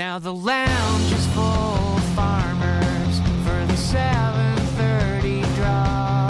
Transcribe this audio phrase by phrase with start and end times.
[0.00, 6.26] Now the lounge is full of farmers for the 7:30 draw.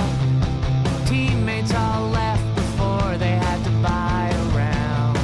[1.07, 5.17] Teammates all left before they had to buy around.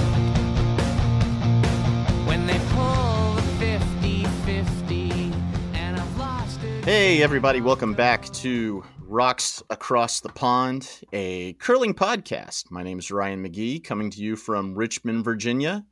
[2.28, 5.32] When they pull the 50-50
[5.74, 6.84] and I've lost it.
[6.84, 12.70] Hey, everybody, welcome back to Rocks Across the Pond, a curling podcast.
[12.70, 15.84] My name is Ryan McGee, coming to you from Richmond, Virginia.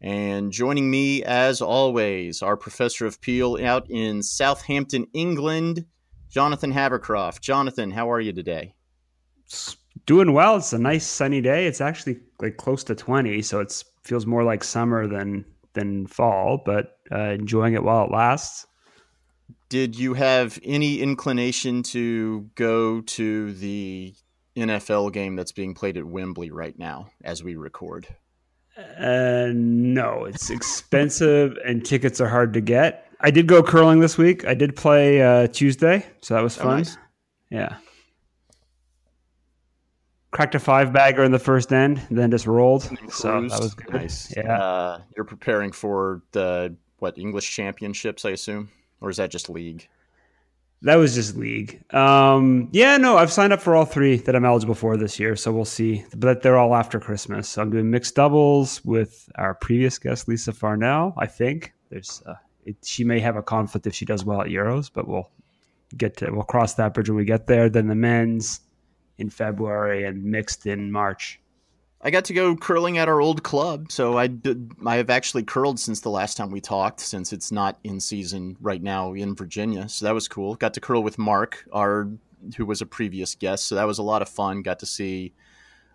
[0.00, 5.84] And joining me, as always, our professor of Peel out in Southampton, England,
[6.30, 7.40] Jonathan Habercroft.
[7.40, 8.74] Jonathan, how are you today?
[10.06, 10.56] Doing well.
[10.56, 11.66] It's a nice sunny day.
[11.66, 15.44] It's actually like close to 20, so it feels more like summer than
[15.74, 18.66] than fall, but uh, enjoying it while it lasts.
[19.68, 24.14] Did you have any inclination to go to the
[24.56, 28.08] NFL game that's being played at Wembley right now as we record?
[28.78, 33.10] Uh, no, it's expensive and tickets are hard to get.
[33.20, 34.44] I did go curling this week.
[34.46, 36.76] I did play uh, Tuesday, so that was Oh, fun.
[36.78, 36.96] nice.
[37.50, 37.76] Yeah.
[40.30, 42.82] Cracked a five bagger in the first end, then just rolled.
[43.10, 43.92] So that was good.
[43.92, 44.32] Nice.
[44.36, 44.58] Yeah.
[44.62, 48.70] Uh, you're preparing for the what English championships, I assume,
[49.00, 49.88] or is that just league?
[50.82, 51.82] That was just league.
[51.92, 55.34] Um, yeah, no, I've signed up for all three that I'm eligible for this year,
[55.34, 56.04] so we'll see.
[56.16, 57.48] But they're all after Christmas.
[57.48, 61.14] So I'm doing mixed doubles with our previous guest, Lisa Farnell.
[61.18, 64.48] I think there's uh, it, she may have a conflict if she does well at
[64.48, 65.30] Euros, but we'll
[65.96, 67.68] get to we'll cross that bridge when we get there.
[67.68, 68.60] Then the men's
[69.16, 71.40] in February and mixed in March.
[72.00, 75.42] I got to go curling at our old club, so I did, I have actually
[75.42, 79.34] curled since the last time we talked, since it's not in season right now in
[79.34, 79.88] Virginia.
[79.88, 80.54] So that was cool.
[80.54, 82.08] Got to curl with Mark, our
[82.56, 84.62] who was a previous guest, so that was a lot of fun.
[84.62, 85.32] Got to see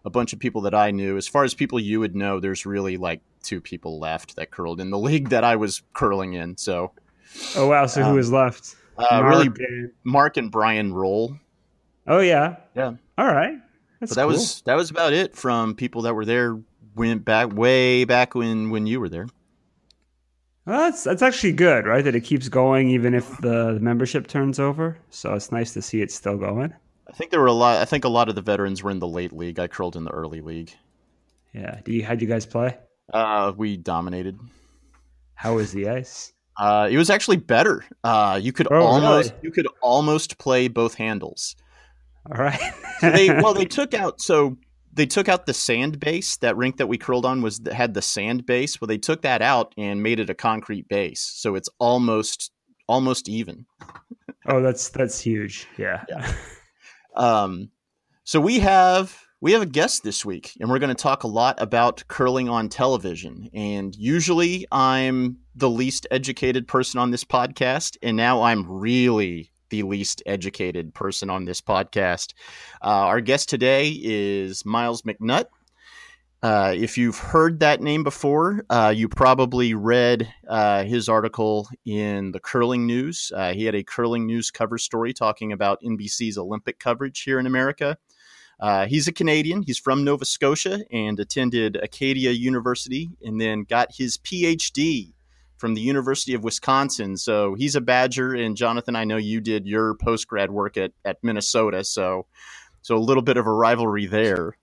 [0.03, 1.15] a bunch of people that I knew.
[1.15, 4.81] As far as people you would know, there's really like two people left that curled
[4.81, 6.57] in the league that I was curling in.
[6.57, 6.91] So
[7.55, 7.85] Oh wow!
[7.85, 8.75] So Um, who is left?
[8.97, 11.37] uh, really, Mark and- Mark and Brian Roll.
[12.07, 12.57] oh yeah.
[12.75, 12.95] Yeah.
[13.17, 13.55] All right.
[14.03, 14.31] That's but that cool.
[14.39, 16.59] was that was about it from people that were there
[16.95, 19.27] went back way back when when you were there.
[20.65, 22.03] Well, that's that's actually good, right?
[22.03, 24.97] That it keeps going even if the membership turns over.
[25.09, 26.73] So it's nice to see it still going.
[27.07, 27.77] I think there were a lot.
[27.81, 29.59] I think a lot of the veterans were in the late league.
[29.59, 30.71] I curled in the early league.
[31.53, 31.79] Yeah.
[31.83, 32.77] Do you how'd you guys play?
[33.13, 34.39] Uh, we dominated.
[35.35, 36.31] How was the ice?
[36.57, 37.83] Uh, it was actually better.
[38.03, 39.41] Uh, you could Oh, almost really?
[39.43, 41.55] you could almost play both handles.
[42.31, 42.73] All right.
[42.99, 44.57] So they well they took out so
[44.93, 46.37] they took out the sand base.
[46.37, 48.79] That rink that we curled on was had the sand base.
[48.79, 52.51] Well, they took that out and made it a concrete base, so it's almost
[52.87, 53.65] almost even.
[54.47, 55.67] oh, that's that's huge.
[55.77, 56.03] Yeah.
[57.15, 57.69] Um,
[58.23, 61.27] so we have we have a guest this week, and we're going to talk a
[61.27, 63.49] lot about curling on television.
[63.53, 69.81] And usually, I'm the least educated person on this podcast, and now I'm really the
[69.81, 72.35] least educated person on this podcast.
[72.79, 75.45] Uh, our guest today is Myles McNutt.
[76.43, 82.31] Uh, if you've heard that name before, uh, you probably read uh, his article in
[82.33, 83.31] the Curling News.
[83.35, 87.47] Uh, he had a Curling News cover story talking about NBC's Olympic coverage here in
[87.47, 87.97] America.
[88.59, 89.63] Uh, he's a Canadian.
[89.63, 95.13] He's from Nova Scotia and attended Acadia University and then got his PhD
[95.63, 97.15] from the University of Wisconsin.
[97.15, 98.33] So he's a Badger.
[98.33, 101.85] And Jonathan, I know you did your post grad work at, at Minnesota.
[101.85, 102.25] So,
[102.81, 104.57] so a little bit of a rivalry there.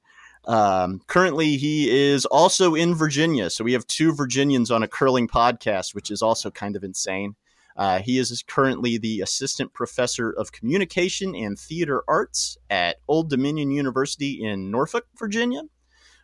[0.45, 3.49] Um, currently, he is also in Virginia.
[3.49, 7.35] So we have two Virginians on a curling podcast, which is also kind of insane.
[7.79, 13.71] Uh, he is currently the assistant professor of communication and theater arts at Old Dominion
[13.71, 15.63] University in Norfolk, Virginia,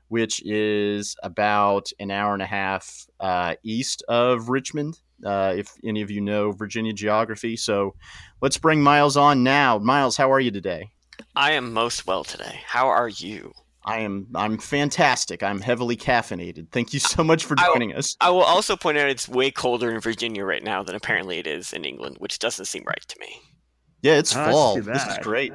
[0.09, 4.99] which is about an hour and a half uh, east of Richmond.
[5.25, 7.94] Uh, if any of you know Virginia geography, so
[8.43, 9.78] let's bring Myles on now.
[9.78, 10.91] Myles, how are you today?
[11.34, 12.61] I am most well today.
[12.67, 13.53] How are you?
[13.84, 15.43] I am I'm fantastic.
[15.43, 16.71] I'm heavily caffeinated.
[16.73, 18.17] Thank you so much for I- joining us.
[18.21, 21.47] I will also point out it's way colder in Virginia right now than apparently it
[21.47, 23.41] is in England, which doesn't seem right to me.
[24.02, 24.81] Yeah, it's Oh, fall.
[24.82, 25.55] This is great.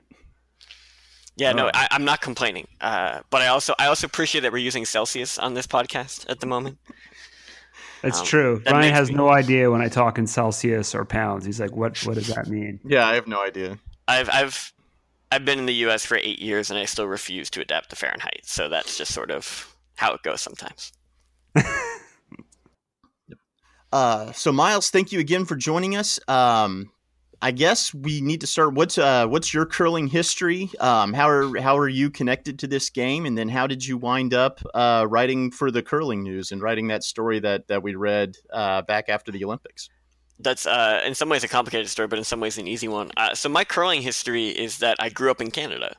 [1.37, 1.71] Yeah, no, Oh.
[1.73, 2.67] I, I'm not complaining.
[2.81, 6.39] Uh, but I also I also appreciate that we're using Celsius on this podcast at
[6.39, 6.77] the moment.
[8.01, 8.61] That's Um, true.
[8.65, 11.45] that Brian has me- no idea when I talk in Celsius or pounds.
[11.45, 11.97] He's like, "What?
[12.05, 13.77] What does that mean?" Yeah, I have no idea.
[14.07, 14.73] I've I've
[15.31, 16.05] I've been in the U.S.
[16.05, 18.41] for eight years and I still refuse to adapt to Fahrenheit.
[18.43, 20.91] So that's just sort of how it goes sometimes.
[23.93, 26.17] Uh, so Myles, thank you again for joining us.
[26.29, 26.91] Um,
[27.43, 28.75] I guess we need to start.
[28.75, 30.69] What's uh, what's your curling history?
[30.79, 33.25] Um, how are how are you connected to this game?
[33.25, 36.89] And then how did you wind up uh, writing for the curling news and writing
[36.89, 39.89] that story that that we read uh, back after the Olympics?
[40.43, 43.11] That's uh, in some ways a complicated story, but in some ways an easy one.
[43.17, 45.95] Uh, so my curling history is that I grew up in Canada.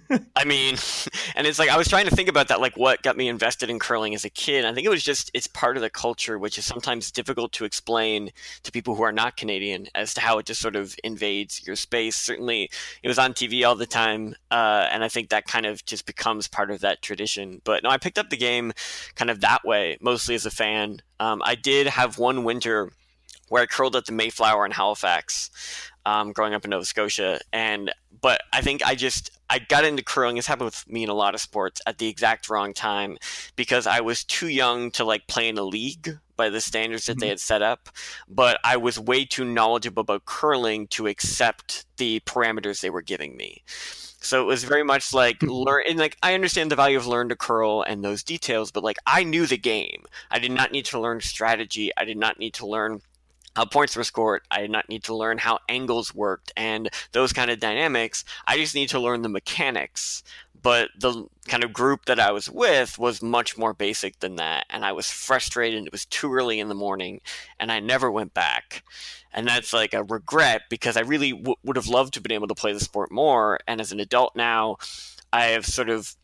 [0.36, 0.76] I mean,
[1.36, 3.70] and it's like I was trying to think about that, like what got me invested
[3.70, 4.64] in curling as a kid.
[4.64, 7.64] I think it was just it's part of the culture, which is sometimes difficult to
[7.64, 8.30] explain
[8.62, 11.76] to people who are not Canadian as to how it just sort of invades your
[11.76, 12.16] space.
[12.16, 12.70] Certainly,
[13.02, 16.06] it was on TV all the time, uh, and I think that kind of just
[16.06, 17.60] becomes part of that tradition.
[17.64, 18.72] But no, I picked up the game
[19.14, 21.00] kind of that way, mostly as a fan.
[21.20, 22.90] Um, I did have one winter
[23.52, 25.50] where I curled at the Mayflower in Halifax,
[26.06, 27.38] um, growing up in Nova Scotia.
[27.52, 30.38] And but I think I just I got into curling.
[30.38, 33.18] It's happened with me in a lot of sports at the exact wrong time
[33.54, 37.12] because I was too young to like play in a league by the standards that
[37.12, 37.20] mm-hmm.
[37.20, 37.90] they had set up.
[38.26, 43.36] But I was way too knowledgeable about curling to accept the parameters they were giving
[43.36, 43.62] me.
[44.22, 45.50] So it was very much like hmm.
[45.50, 48.82] learn and like I understand the value of learn to curl and those details, but
[48.82, 50.04] like I knew the game.
[50.30, 51.90] I did not need to learn strategy.
[51.98, 53.02] I did not need to learn
[53.54, 54.42] how points were scored.
[54.50, 58.24] I did not need to learn how angles worked and those kind of dynamics.
[58.46, 60.22] I just need to learn the mechanics.
[60.62, 64.64] But the kind of group that I was with was much more basic than that.
[64.70, 65.84] And I was frustrated.
[65.84, 67.20] It was too early in the morning
[67.58, 68.84] and I never went back.
[69.32, 72.32] And that's like a regret because I really w- would have loved to have been
[72.32, 73.58] able to play the sport more.
[73.66, 74.76] And as an adult now,
[75.32, 76.14] I have sort of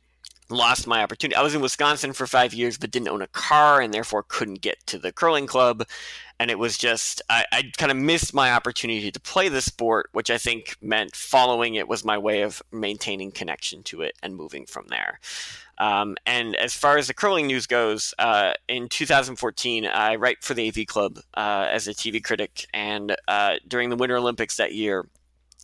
[0.51, 1.37] lost my opportunity.
[1.37, 4.61] I was in Wisconsin for five years, but didn't own a car and therefore couldn't
[4.61, 5.85] get to the curling club.
[6.41, 10.09] And it was just, I, I kind of missed my opportunity to play the sport,
[10.13, 14.37] which I think meant following it was my way of maintaining connection to it and
[14.37, 15.19] moving from there.
[15.79, 20.55] Um, and as far as the curling news goes, uh, in 2014, I write for
[20.55, 22.67] the AV Club uh, as a TV critic.
[22.73, 25.07] And uh, during the Winter Olympics that year,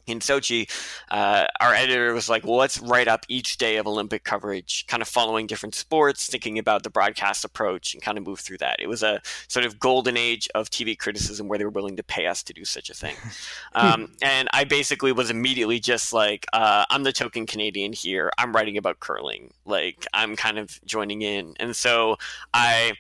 [0.07, 0.71] in Sochi,
[1.11, 5.03] uh, our editor was like, well, let's write up each day of Olympic coverage, kind
[5.03, 8.77] of following different sports, thinking about the broadcast approach, and kind of move through that.
[8.81, 12.03] It was a sort of golden age of TV criticism where they were willing to
[12.03, 13.17] pay us to do such a thing.
[13.75, 18.31] um, and I basically was immediately just like, uh, I'm the token Canadian here.
[18.39, 19.53] I'm writing about curling.
[19.65, 21.55] Like, I'm kind of joining in.
[21.59, 22.17] And so
[22.53, 22.95] I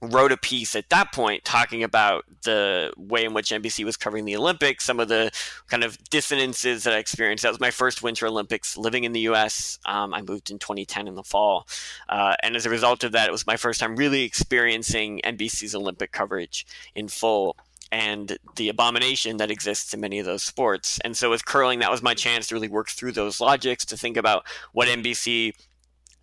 [0.00, 4.24] wrote a piece at that point talking about the way in which NBC was covering
[4.24, 5.30] the Olympics, some of the
[5.68, 7.42] kind of dissonances that I experienced.
[7.42, 9.78] That was my first Winter Olympics living in the US.
[9.84, 11.66] Um, I moved in 2010 in the fall.
[12.08, 15.74] Uh, and as a result of that, it was my first time really experiencing NBC's
[15.74, 17.56] Olympic coverage in full
[17.92, 20.98] and the abomination that exists in many of those sports.
[21.04, 23.98] And so with curling, that was my chance to really work through those logics, to
[23.98, 25.52] think about what NBC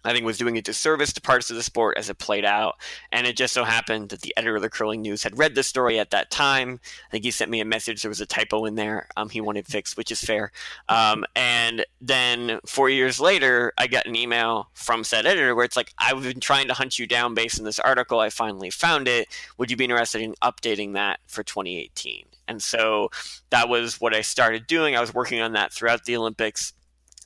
[0.04, 2.76] I think was doing a disservice to parts of the sport as it played out.
[3.12, 5.64] And it just so happened that the editor of the Curling News had read the
[5.64, 6.80] story at that time.
[7.08, 8.02] I think he sent me a message.
[8.02, 9.08] There was a typo in there.
[9.18, 10.52] Um, he wanted fixed, which is fair.
[10.88, 15.78] Um, and then four years later, I got an email from said editor where it's
[15.78, 18.20] like, I've been trying to hunt you down based on this article.
[18.20, 19.28] I finally found it.
[19.58, 22.26] Would you be interested in updating that for 2018?
[22.48, 23.12] And so
[23.52, 24.96] that was what I started doing.
[24.96, 26.74] I was working on that throughout the Olympics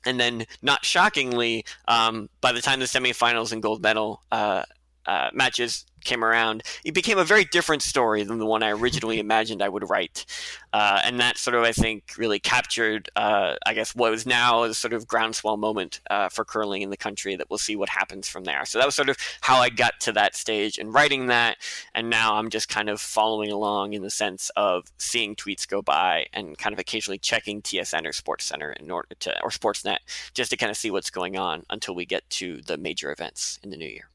[0.05, 4.63] and then, not shockingly, um, by the time the semifinals and gold medal uh,
[5.05, 9.19] uh, matches came around, it became a very different story than the one I originally
[9.27, 10.25] imagined I would write.
[10.71, 14.63] Uh, and that sort of, I think, really captured, uh, I guess, what was now
[14.63, 17.89] a sort of groundswell moment uh, for curling in the country that we'll see what
[17.89, 18.65] happens from there.
[18.65, 21.57] So that was sort of how I got to that stage and writing that.
[21.93, 25.81] And now I'm just kind of following along in the sense of seeing tweets go
[25.81, 29.97] by and kind of occasionally checking TSN or Sports Center in order to, or Sportsnet,
[30.33, 33.59] just to kind of see what's going on until we get to the major events
[33.63, 34.09] in the new year.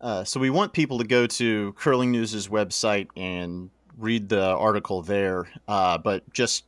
[0.00, 5.02] Uh, so we want people to go to Curling News's website and read the article
[5.02, 5.48] there.
[5.66, 6.64] Uh, but just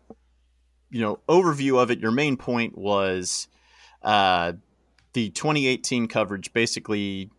[0.91, 2.01] you know, overview of it.
[2.01, 3.49] Your main point was
[4.03, 4.53] uh,
[5.13, 7.31] the 2018 coverage basically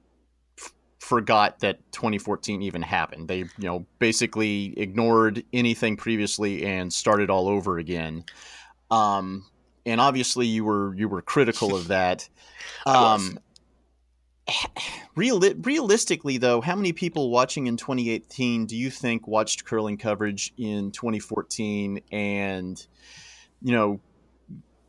[0.59, 3.27] f- forgot that 2014 even happened.
[3.27, 8.23] They you know basically ignored anything previously and started all over again.
[8.91, 9.45] Um,
[9.85, 12.27] and obviously you were you were critical of that.
[12.85, 13.39] Um,
[15.15, 20.53] Real, realistically, though, how many people watching in 2018 do you think watched curling coverage
[20.57, 21.99] in 2014?
[22.11, 22.87] And,
[23.61, 23.99] you know,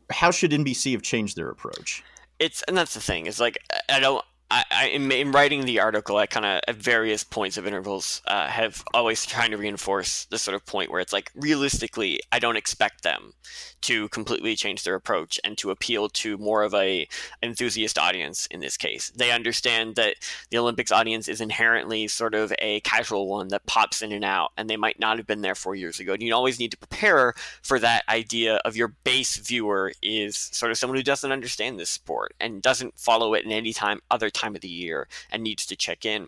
[0.09, 2.03] how should NBC have changed their approach?
[2.39, 3.27] It's and that's the thing.
[3.27, 3.57] It's like
[3.89, 7.55] I don't I, I in, in, writing the article, I kind of at various points
[7.55, 11.31] of intervals uh, have always trying to reinforce this sort of point where it's like
[11.35, 13.33] realistically, I don't expect them
[13.81, 17.07] to completely change their approach and to appeal to more of a
[17.41, 19.09] enthusiast audience in this case.
[19.15, 20.15] They understand that
[20.49, 24.51] the Olympics audience is inherently sort of a casual one that pops in and out,
[24.57, 26.13] and they might not have been there four years ago.
[26.13, 30.71] And you always need to prepare for that idea of your base viewer is sort
[30.71, 34.29] of someone who doesn't understand this sport and doesn't follow it in any time other
[34.29, 36.27] time of the year and needs to check in.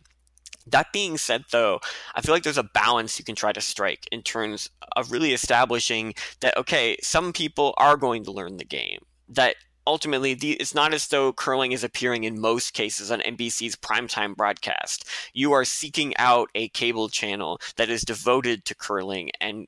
[0.67, 1.81] That being said, though,
[2.15, 5.33] I feel like there's a balance you can try to strike in terms of really
[5.33, 8.99] establishing that, okay, some people are going to learn the game.
[9.27, 9.55] That
[9.85, 14.35] ultimately, the, it's not as though curling is appearing in most cases on NBC's primetime
[14.35, 15.05] broadcast.
[15.33, 19.67] You are seeking out a cable channel that is devoted to curling and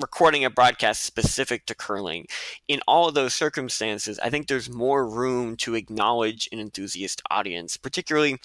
[0.00, 2.26] recording a broadcast specific to curling.
[2.68, 7.76] In all of those circumstances, I think there's more room to acknowledge an enthusiast audience,
[7.76, 8.38] particularly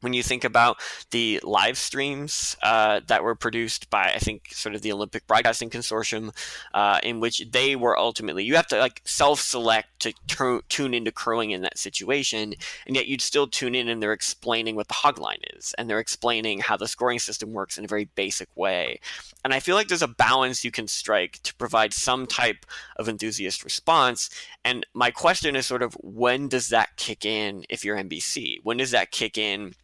[0.00, 0.76] when you think about
[1.10, 5.70] the live streams uh, that were produced by I think sort of the Olympic Broadcasting
[5.70, 6.34] Consortium,
[6.74, 11.12] uh, in which they were ultimately you have to like self-select to t- tune into
[11.12, 12.54] curling in that situation,
[12.86, 15.88] and yet you'd still tune in and they're explaining what the hog line is and
[15.88, 19.00] they're explaining how the scoring system works in a very basic way,
[19.44, 23.08] and I feel like there's a balance you can strike to provide some type of
[23.08, 24.30] enthusiast response.
[24.64, 28.58] And my question is sort of when does that kick in if you're NBC?
[28.62, 29.74] When does that kick in?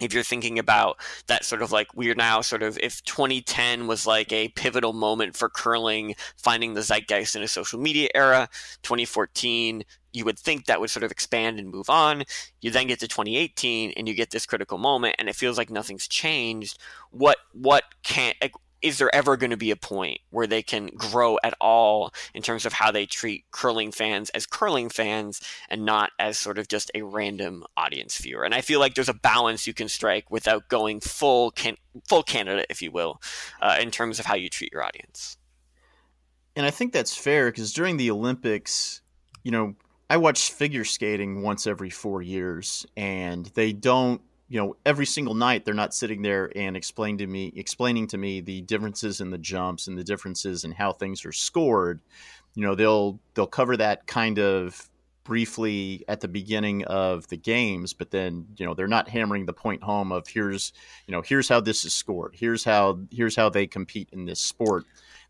[0.00, 4.06] If you're thinking about that sort of like we're now sort of if 2010 was
[4.06, 8.48] like a pivotal moment for curling finding the zeitgeist in a social media era
[8.82, 12.24] 2014 you would think that would sort of expand and move on.
[12.60, 15.70] You then get to 2018 and you get this critical moment and it feels like
[15.70, 16.78] nothing's changed.
[17.10, 18.34] What what can
[18.82, 22.42] is there ever going to be a point where they can grow at all in
[22.42, 26.68] terms of how they treat curling fans as curling fans and not as sort of
[26.68, 28.44] just a random audience viewer?
[28.44, 31.76] And I feel like there's a balance you can strike without going full can-
[32.08, 33.20] full Canada, if you will,
[33.60, 35.36] uh, in terms of how you treat your audience.
[36.54, 39.00] And I think that's fair because during the Olympics,
[39.44, 39.74] you know,
[40.10, 45.34] I watch figure skating once every four years, and they don't you know every single
[45.34, 49.30] night they're not sitting there and explain to me explaining to me the differences in
[49.30, 52.00] the jumps and the differences in how things are scored.
[52.54, 54.88] You know they'll they'll cover that kind of
[55.24, 59.52] briefly at the beginning of the games but then you know they're not hammering the
[59.52, 60.72] point home of here's
[61.06, 62.34] you know here's how this is scored.
[62.34, 64.84] Here's how here's how they compete in this sport.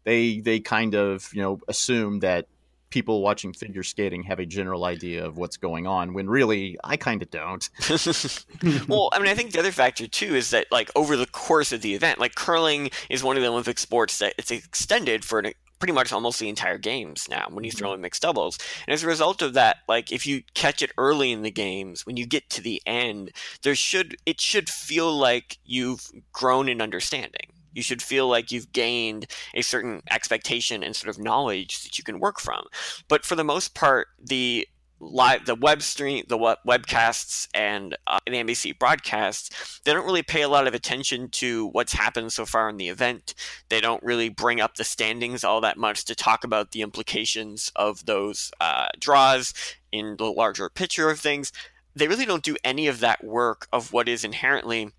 [0.04, 2.46] They they kind of you know assume that
[2.90, 6.96] people watching figure skating have a general idea of what's going on when really I
[6.96, 7.68] kind of don't.
[8.88, 11.72] well, I mean, I think the other factor too is that like over the course
[11.72, 15.38] of the event, like curling is one of the Olympic sports that it's extended for
[15.40, 17.96] an pretty much almost the entire games now when you throw mm-hmm.
[17.96, 18.58] in mixed doubles.
[18.86, 22.04] And as a result of that, like if you catch it early in the games,
[22.04, 26.82] when you get to the end, there should it should feel like you've grown in
[26.82, 27.52] understanding.
[27.78, 32.02] You should feel like you've gained a certain expectation and sort of knowledge that you
[32.02, 32.64] can work from.
[33.06, 34.66] But for the most part, the
[34.98, 40.24] live the web stream the web, webcasts and uh, the NBC broadcasts they don't really
[40.24, 43.32] pay a lot of attention to what's happened so far in the event
[43.68, 47.70] they don't really bring up the standings all that much to talk about the implications
[47.76, 49.54] of those uh, draws
[49.92, 51.52] in the larger picture of things
[51.94, 54.90] they really don't do any of that work of what is inherently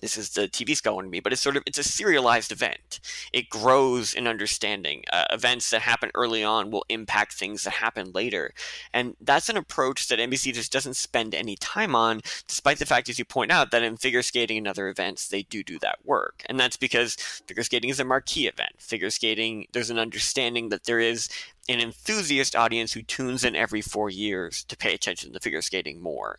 [0.00, 3.00] this is the TV going to me, but it's sort of it's a serialized event.
[3.32, 5.04] It grows in understanding.
[5.12, 8.52] Uh, events that happen early on will impact things that happen later,
[8.92, 13.08] and that's an approach that NBC just doesn't spend any time on, despite the fact,
[13.08, 15.98] as you point out, that in figure skating and other events they do do that
[16.04, 18.74] work, and that's because figure skating is a marquee event.
[18.78, 21.28] Figure skating, there's an understanding that there is
[21.68, 26.00] an enthusiast audience who tunes in every four years to pay attention to figure skating
[26.00, 26.38] more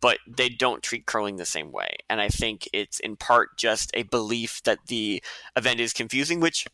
[0.00, 1.96] but they don't treat curling the same way.
[2.08, 5.22] And I think it's in part just a belief that the
[5.56, 6.66] event is confusing, which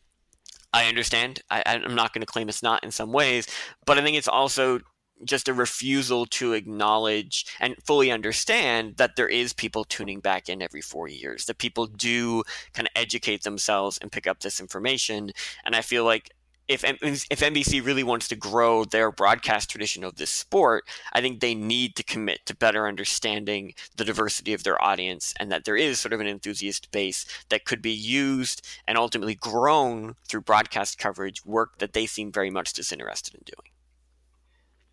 [0.73, 1.41] I understand.
[1.51, 3.47] I, am not going to claim it's not in some ways,
[3.85, 4.81] but I think it's also
[5.25, 10.61] just a refusal to acknowledge and fully understand that there is people tuning back in
[10.61, 12.43] every four years, that people do
[12.75, 15.31] kind of educate themselves and pick up this information.
[15.65, 16.31] And I feel like
[16.69, 21.41] if if NBC really wants to grow their broadcast tradition of this sport, I think
[21.41, 25.77] they need to commit to better understanding the diversity of their audience and that there
[25.77, 30.99] is sort of an enthusiast base that could be used and ultimately grown through broadcast
[30.99, 33.73] coverage, work that they seem very much disinterested in doing.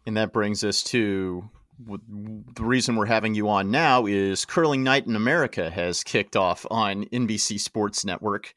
[0.05, 1.49] And that brings us to
[1.87, 6.65] the reason we're having you on now is Curling Night in America has kicked off
[6.69, 8.53] on NBC Sports Network.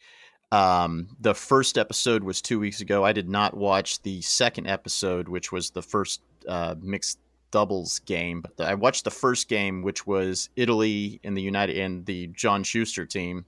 [0.52, 3.04] Um, the first episode was two weeks ago.
[3.04, 7.18] I did not watch the second episode, which was the first uh, mixed
[7.50, 8.44] doubles game.
[8.56, 12.62] But I watched the first game, which was Italy and the United and the John
[12.62, 13.44] Shuster team,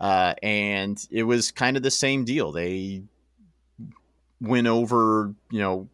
[0.00, 2.52] uh, and it was kind of the same deal.
[2.52, 3.02] They
[4.40, 5.88] went over, you know,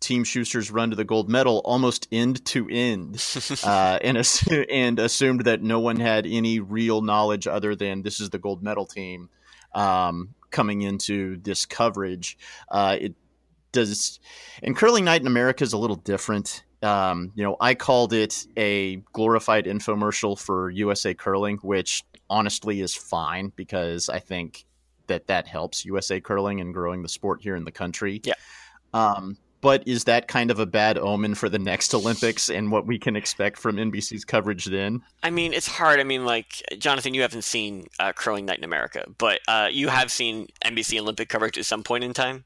[0.00, 3.14] Team Shuster's run to the gold medal almost end to end,
[3.64, 8.20] uh, and assu- and assumed that no one had any real knowledge other than this
[8.20, 9.30] is the gold medal team
[9.76, 12.36] um, coming into this coverage.
[12.68, 13.14] Uh, it
[13.70, 14.18] does,
[14.62, 16.64] and curling night in America is a little different.
[16.82, 22.94] Um, you know, I called it a glorified infomercial for USA Curling, which honestly is
[22.94, 24.66] fine because I think
[25.06, 28.20] that that helps USA Curling and growing the sport here in the country.
[28.24, 28.34] Yeah.
[28.92, 32.86] Um, but is that kind of a bad omen for the next Olympics and what
[32.86, 35.02] we can expect from NBC's coverage then?
[35.22, 36.00] I mean, it's hard.
[36.00, 39.88] I mean, like Jonathan, you haven't seen uh, Curling Night in America, but uh, you
[39.88, 42.44] have seen NBC Olympic coverage at some point in time.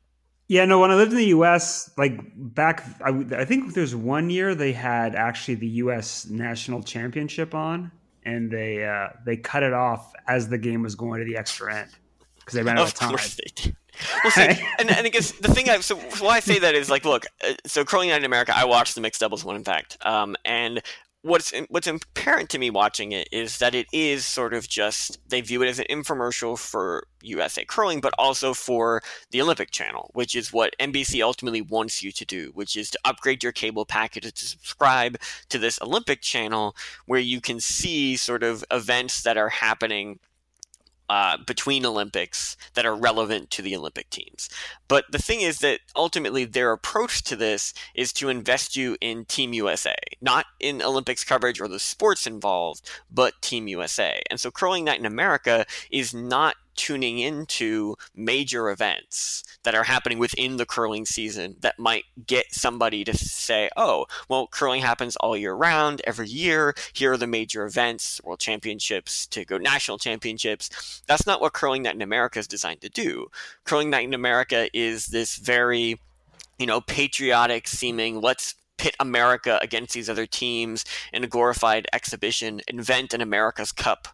[0.49, 0.81] Yeah, no.
[0.81, 4.73] When I lived in the U.S., like back, I, I think there's one year they
[4.73, 6.27] had actually the U.S.
[6.27, 7.93] national championship on,
[8.25, 11.73] and they uh, they cut it off as the game was going to the extra
[11.83, 11.91] end
[12.41, 13.75] because they ran out of, Of time.
[14.23, 14.57] Course they did.
[14.57, 16.91] Well, see, and, and I guess the thing I so why I say that is
[16.91, 19.65] like, look, uh, so Curling Night in America, I watched the mixed doubles one, in
[19.65, 20.83] fact, um, and
[21.23, 25.41] what's what's apparent to me watching it is that it is sort of just they
[25.41, 30.35] view it as an infomercial for USA curling, but also for the Olympic Channel, which
[30.35, 34.33] is what NBC ultimately wants you to do, which is to upgrade your cable package
[34.33, 36.75] to subscribe to this Olympic Channel,
[37.07, 40.19] where you can see sort of events that are happening
[41.11, 44.49] uh, between Olympics that are relevant to the Olympic teams.
[44.87, 49.25] But the thing is that ultimately their approach to this is to invest you in
[49.25, 54.23] Team USA, not in Olympics coverage or the sports involved, but Team USA.
[54.31, 60.19] And so Curling Night in America is not tuning into major events that are happening
[60.19, 65.37] within the curling season that might get somebody to say, oh, well, curling happens all
[65.37, 66.75] year round, every year.
[66.93, 71.03] Here are the major events, world championships, to go national championships.
[71.07, 73.29] That's not what Curling Night in America is designed to do.
[73.65, 76.01] Curling Night in America is this very,
[76.59, 82.63] you know, patriotic seeming, let's pit America against these other teams in a glorified exhibition,
[82.67, 84.09] invent an America's Cup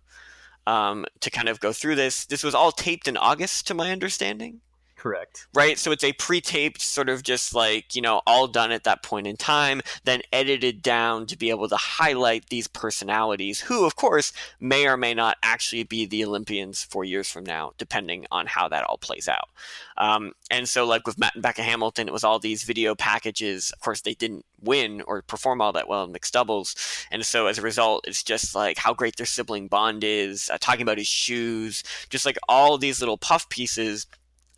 [0.66, 2.26] um, to kind of go through this.
[2.26, 4.60] This was all taped in August, to my understanding.
[5.06, 5.46] Correct.
[5.54, 9.04] Right, so it's a pre-taped sort of just like you know all done at that
[9.04, 13.94] point in time, then edited down to be able to highlight these personalities, who of
[13.94, 18.48] course may or may not actually be the Olympians four years from now, depending on
[18.48, 19.48] how that all plays out.
[19.96, 23.70] Um, and so, like with Matt and Becca Hamilton, it was all these video packages.
[23.70, 26.74] Of course, they didn't win or perform all that well in mixed doubles,
[27.12, 30.50] and so as a result, it's just like how great their sibling bond is.
[30.52, 34.08] Uh, talking about his shoes, just like all these little puff pieces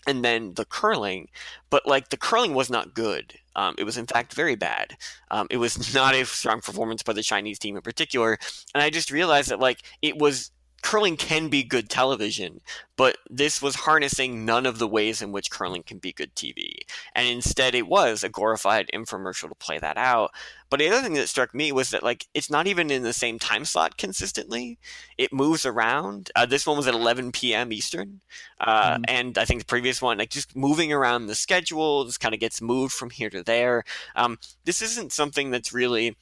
[0.09, 1.29] and then the curling
[1.71, 3.35] but like the curling was not good.
[3.55, 4.97] Um, it was in fact very bad.
[5.31, 8.39] Um, it was not a strong performance by the chinese team in particular
[8.75, 10.51] and i just realized that like it was
[10.83, 12.61] curling can be good television
[12.97, 16.75] but this was harnessing none of the ways in which curling can be good tv
[17.15, 20.31] and instead it was a glorified infomercial to play that out.
[20.71, 23.13] But the other thing that struck me was that like it's not even in the
[23.15, 24.79] same time slot consistently.
[25.17, 26.31] It moves around.
[26.37, 28.21] Uh, this one was at 11 p.m eastern
[28.61, 29.05] uh, Mhm.
[29.09, 32.41] and i think the previous one like just moving around the schedule just kind of
[32.41, 33.85] gets moved from here to there.
[34.17, 36.17] Um, this isn't something that's really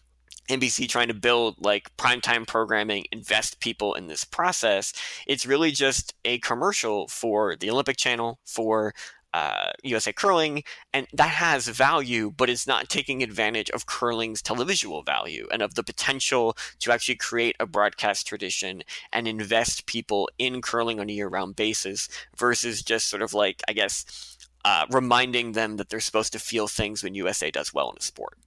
[0.49, 4.93] NBC trying to build like primetime programming, invest people in this process.
[5.27, 8.95] It's really just a commercial for the Olympic Channel, for
[9.37, 15.05] uh, USA Curling, and that has value, but it's not taking advantage of curling's televisual
[15.05, 18.83] value and of the potential to actually create a broadcast tradition
[19.13, 23.63] and invest people in curling on a year round basis versus just sort of like,
[23.69, 27.91] I guess, uh, reminding them that they're supposed to feel things when USA does well
[27.91, 28.39] in a sport.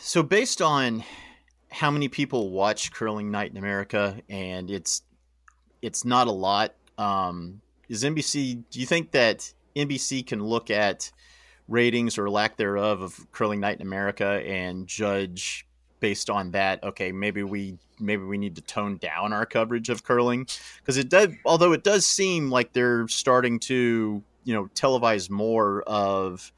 [0.00, 1.02] So based on
[1.70, 5.02] how many people watch curling night in America, and it's
[5.82, 6.74] it's not a lot.
[6.98, 8.62] Um, is NBC?
[8.70, 11.10] Do you think that NBC can look at
[11.68, 15.66] ratings or lack thereof of curling night in America and judge
[16.00, 16.82] based on that?
[16.82, 20.46] Okay, maybe we maybe we need to tone down our coverage of curling
[20.78, 21.28] because it does.
[21.44, 26.52] Although it does seem like they're starting to you know televise more of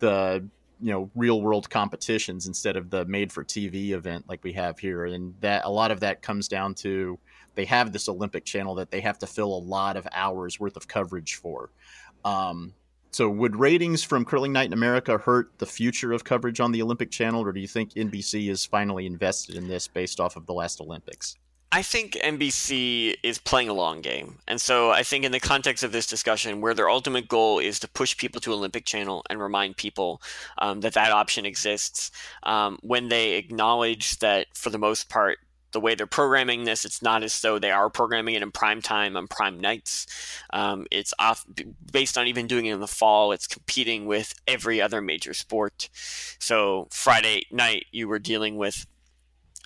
[0.00, 0.46] the
[0.80, 4.78] you know real world competitions instead of the made for TV event like we have
[4.78, 5.06] here.
[5.06, 7.18] And that a lot of that comes down to
[7.54, 10.76] they have this Olympic channel that they have to fill a lot of hours worth
[10.76, 11.70] of coverage for.
[12.24, 12.72] Um,
[13.10, 16.82] so would ratings from curling night in America hurt the future of coverage on the
[16.82, 20.46] Olympic channel or do you think NBC is finally invested in this based off of
[20.46, 21.36] the last Olympics
[21.70, 24.38] I think NBC is playing a long game.
[24.48, 27.78] And so I think in the context of this discussion, where their ultimate goal is
[27.80, 30.22] to push people to Olympic Channel and remind people
[30.56, 32.10] um, that that option exists,
[32.44, 35.38] um, when they acknowledge that for the most part,
[35.72, 38.80] the way they're programming this, it's not as though they are programming it in prime
[38.80, 40.06] time on prime nights.
[40.50, 41.44] Um, it's off
[41.92, 43.32] based on even doing it in the fall.
[43.32, 45.90] It's competing with every other major sport.
[46.38, 48.86] So Friday night, you were dealing with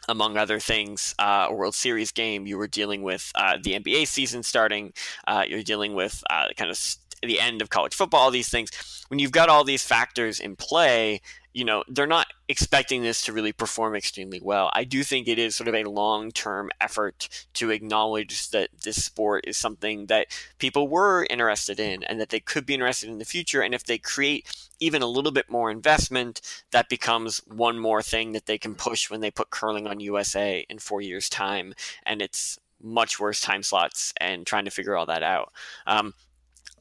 [0.09, 2.47] among other things, uh, a World Series game.
[2.47, 4.93] You were dealing with uh, the NBA season starting.
[5.27, 6.79] Uh, you're dealing with uh, kind of
[7.23, 8.21] the end of college football.
[8.21, 8.71] All These things.
[9.09, 11.21] When you've got all these factors in play,
[11.55, 14.71] you know they're not expecting this to really perform extremely well.
[14.75, 19.45] I do think it is sort of a long-term effort to acknowledge that this sport
[19.47, 23.25] is something that people were interested in and that they could be interested in the
[23.25, 23.63] future.
[23.63, 28.33] And if they create even a little bit more investment, that becomes one more thing
[28.33, 31.75] that they can push when they put curling on USA in four years' time.
[32.05, 35.53] And it's much worse time slots and trying to figure all that out.
[35.87, 36.15] Um,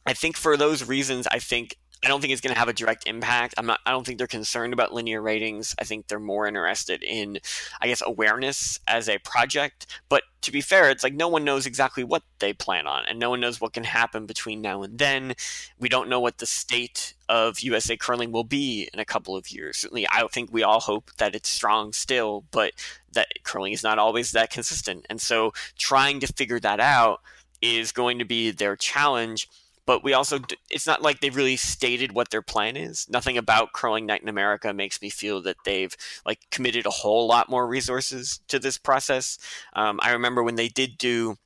[0.05, 2.73] I think for those reasons, I think I don't think it's going to have a
[2.73, 3.53] direct impact.
[3.57, 3.79] I'm not.
[3.85, 5.75] I don't think they're concerned about linear ratings.
[5.77, 7.39] I think they're more interested in,
[7.79, 9.85] I guess, awareness as a project.
[10.09, 13.19] But to be fair, it's like no one knows exactly what they plan on, and
[13.19, 15.35] no one knows what can happen between now and then.
[15.79, 19.51] We don't know what the state of USA curling will be in a couple of
[19.51, 19.77] years.
[19.77, 22.73] Certainly, I think we all hope that it's strong still, but
[23.13, 27.21] that curling is not always that consistent, and so trying to figure that out
[27.61, 29.47] is going to be their challenge
[29.91, 33.73] but we also it's not like they've really stated what their plan is nothing about
[33.73, 37.67] curling night in america makes me feel that they've like committed a whole lot more
[37.67, 39.37] resources to this process
[39.73, 41.37] um, i remember when they did do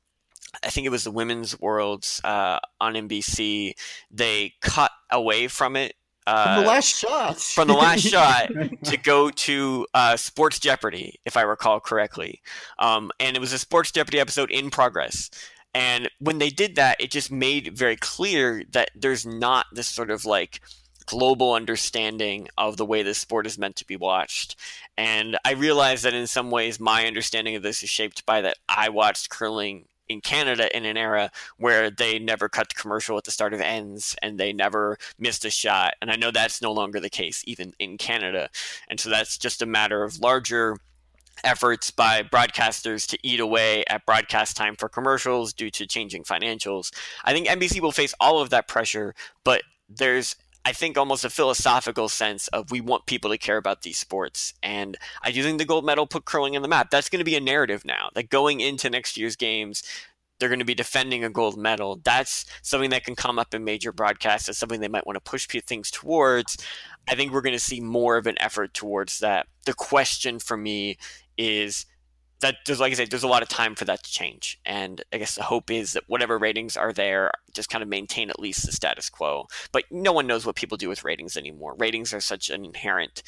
[0.62, 3.74] I think it was the Women's Worlds uh, on NBC.
[4.10, 7.38] They cut away from it uh, from the last shot.
[7.38, 8.48] from the last shot
[8.84, 12.40] to go to uh, Sports Jeopardy, if I recall correctly.
[12.78, 15.30] Um, and it was a Sports Jeopardy episode in progress.
[15.76, 20.10] And when they did that, it just made very clear that there's not this sort
[20.10, 20.62] of like
[21.04, 24.56] global understanding of the way this sport is meant to be watched.
[24.96, 28.56] And I realize that in some ways, my understanding of this is shaped by that
[28.70, 33.24] I watched curling in Canada in an era where they never cut the commercial at
[33.24, 35.92] the start of ends and they never missed a shot.
[36.00, 38.48] And I know that's no longer the case, even in Canada.
[38.88, 40.78] And so that's just a matter of larger
[41.44, 46.92] efforts by broadcasters to eat away at broadcast time for commercials due to changing financials.
[47.24, 51.30] I think NBC will face all of that pressure, but there's I think almost a
[51.30, 54.52] philosophical sense of we want people to care about these sports.
[54.64, 56.90] And I do think the gold medal put curling on the map.
[56.90, 58.10] That's going to be a narrative now.
[58.14, 59.84] That going into next year's games,
[60.40, 62.00] they're going to be defending a gold medal.
[62.02, 64.46] That's something that can come up in major broadcasts.
[64.46, 66.58] That's something they might want to push things towards.
[67.08, 69.46] I think we're going to see more of an effort towards that.
[69.64, 70.98] The question for me
[71.38, 71.86] is
[72.40, 74.60] that there's like I said, there's a lot of time for that to change.
[74.66, 78.28] And I guess the hope is that whatever ratings are there, just kind of maintain
[78.28, 79.46] at least the status quo.
[79.72, 81.74] But no one knows what people do with ratings anymore.
[81.78, 83.22] Ratings are such an inherent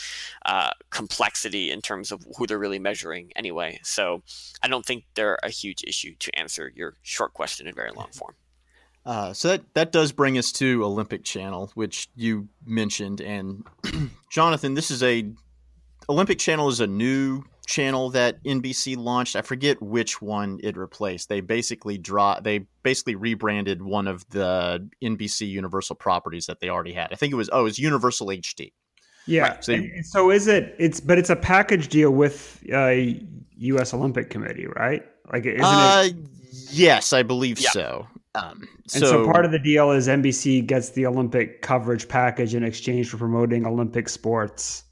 [0.45, 3.81] uh, complexity in terms of who they're really measuring anyway.
[3.83, 4.23] So
[4.63, 8.09] I don't think they're a huge issue to answer your short question in very long
[8.13, 8.35] form.
[9.09, 13.65] Uh, so that that does bring us to Olympic Channel, which you mentioned, and
[14.31, 15.33] Jonathan, this is a
[16.11, 19.35] Olympic Channel is a new channel that NBC launched.
[19.35, 21.31] I forget which one it replaced.
[21.31, 26.93] They basically draw they basically rebranded one of the NBC Universal properties that they already
[26.93, 27.11] had.
[27.11, 28.75] I think it was oh, it was Universal HD.
[29.25, 29.43] Yeah.
[29.43, 29.65] Right.
[29.65, 32.93] So, so, is it it's but it's a package deal with uh
[33.57, 35.03] US Olympic Committee, right?
[35.33, 36.17] Like isn't uh, it
[36.71, 37.71] Yes, I believe yeah.
[37.71, 38.07] so.
[38.39, 42.55] Um, and so, so part of the deal is NBC gets the Olympic coverage package
[42.55, 44.85] in exchange for promoting Olympic sports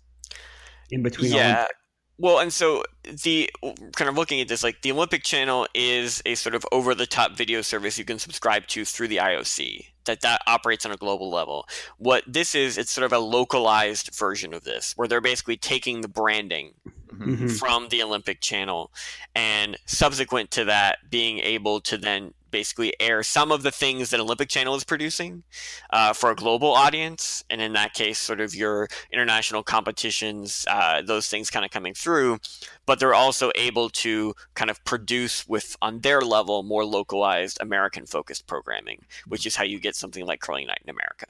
[0.90, 1.54] in between yeah.
[1.54, 1.76] Olympic
[2.18, 2.82] well, and so
[3.24, 3.50] the
[3.94, 7.06] kind of looking at this, like the Olympic Channel is a sort of over the
[7.06, 10.96] top video service you can subscribe to through the IOC that that operates on a
[10.96, 11.68] global level.
[11.98, 16.00] What this is, it's sort of a localized version of this, where they're basically taking
[16.00, 16.72] the branding
[17.12, 17.48] mm-hmm.
[17.48, 18.92] from the Olympic Channel
[19.34, 24.18] and subsequent to that being able to then basically air some of the things that
[24.18, 25.42] Olympic Channel is producing
[25.90, 31.02] uh, for a global audience, and in that case, sort of your international competitions, uh,
[31.02, 32.38] those things kind of coming through.
[32.86, 38.06] But they're also able to kind of produce with on their level more localized American
[38.06, 41.26] focused programming, which is how you get something like Curling Night in America.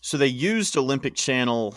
[0.00, 1.74] So they used Olympic Channel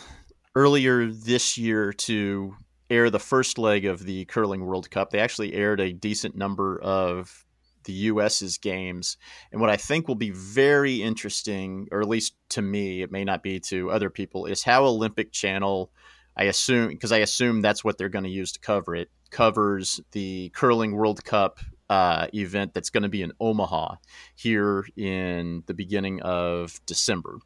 [0.56, 2.56] earlier this year to
[2.90, 5.10] air the first leg of the curling World Cup.
[5.10, 7.44] They actually aired a decent number of
[7.84, 9.18] the US's games.
[9.52, 13.24] And what I think will be very interesting, or at least to me, it may
[13.24, 15.92] not be to other people, is how Olympic Channel,
[16.36, 20.00] I assume, because I assume that's what they're going to use to cover it, covers
[20.12, 23.96] the Curling World Cup uh, event that's going to be in Omaha
[24.36, 27.38] here in the beginning of December.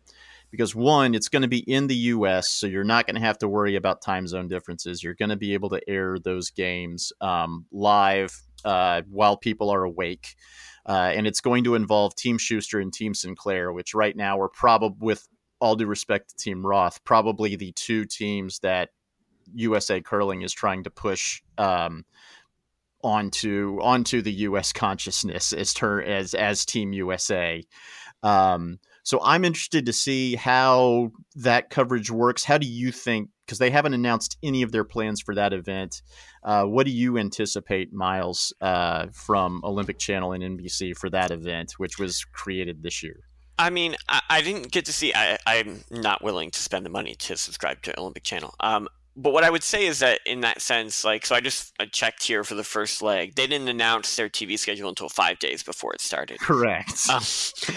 [0.51, 3.37] Because one, it's going to be in the U.S., so you're not going to have
[3.39, 5.03] to worry about time zone differences.
[5.03, 9.83] You're going to be able to air those games um, live uh, while people are
[9.83, 10.35] awake.
[10.85, 14.47] Uh, and it's going to involve Team Shuster and Team Sinclair, which right now are
[14.47, 15.27] probably, with
[15.59, 18.89] all due respect to Team Roth, probably the two teams that
[19.53, 22.05] USA Curling is trying to push um,
[23.03, 24.73] onto onto the U.S.
[24.73, 27.63] consciousness as ter- as as Team USA.
[28.23, 32.43] Um, so I'm interested to see how that coverage works.
[32.43, 33.29] How do you think?
[33.47, 36.01] Because they haven't announced any of their plans for that event.
[36.43, 41.71] Uh, what do you anticipate, Myles, uh, from Olympic Channel and NBC for that event,
[41.77, 43.21] which was created this year?
[43.57, 45.13] I mean, I, I didn't get to see.
[45.15, 48.53] I, I'm not willing to spend the money to subscribe to Olympic Channel.
[48.59, 51.73] Um, but what I would say is that in that sense, like, so I just
[51.79, 53.33] I checked here for the first leg.
[53.33, 56.39] They didn't announce their TV schedule until five days before it started.
[56.39, 57.09] Correct.
[57.09, 57.23] Um,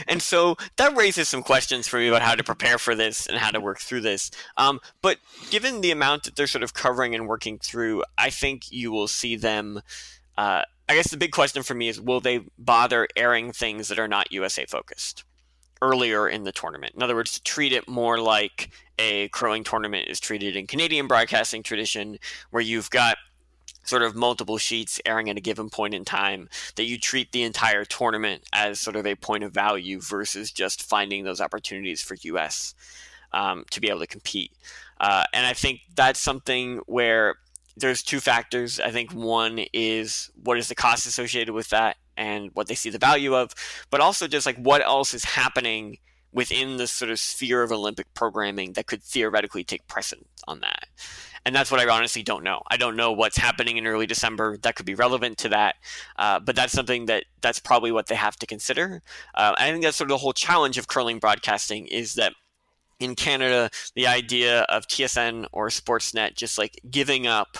[0.06, 3.38] and so that raises some questions for me about how to prepare for this and
[3.38, 4.30] how to work through this.
[4.58, 5.16] Um, but
[5.50, 9.08] given the amount that they're sort of covering and working through, I think you will
[9.08, 9.80] see them.
[10.36, 13.98] Uh, I guess the big question for me is will they bother airing things that
[13.98, 15.24] are not USA focused?
[15.82, 16.94] Earlier in the tournament.
[16.94, 21.06] In other words, to treat it more like a crowing tournament is treated in Canadian
[21.06, 22.18] broadcasting tradition,
[22.50, 23.16] where you've got
[23.84, 27.42] sort of multiple sheets airing at a given point in time, that you treat the
[27.42, 32.16] entire tournament as sort of a point of value versus just finding those opportunities for
[32.22, 32.74] US
[33.32, 34.52] um, to be able to compete.
[35.00, 37.36] Uh, and I think that's something where
[37.76, 38.78] there's two factors.
[38.78, 42.90] I think one is what is the cost associated with that and what they see
[42.90, 43.52] the value of,
[43.90, 45.96] but also just like what else is happening
[46.32, 50.86] within the sort of sphere of Olympic programming that could theoretically take precedence on that.
[51.44, 52.60] And that's what I honestly don't know.
[52.70, 55.76] I don't know what's happening in early December that could be relevant to that,
[56.16, 59.02] uh, but that's something that that's probably what they have to consider.
[59.34, 62.34] Uh, I think that's sort of the whole challenge of curling broadcasting is that
[63.00, 67.56] in Canada, the idea of TSN or Sportsnet just like giving up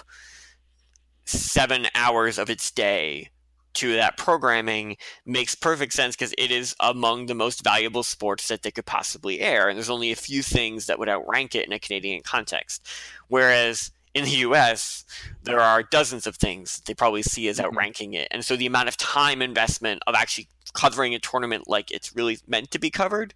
[1.25, 3.31] seven hours of its day
[3.75, 8.63] to that programming makes perfect sense because it is among the most valuable sports that
[8.63, 9.69] they could possibly air.
[9.69, 12.87] And there's only a few things that would outrank it in a Canadian context.
[13.29, 15.05] Whereas in the US,
[15.45, 17.67] there are dozens of things they probably see as mm-hmm.
[17.67, 18.29] outranking it.
[18.31, 22.39] And so the amount of time investment of actually covering a tournament like it's really
[22.47, 23.35] meant to be covered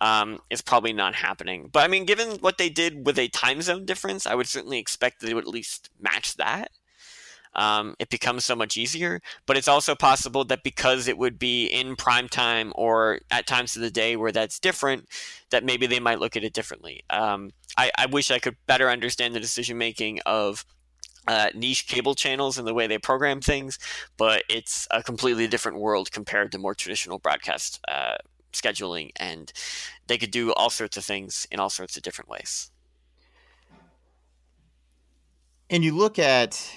[0.00, 1.68] um, is probably not happening.
[1.72, 4.78] But I mean, given what they did with a time zone difference, I would certainly
[4.78, 6.70] expect that they would at least match that
[7.56, 9.20] um, it becomes so much easier.
[9.46, 13.76] But it's also possible that because it would be in prime time or at times
[13.76, 15.08] of the day where that's different,
[15.50, 17.04] that maybe they might look at it differently.
[17.10, 20.64] Um, I, I wish I could better understand the decision making of
[21.26, 23.78] uh, niche cable channels and the way they program things,
[24.16, 28.16] but it's a completely different world compared to more traditional broadcast uh,
[28.52, 29.52] scheduling, and
[30.06, 32.70] they could do all sorts of things in all sorts of different ways.
[35.70, 36.70] And you look at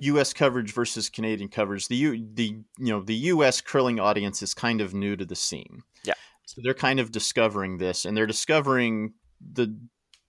[0.00, 0.32] U.S.
[0.32, 1.88] coverage versus Canadian coverage.
[1.88, 2.44] The U, the
[2.78, 3.60] you know the U.S.
[3.60, 5.82] curling audience is kind of new to the scene.
[6.04, 6.14] Yeah,
[6.46, 9.76] so they're kind of discovering this, and they're discovering the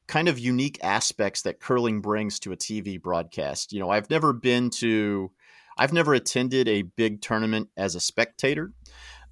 [0.07, 3.73] kind of unique aspects that curling brings to a TV broadcast.
[3.73, 5.31] You know, I've never been to,
[5.77, 8.71] I've never attended a big tournament as a spectator,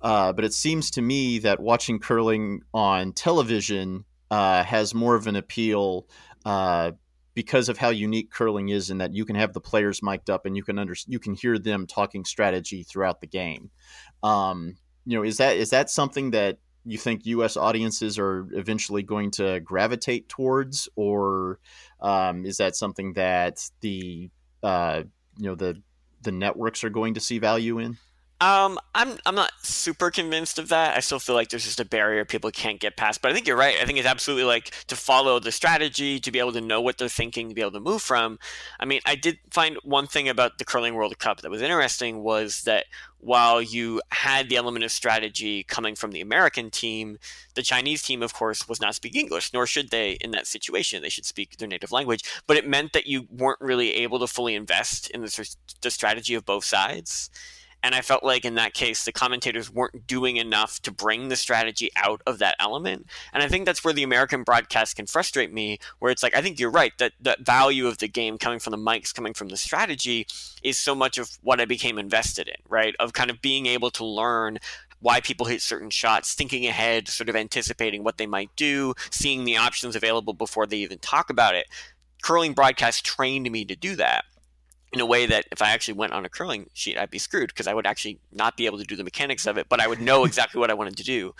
[0.01, 5.27] uh, but it seems to me that watching curling on television uh, has more of
[5.27, 6.07] an appeal.
[6.43, 6.91] Uh,
[7.35, 10.45] because of how unique curling is in that you can have the players mic'd up
[10.45, 13.69] and you can under you can hear them talking strategy throughout the game.
[14.23, 17.57] Um, you know, is that is that something that you think U.S.
[17.57, 21.59] audiences are eventually going to gravitate towards, or
[21.99, 24.29] um, is that something that the
[24.63, 25.03] uh,
[25.37, 25.81] you know the
[26.21, 27.97] the networks are going to see value in?
[28.41, 30.97] Um, I'm I'm not super convinced of that.
[30.97, 33.21] I still feel like there's just a barrier people can't get past.
[33.21, 33.77] But I think you're right.
[33.81, 36.97] I think it's absolutely like to follow the strategy, to be able to know what
[36.97, 38.37] they're thinking, to be able to move from.
[38.77, 42.23] I mean, I did find one thing about the curling World Cup that was interesting
[42.23, 42.85] was that
[43.19, 47.17] while you had the element of strategy coming from the American team,
[47.53, 51.01] the Chinese team, of course, was not speaking English, nor should they in that situation.
[51.01, 52.23] They should speak their native language.
[52.47, 56.35] But it meant that you weren't really able to fully invest in the, the strategy
[56.35, 57.29] of both sides.
[57.85, 61.35] And I felt like in that case, the commentators weren't doing enough to bring the
[61.35, 63.05] strategy out of that element.
[63.31, 66.41] And I think that's where the American broadcast can frustrate me, where it's like, I
[66.41, 69.49] think you're right, that the value of the game coming from the mics, coming from
[69.49, 70.25] the strategy,
[70.63, 72.95] is so much of what I became invested in, right?
[72.99, 74.57] Of kind of being able to learn
[74.99, 79.45] why people hit certain shots, thinking ahead, sort of anticipating what they might do, seeing
[79.45, 81.67] the options available before they even talk about it.
[82.23, 84.25] Curling broadcast trained me to do that.
[84.93, 87.49] In a way that if I actually went on a curling sheet, I'd be screwed
[87.49, 89.87] because I would actually not be able to do the mechanics of it, but I
[89.87, 91.35] would know exactly what I wanted to do.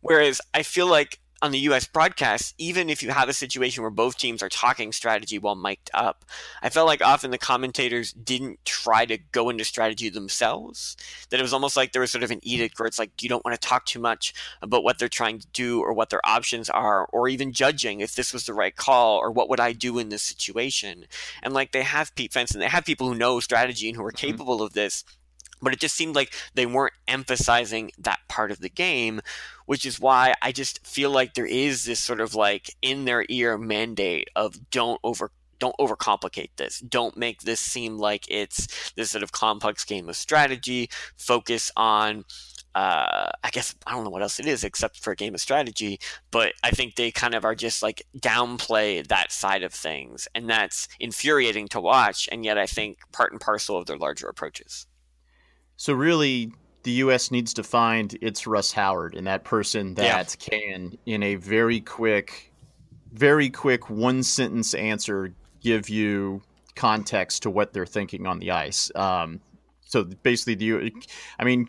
[0.00, 3.90] Whereas I feel like on the US broadcast, even if you have a situation where
[3.90, 6.24] both teams are talking strategy while mic'd up,
[6.62, 10.96] I felt like often the commentators didn't try to go into strategy themselves.
[11.30, 13.28] That it was almost like there was sort of an edict where it's like, you
[13.28, 16.26] don't want to talk too much about what they're trying to do or what their
[16.26, 19.72] options are, or even judging if this was the right call or what would I
[19.72, 21.04] do in this situation.
[21.42, 24.10] And like they have Pete Fenson, they have people who know strategy and who are
[24.10, 24.26] mm-hmm.
[24.26, 25.04] capable of this
[25.66, 29.20] but it just seemed like they weren't emphasizing that part of the game
[29.64, 33.24] which is why i just feel like there is this sort of like in their
[33.28, 39.10] ear mandate of don't over don't overcomplicate this don't make this seem like it's this
[39.10, 42.24] sort of complex game of strategy focus on
[42.76, 45.40] uh, I guess I don't know what else it is except for a game of
[45.40, 45.98] strategy,
[46.30, 50.46] but I think they kind of are just like downplay that side of things, and
[50.50, 52.28] that's infuriating to watch.
[52.30, 54.86] And yet, I think part and parcel of their larger approaches.
[55.76, 57.30] So really, the U.S.
[57.30, 60.58] needs to find its Russ Howard and that person that yeah.
[60.58, 62.52] can, in a very quick,
[63.12, 66.42] very quick one sentence answer, give you
[66.76, 68.90] context to what they're thinking on the ice.
[68.94, 69.40] Um,
[69.80, 70.90] so basically, do you?
[71.38, 71.68] I mean,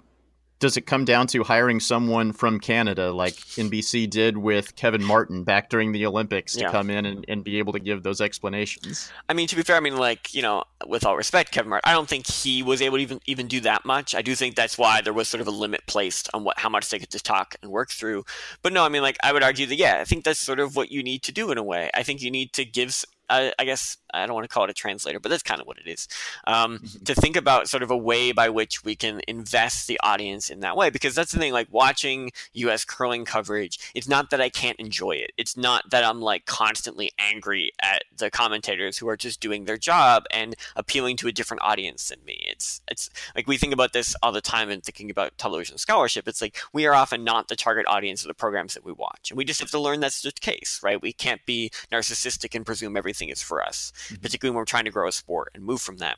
[0.60, 5.44] does it come down to hiring someone from Canada like NBC did with Kevin Martin
[5.44, 6.72] back during the Olympics to yeah.
[6.72, 9.12] come in and, and be able to give those explanations?
[9.30, 11.90] I mean, to be fair, I mean, like, you know, with all respect, Kevin Martin,
[11.90, 14.16] I don't think he was able to even, even do that much.
[14.16, 16.70] I do think that's why there was sort of a limit placed on what how
[16.70, 18.26] much they could just talk and work through.
[18.64, 20.76] But no, I mean, like, I would argue that, yeah, I think that's sort of
[20.76, 21.92] what you need to do in a way.
[21.94, 24.70] I think you need to give I, I, guess I don't want to call it
[24.70, 26.08] a translator, but that's kind of what it is.
[26.46, 27.04] Um, mm-hmm.
[27.04, 30.62] To think about sort of a way by which we can invest the audience in
[30.62, 31.54] that way, because that's the thing.
[31.54, 32.86] Like watching U.S.
[32.86, 35.32] curling coverage, it's not that I can't enjoy it.
[35.38, 39.78] It's not that I'm like constantly angry at the commentators who are just doing their
[39.78, 42.46] job and appealing to a different audience than me.
[42.50, 46.28] It's it's like we think about this all the time and thinking about television scholarship.
[46.28, 49.32] It's like we are often not the target audience of the programs that we watch,
[49.32, 51.02] and we just have to learn that's the case, right?
[51.02, 54.22] We can't be narcissistic and presume everything everything is for us, mm-hmm.
[54.22, 56.18] particularly when we're trying to grow a sport and move from that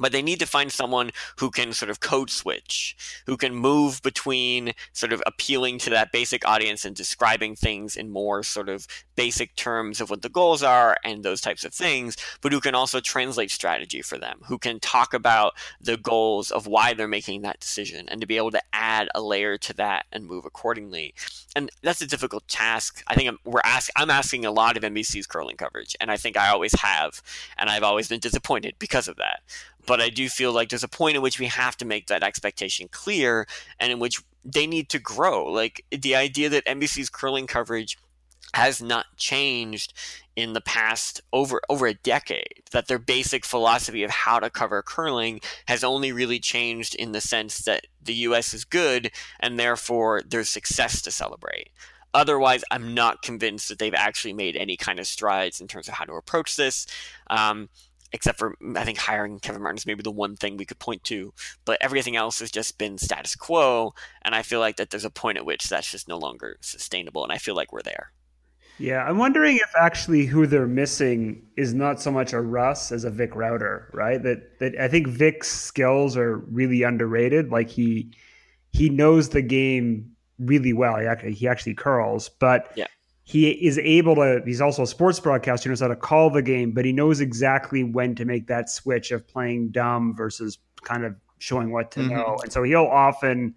[0.00, 2.96] but they need to find someone who can sort of code switch,
[3.26, 8.08] who can move between sort of appealing to that basic audience and describing things in
[8.08, 8.86] more sort of
[9.18, 12.76] basic terms of what the goals are and those types of things, but who can
[12.76, 17.42] also translate strategy for them, who can talk about the goals of why they're making
[17.42, 21.12] that decision and to be able to add a layer to that and move accordingly.
[21.56, 23.02] And that's a difficult task.
[23.08, 26.16] I think I'm, we're ask, I'm asking a lot of NBC's curling coverage, and I
[26.16, 27.20] think I always have,
[27.58, 29.40] and I've always been disappointed because of that
[29.86, 32.22] but I do feel like there's a point in which we have to make that
[32.22, 33.46] expectation clear
[33.80, 35.46] and in which they need to grow.
[35.50, 37.96] Like the idea that NBC's curling coverage
[38.54, 39.92] has not changed
[40.36, 44.82] in the past over over a decade that their basic philosophy of how to cover
[44.82, 50.22] curling has only really changed in the sense that the US is good and therefore
[50.26, 51.70] there's success to celebrate
[52.14, 55.94] otherwise i'm not convinced that they've actually made any kind of strides in terms of
[55.94, 56.86] how to approach this
[57.28, 57.68] um,
[58.12, 61.04] except for I think hiring Kevin Martin is maybe the one thing we could point
[61.04, 61.32] to,
[61.64, 65.10] but everything else has just been status quo, and I feel like that there's a
[65.10, 68.12] point at which that's just no longer sustainable, and I feel like we're there.
[68.78, 73.04] Yeah, I'm wondering if actually who they're missing is not so much a Russ as
[73.04, 74.22] a Vic Rauter, right?
[74.22, 77.50] That that I think Vic's skills are really underrated.
[77.50, 78.12] Like he
[78.70, 80.96] he knows the game really well.
[80.96, 82.86] He actually, he actually curls, but yeah
[83.28, 86.40] he is able to he's also a sports broadcaster he knows how to call the
[86.40, 91.04] game but he knows exactly when to make that switch of playing dumb versus kind
[91.04, 92.14] of showing what to mm-hmm.
[92.14, 93.54] know and so he'll often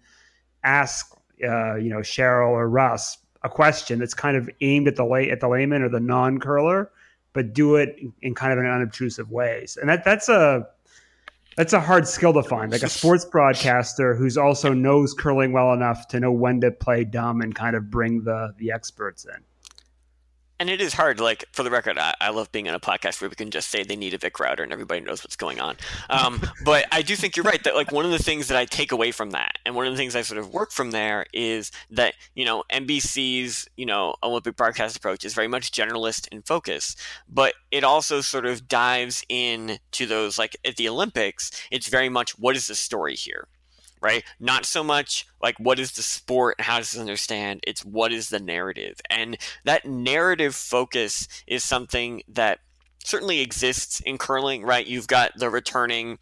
[0.62, 5.04] ask uh, you know cheryl or russ a question that's kind of aimed at the
[5.04, 6.90] lay at the layman or the non-curler
[7.32, 9.78] but do it in kind of an unobtrusive ways.
[9.80, 10.66] And that that's a
[11.56, 12.72] that's a hard skill to find.
[12.72, 17.04] Like a sports broadcaster who's also knows curling well enough to know when to play
[17.04, 19.42] dumb and kind of bring the the experts in
[20.62, 21.18] and it is hard.
[21.18, 23.68] Like for the record, I, I, love being on a podcast where we can just
[23.68, 25.76] say they need a Vic Rauter and everybody knows what's going on.
[26.08, 28.64] Um, but I do think you're right that like one of the things that I
[28.64, 31.26] take away from that, and one of the things I sort of work from there
[31.32, 36.42] is that you know NBC's you know Olympic broadcast approach is very much generalist in
[36.42, 36.94] focus,
[37.28, 41.50] but it also sort of dives in to those like at the Olympics.
[41.72, 43.48] It's very much what is the story here
[44.02, 44.24] right?
[44.40, 48.12] Not so much like what is the sport and how does it understand, it's what
[48.12, 49.00] is the narrative.
[49.08, 52.58] And that narrative focus is something that
[53.04, 54.86] certainly exists in curling, right?
[54.86, 56.18] You've got the returning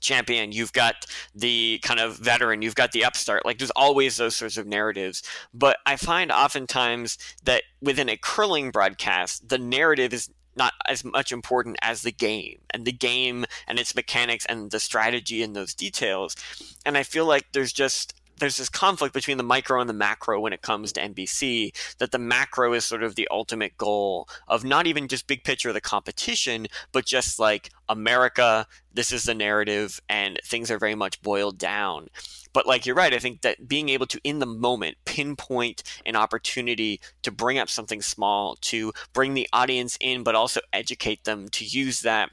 [0.00, 3.44] champion, you've got the kind of veteran, you've got the upstart.
[3.44, 5.22] Like there's always those sorts of narratives.
[5.52, 11.32] But I find oftentimes that within a curling broadcast, the narrative is not as much
[11.32, 15.72] important as the game and the game and its mechanics and the strategy and those
[15.72, 16.36] details.
[16.84, 20.40] And I feel like there's just there's this conflict between the micro and the macro
[20.40, 24.64] when it comes to NBC that the macro is sort of the ultimate goal of
[24.64, 29.34] not even just big picture of the competition, but just like America, this is the
[29.34, 32.08] narrative, and things are very much boiled down.
[32.52, 36.16] But like you're right, I think that being able to in the moment pinpoint an
[36.16, 41.48] opportunity to bring up something small, to bring the audience in, but also educate them
[41.50, 42.30] to use that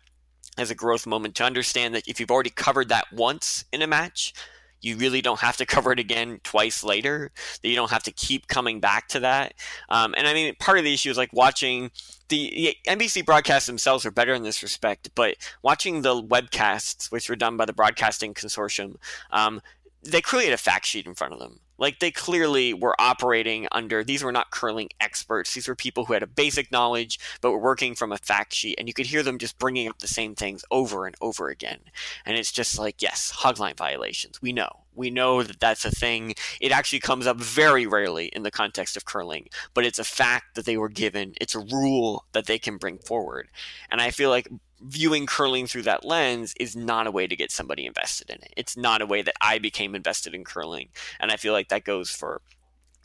[0.57, 3.87] as a growth moment to understand that if you've already covered that once in a
[3.87, 4.33] match,
[4.81, 7.31] you really don't have to cover it again twice later.
[7.61, 9.53] That you don't have to keep coming back to that.
[9.89, 11.91] Um, and I mean, part of the issue is like watching
[12.29, 17.35] the, NBC broadcasts themselves are better in this respect, but watching the webcasts, which were
[17.35, 18.95] done by the Broadcasting Consortium,
[19.31, 19.61] um,
[20.05, 21.59] they had a fact sheet in front of them.
[21.77, 25.53] Like they clearly were operating under these were not curling experts.
[25.53, 28.75] These were people who had a basic knowledge but were working from a fact sheet
[28.77, 31.79] and you could hear them just bringing up the same things over and over again.
[32.25, 34.41] And it's just like, yes, hogline violations.
[34.41, 34.69] We know.
[34.93, 36.35] We know that that's a thing.
[36.61, 40.55] It actually comes up very rarely in the context of curling, but it's a fact
[40.55, 41.33] that they were given.
[41.41, 43.49] It's a rule that they can bring forward.
[43.91, 44.47] And I feel like
[44.81, 48.53] viewing curling through that lens is not a way to get somebody invested in it.
[48.57, 50.89] It's not a way that I became invested in curling.
[51.19, 52.41] And I feel like that goes for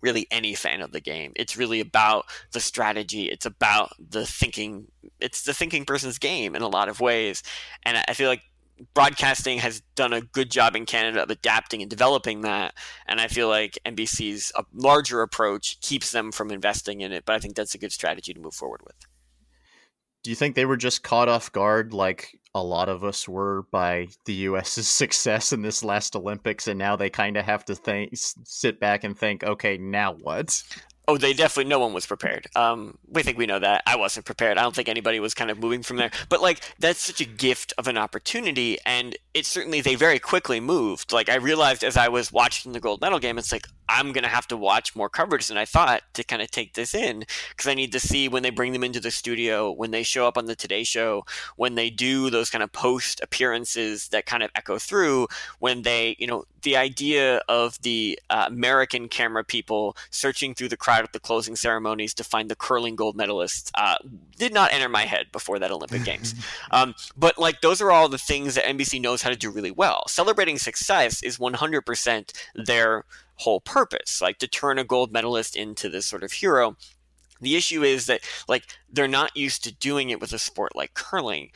[0.03, 1.33] really any fan of the game.
[1.37, 3.27] It's really about the strategy.
[3.27, 4.89] It's about the thinking.
[5.21, 7.43] It's the thinking person's game in a lot of ways.
[7.85, 8.43] And I feel like
[8.95, 12.75] broadcasting has done a good job in Canada of adapting and developing that.
[13.07, 17.25] And I feel like NBC's uh, larger approach keeps them from investing in it.
[17.25, 18.97] But I think that's a good strategy to move forward with
[20.23, 23.64] do you think they were just caught off guard like a lot of us were
[23.71, 27.75] by the US's success in this last Olympics and now they kind of have to
[27.75, 30.62] think sit back and think okay now what
[31.11, 31.69] Oh, they definitely.
[31.69, 32.47] No one was prepared.
[32.55, 33.83] Um, we think we know that.
[33.85, 34.59] I wasn't prepared.
[34.59, 36.13] I don't think anybody was kind of moving from there.
[36.29, 40.61] But like, that's such a gift of an opportunity, and it certainly they very quickly
[40.61, 41.13] moved.
[41.13, 44.29] Like I realized as I was watching the gold medal game, it's like I'm gonna
[44.29, 47.67] have to watch more coverage than I thought to kind of take this in because
[47.67, 50.39] I need to see when they bring them into the studio, when they show up
[50.39, 51.25] on the Today Show,
[51.57, 55.27] when they do those kind of post appearances that kind of echo through,
[55.59, 60.77] when they, you know, the idea of the uh, American camera people searching through the
[60.77, 63.96] crowd at the closing ceremonies to find the curling gold medalists uh,
[64.36, 66.34] did not enter my head before that Olympic Games.
[66.70, 69.70] Um, but like those are all the things that NBC knows how to do really
[69.70, 70.05] well.
[70.09, 73.05] Celebrating success is 100% their
[73.36, 76.76] whole purpose, like to turn a gold medalist into this sort of hero.
[77.40, 80.94] The issue is that like they're not used to doing it with a sport like
[80.94, 81.51] curling.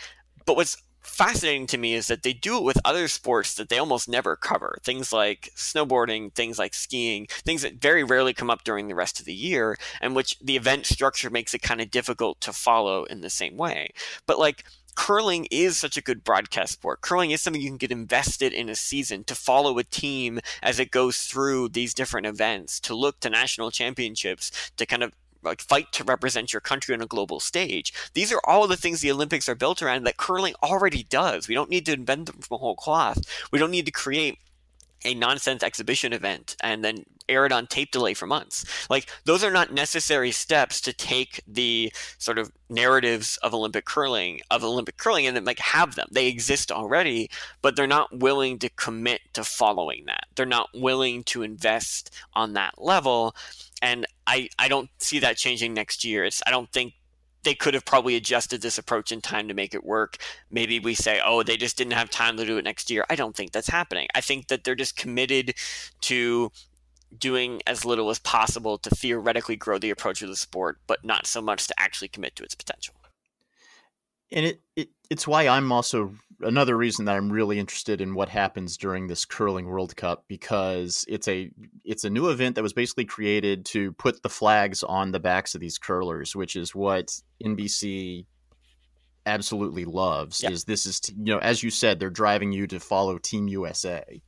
[0.47, 3.79] But what's fascinating to me is that they do it with other sports that they
[3.79, 4.79] almost never cover.
[4.83, 9.21] Things like snowboarding, things like skiing, things that very rarely come up during the rest
[9.21, 13.05] of the year, and which the event structure makes it kind of difficult to follow
[13.05, 13.91] in the same way.
[14.27, 17.01] But like curling is such a good broadcast sport.
[17.01, 20.79] Curling is something you can get invested in a season to follow a team as
[20.79, 25.13] it goes through these different events, to look to national championships, to kind of
[25.45, 27.93] like fight to represent your country on a global stage.
[28.15, 31.49] These are all the things the Olympics are built around that curling already does.
[31.49, 33.23] We don't need to invent them from a whole cloth.
[33.51, 34.39] We don't need to create
[35.05, 38.89] a nonsense exhibition event and then air it on tape delay for months.
[38.91, 44.41] Like those are not necessary steps to take the sort of narratives of Olympic curling
[44.51, 46.09] of Olympic curling and then like have them.
[46.11, 47.31] They exist already,
[47.63, 50.27] but they're not willing to commit to following that.
[50.35, 53.35] They're not willing to invest on that level.
[53.81, 56.25] And I, I don't see that changing next year.
[56.25, 56.95] It's I don't think
[57.45, 60.17] they could have probably adjusted this approach in time to make it work.
[60.51, 63.05] Maybe we say, oh, they just didn't have time to do it next year.
[63.09, 64.09] I don't think that's happening.
[64.15, 65.55] I think that they're just committed
[66.03, 66.51] to
[67.17, 71.27] doing as little as possible to theoretically grow the approach of the sport, but not
[71.27, 72.95] so much to actually commit to its potential.
[74.35, 78.29] And it, it it's why I'm also another reason that I'm really interested in what
[78.29, 81.51] happens during this curling World Cup because it's a
[81.85, 85.55] it's a new event that was basically created to put the flags on the backs
[85.55, 88.27] of these curlers, which is what NBC
[89.25, 90.43] absolutely loves.
[90.43, 90.53] Yep.
[90.53, 94.21] Is this is you know as you said they're driving you to follow Team USA.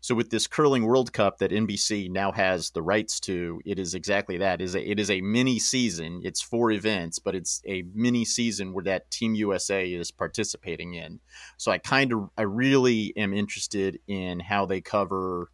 [0.00, 3.94] So with this curling World Cup that NBC now has the rights to, it is
[3.94, 4.60] exactly that.
[4.60, 6.20] It is a, it is a mini season.
[6.22, 11.20] It's four events, but it's a mini season where that Team USA is participating in.
[11.56, 15.50] So I kind of I really am interested in how they cover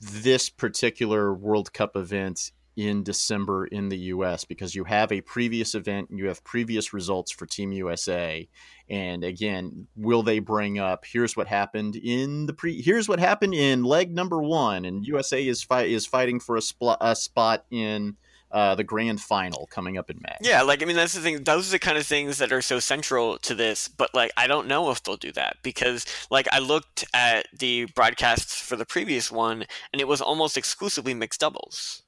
[0.00, 5.74] this particular World Cup event in December in the US because you have a previous
[5.74, 8.48] event and you have previous results for Team USA.
[8.88, 13.52] And again, will they bring up here's what happened in the pre here's what happened
[13.52, 17.64] in leg number 1 and USA is fight is fighting for a, spl- a spot
[17.72, 18.16] in
[18.52, 20.36] uh, the grand final coming up in May.
[20.40, 21.42] Yeah, like I mean that's the thing.
[21.42, 23.88] Those are the kind of things that are so central to this.
[23.88, 27.86] But like I don't know if they'll do that because like I looked at the
[27.96, 32.04] broadcasts for the previous one and it was almost exclusively mixed doubles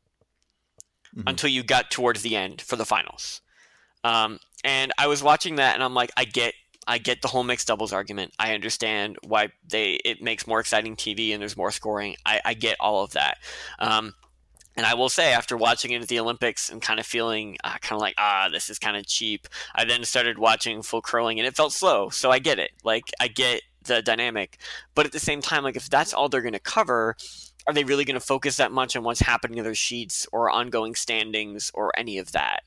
[1.17, 1.25] Mhm.
[1.27, 3.41] until you got towards the end for the finals.
[4.05, 6.55] Um, and I was watching that and I'm like, I get.
[6.87, 8.33] I get the whole mixed doubles argument.
[8.39, 12.17] I understand why they it makes more exciting TV and there's more scoring.
[12.27, 13.37] I, I get all of that.
[13.79, 14.15] Um,
[14.77, 17.77] and I will say, after watching it at the Olympics and kind of feeling uh,
[17.81, 21.39] kind of like, ah, this is kind of cheap, I then started watching full curling
[21.39, 22.09] and it felt slow.
[22.09, 22.71] So I get it.
[22.83, 24.59] Like, I get the dynamic.
[24.95, 27.15] But at the same time, like, if that's all they're going to cover,
[27.67, 30.51] are they really going to focus that much on what's happening in their sheets or
[30.51, 32.63] ongoing standings or any of that?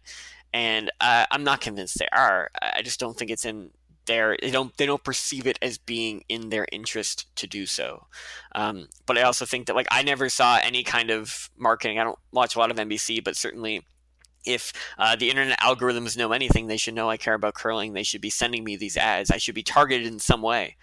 [0.54, 2.52] And uh, I'm not convinced they are.
[2.62, 3.72] I just don't think it's in
[4.06, 8.08] their they don't they don't perceive it as being in their interest to do so.
[8.54, 12.00] Um, but I also think that like I never saw any kind of marketing.
[12.00, 13.84] I don't watch a lot of NBC, but certainly
[14.46, 17.94] if uh, the internet algorithms know anything, they should know I care about curling.
[17.94, 19.32] They should be sending me these ads.
[19.32, 20.76] I should be targeted in some way.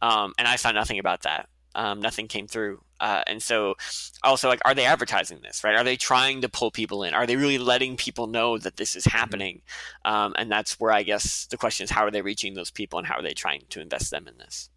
[0.00, 1.48] Um, and I saw nothing about that.
[1.74, 2.80] Um, nothing came through.
[3.00, 3.74] Uh, and so,
[4.22, 5.76] also, like, are they advertising this, right?
[5.76, 7.14] Are they trying to pull people in?
[7.14, 9.62] Are they really letting people know that this is happening?
[10.04, 12.98] Um, and that's where I guess the question is how are they reaching those people
[12.98, 14.70] and how are they trying to invest them in this?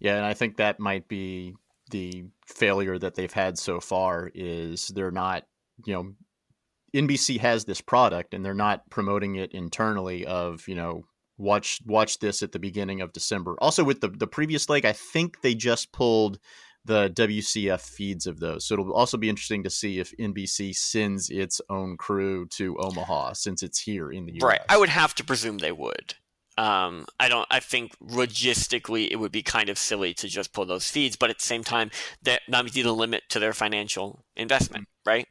[0.00, 1.54] Yeah, and I think that might be
[1.90, 5.44] the failure that they've had so far is they're not,
[5.84, 6.14] you know,
[6.94, 11.04] NBC has this product and they're not promoting it internally of, you know,
[11.38, 13.56] watch watch this at the beginning of December.
[13.60, 16.38] Also with the the previous leg, I think they just pulled
[16.84, 18.66] the WCF feeds of those.
[18.66, 23.34] So it'll also be interesting to see if NBC sends its own crew to Omaha
[23.34, 24.42] since it's here in the US.
[24.42, 24.60] Right.
[24.68, 26.14] I would have to presume they would.
[26.58, 27.46] Um, I don't.
[27.50, 31.30] I think logistically it would be kind of silly to just pull those feeds, but
[31.30, 31.90] at the same time,
[32.22, 35.26] that that would be the limit to their financial investment, right?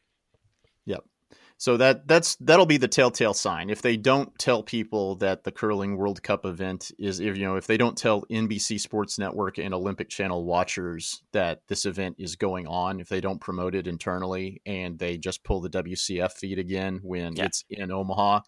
[1.62, 3.70] So that that's that'll be the telltale sign.
[3.70, 7.55] If they don't tell people that the curling World Cup event is, if you know,
[7.55, 12.36] if they don't tell NBC Sports Network and Olympic Channel watchers that this event is
[12.36, 16.57] going on, if they don't promote it internally and they just pull the WCF feed
[16.57, 17.45] again when Yeah.
[17.45, 18.39] it's in Omaha,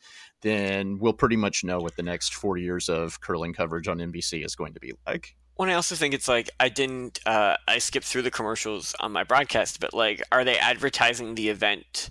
[0.41, 4.43] then we'll pretty much know what the next four years of curling coverage on NBC
[4.43, 5.35] is going to be like.
[5.55, 7.19] Well, I also think it's like I didn't.
[7.27, 11.49] Uh, I skipped through the commercials on my broadcast, but like, are they advertising the
[11.49, 12.09] event?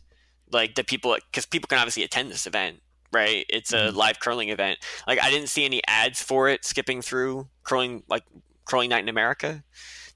[0.52, 2.80] Like the people, because people can obviously attend this event,
[3.12, 3.46] right?
[3.48, 3.94] It's a Mhm.
[3.94, 4.78] live curling event.
[5.06, 8.24] Like I didn't see any ads for it skipping through curling, like
[8.64, 9.64] curling night in America.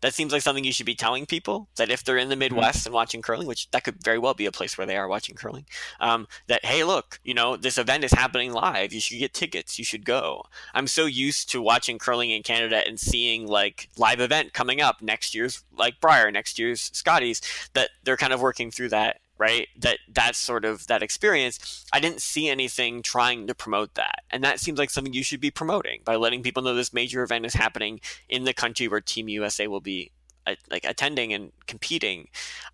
[0.02, 2.84] That seems like something you should be telling people that if they're in the Midwest
[2.84, 5.34] and watching curling, which that could very well be a place where they are watching
[5.34, 5.64] curling,
[6.00, 8.92] um, that hey, look, you know, this event is happening live.
[8.92, 9.78] You should get tickets.
[9.78, 10.44] You should go.
[10.74, 15.00] I'm so used to watching curling in Canada and seeing like live event coming up
[15.00, 17.40] next year's like Brier, next year's Scotties,
[17.72, 19.68] that they're kind of working through that, right?
[19.78, 21.84] That that's sort of that experience.
[21.92, 24.22] I didn't see anything trying to promote that.
[24.30, 27.22] And that seems like something you should be promoting by letting people know this major
[27.22, 30.10] event is happening in the country where Team USA will be
[30.46, 32.28] uh, like attending and competing.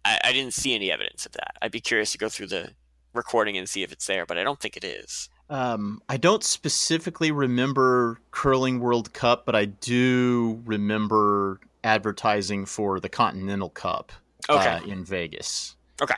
[0.04, 1.56] I, I didn't see any evidence of that.
[1.62, 2.70] I'd be curious to go through the
[3.14, 5.28] recording and see if it's there, but I don't think it is.
[5.50, 13.08] Um, I don't specifically remember curling World Cup, but I do remember advertising for the
[13.08, 14.12] Continental Cup
[14.48, 14.66] Okay.
[14.68, 15.76] uh, in Vegas.
[16.00, 16.16] Okay.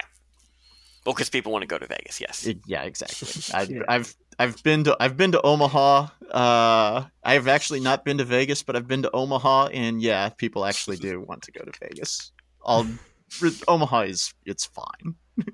[1.04, 2.46] Well, because people want to go to Vegas, yes.
[2.46, 3.28] It- yeah, exactly.
[3.88, 6.08] I, I've I've been to I've been to Omaha.
[6.30, 10.64] Uh, I've actually not been to Vegas, but I've been to Omaha, and yeah, people
[10.64, 12.32] actually do want to go to Vegas.
[12.66, 12.86] I'll,
[13.68, 15.14] Omaha is it's fine.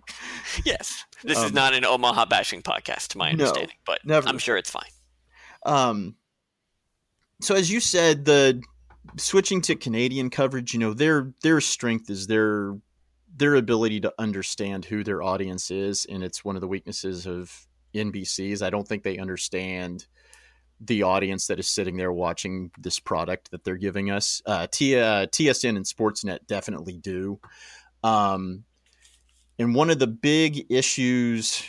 [0.65, 1.05] yes.
[1.25, 4.29] This is Um, not an Omaha bashing podcast, to my No, understanding, but never.
[4.29, 4.91] I'm sure it's fine.
[5.67, 6.15] Um,
[7.41, 8.63] so as you said, the
[9.17, 12.77] switching to Canadian coverage, you know, their their strength is their
[13.41, 17.67] their ability to understand who their audience is, and it's one of the weaknesses of
[17.95, 18.61] NBC's.
[18.61, 20.07] I don't think they understand
[20.79, 24.43] the audience that is sitting there watching this product that they're giving us.
[24.45, 27.41] Uh, T, uh, TSN and Sportsnet definitely do.
[28.05, 28.65] Um,
[29.59, 31.65] and one of the big issues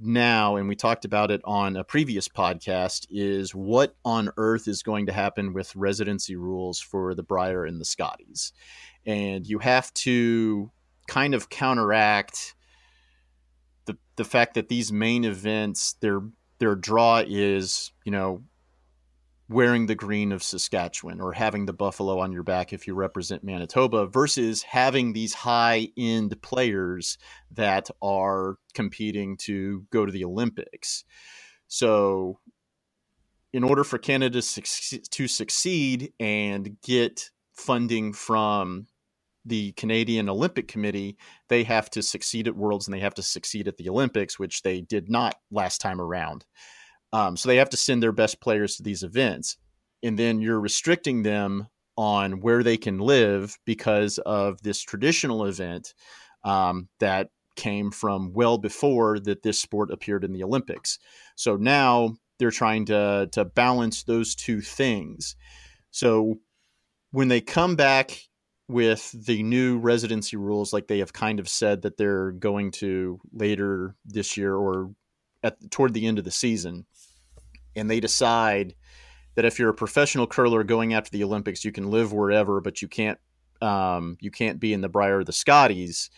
[0.00, 4.82] now, and we talked about it on a previous podcast, is what on earth is
[4.82, 8.54] going to happen with residency rules for the Brier and the Scotties.
[9.04, 10.70] And you have to
[11.06, 12.54] kind of counteract
[13.86, 16.20] the the fact that these main events, their
[16.58, 18.42] their draw is, you know,
[19.48, 23.44] wearing the green of Saskatchewan or having the buffalo on your back if you represent
[23.44, 27.18] Manitoba versus having these high end players
[27.50, 31.04] that are competing to go to the Olympics.
[31.68, 32.38] So,
[33.52, 38.86] in order for Canada to succeed and get funding from
[39.44, 41.16] the Canadian Olympic Committee,
[41.48, 44.62] they have to succeed at Worlds and they have to succeed at the Olympics, which
[44.62, 46.44] they did not last time around.
[47.12, 49.56] Um, so they have to send their best players to these events.
[50.02, 55.94] And then you're restricting them on where they can live because of this traditional event
[56.44, 60.98] um, that came from well before that this sport appeared in the Olympics.
[61.36, 65.36] So now they're trying to to balance those two things.
[65.90, 66.36] So
[67.10, 68.18] when they come back
[68.68, 73.20] with the new residency rules, like they have kind of said that they're going to
[73.32, 74.90] later this year or
[75.42, 76.86] at toward the end of the season,
[77.74, 78.74] and they decide
[79.34, 82.82] that if you're a professional curler going after the Olympics, you can live wherever, but
[82.82, 83.18] you can't
[83.60, 86.10] um, you can't be in the Brier or the Scotties.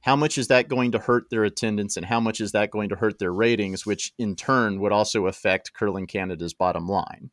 [0.00, 2.90] How much is that going to hurt their attendance, and how much is that going
[2.90, 7.30] to hurt their ratings, which in turn would also affect Curling Canada's bottom line?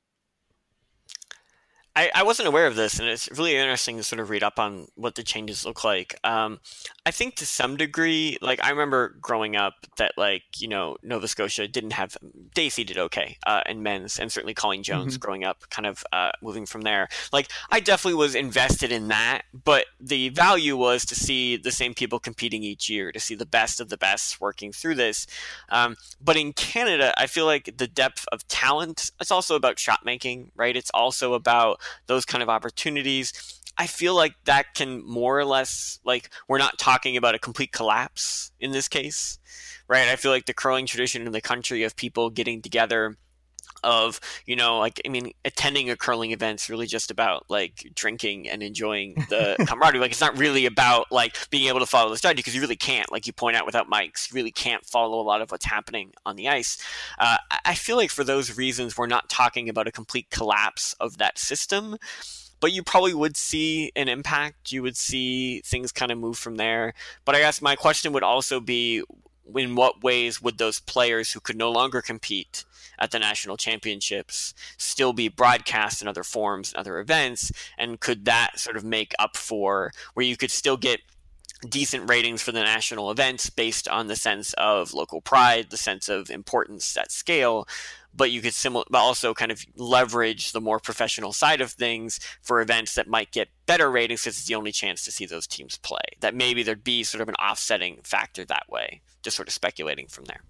[1.96, 4.58] I, I wasn't aware of this, and it's really interesting to sort of read up
[4.58, 6.16] on what the changes look like.
[6.24, 6.60] Um,
[7.06, 11.28] I think to some degree, like I remember growing up that like you know Nova
[11.28, 12.18] Scotia didn't have
[12.56, 15.20] Dacey did okay uh, in men's, and certainly Colleen Jones Mhm.
[15.20, 17.10] growing up, kind of uh, moving from there.
[17.32, 21.94] Like I definitely was invested in that, but the value was to see the same
[21.94, 25.28] people competing each year, to see the best of the best working through this.
[25.70, 29.12] Um, but in Canada, I feel like the depth of talent.
[29.22, 30.76] It's also about shot making, right?
[30.76, 33.62] It's also about those kind of opportunities.
[33.78, 37.72] I feel like that can more or less like we're not talking about a complete
[37.72, 39.40] collapse in this case,
[39.88, 40.10] right?
[40.10, 43.18] I feel like the curling tradition in the country of people getting together
[43.84, 48.50] of you know like i mean attending a curling event's really just about like drinking
[48.50, 50.00] and enjoying the camaraderie.
[50.00, 52.76] Like it's not really about like being able to follow the strategy because you really
[52.76, 55.66] can't like you point out without mics you really can't follow a lot of what's
[55.66, 56.78] happening on the ice.
[57.20, 60.94] Uh, I- i feel like for those reasons we're not talking about a complete collapse
[61.00, 61.98] of that system
[62.60, 64.72] but you probably would see an impact.
[64.72, 66.94] You would see things kind of move from there.
[67.26, 69.04] But i guess my question would also be
[69.56, 72.66] in what ways would those players who could no longer compete
[73.00, 77.52] at the national championships still be broadcast in other forms and other events?
[77.78, 81.02] And could that sort of make up for where you could still get
[81.70, 86.10] decent ratings for the national events based on the sense of local pride the sense
[86.10, 87.68] of importance at scale.
[88.16, 92.20] But you could similar but also kind of leverage the more professional side of things
[92.44, 95.48] for events that might get better ratings because it's the only chance to see those
[95.48, 95.98] teams play.
[96.20, 100.08] That maybe there'd be sort of an offsetting factor that way just sort of speculating
[100.08, 100.42] from there.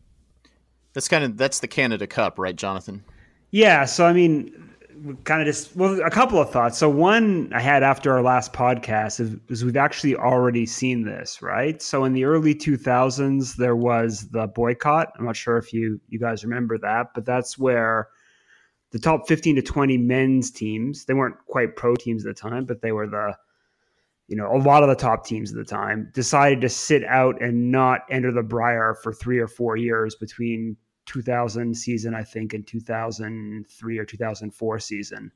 [0.93, 3.03] That's kind of that's the Canada Cup, right, Jonathan?
[3.51, 4.72] Yeah, so I mean,
[5.23, 6.77] kind of just well, a couple of thoughts.
[6.77, 11.41] So one I had after our last podcast is, is we've actually already seen this,
[11.41, 11.81] right?
[11.81, 15.13] So in the early 2000s, there was the boycott.
[15.17, 18.07] I'm not sure if you you guys remember that, but that's where
[18.91, 22.65] the top 15 to 20 men's teams, they weren't quite pro teams at the time,
[22.65, 23.35] but they were the
[24.27, 27.41] you know, a lot of the top teams at the time decided to sit out
[27.41, 32.53] and not enter the Brier for three or four years between 2000 season, I think,
[32.53, 35.31] and 2003 or 2004 season.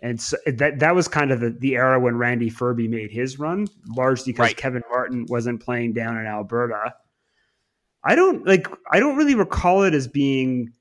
[0.00, 3.38] And so that that was kind of the, the era when Randy Ferbey made his
[3.38, 4.56] run, largely because Right.
[4.56, 6.94] Kevin Martin wasn't playing down in Alberta.
[8.04, 10.72] I don't like I don't really recall it as being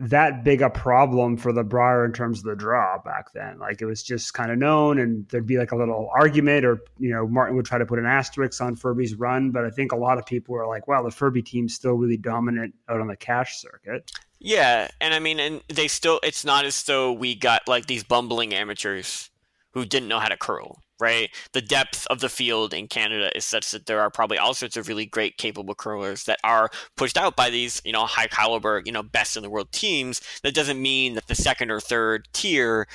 [0.00, 3.58] that big a problem for the Brier in terms of the draw back then.
[3.58, 6.80] Like it was just kind of known, and there'd be like a little argument, or
[6.98, 9.50] you know, Martin would try to put an asterisk on Ferbey's run.
[9.50, 12.16] But I think a lot of people were like, "Wow, the Ferbey team's still really
[12.16, 16.64] dominant out on the cash circuit." Yeah, and I mean, and they still, it's not
[16.64, 19.30] as though we got like these bumbling amateurs
[19.72, 21.30] who didn't know how to curl, right?
[21.52, 24.76] The depth of the field in Canada is such that there are probably all sorts
[24.76, 28.82] of really great, capable curlers that are pushed out by these, you know, high caliber,
[28.84, 30.20] you know, best in the world teams.
[30.42, 32.86] That doesn't mean that the second or third tier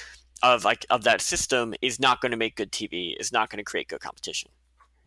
[0.43, 3.57] of like of that system is not going to make good TV, is not going
[3.57, 4.51] to create good competition.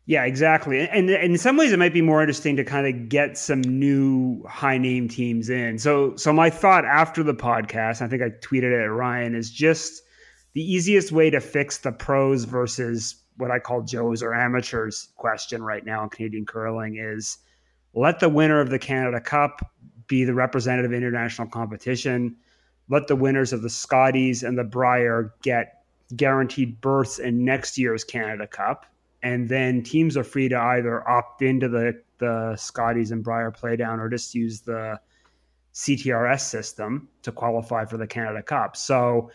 [0.09, 0.81] Yeah, exactly.
[0.81, 3.61] And, and in some ways, it might be more interesting to kind of get some
[3.61, 5.79] new high name teams in.
[5.79, 9.51] So, so my thought after the podcast, I think I tweeted it at Ryan, is
[9.51, 10.03] just
[10.59, 15.63] the easiest way to fix the pros versus what I call Joes or amateurs question
[15.63, 17.39] right now in Canadian curling is
[17.95, 19.61] let the winner of the Canada Cup
[20.09, 22.35] be the representative international competition.
[22.89, 25.85] Let the winners of the Scotties and the Brier get
[26.17, 28.85] guaranteed berths in next year's Canada Cup
[29.23, 34.01] and then teams are free to either opt into the the Scotties and Brier playdown
[34.01, 34.99] or just use the
[35.73, 38.77] CTRS system to qualify for the Canada Cup.
[38.77, 39.31] So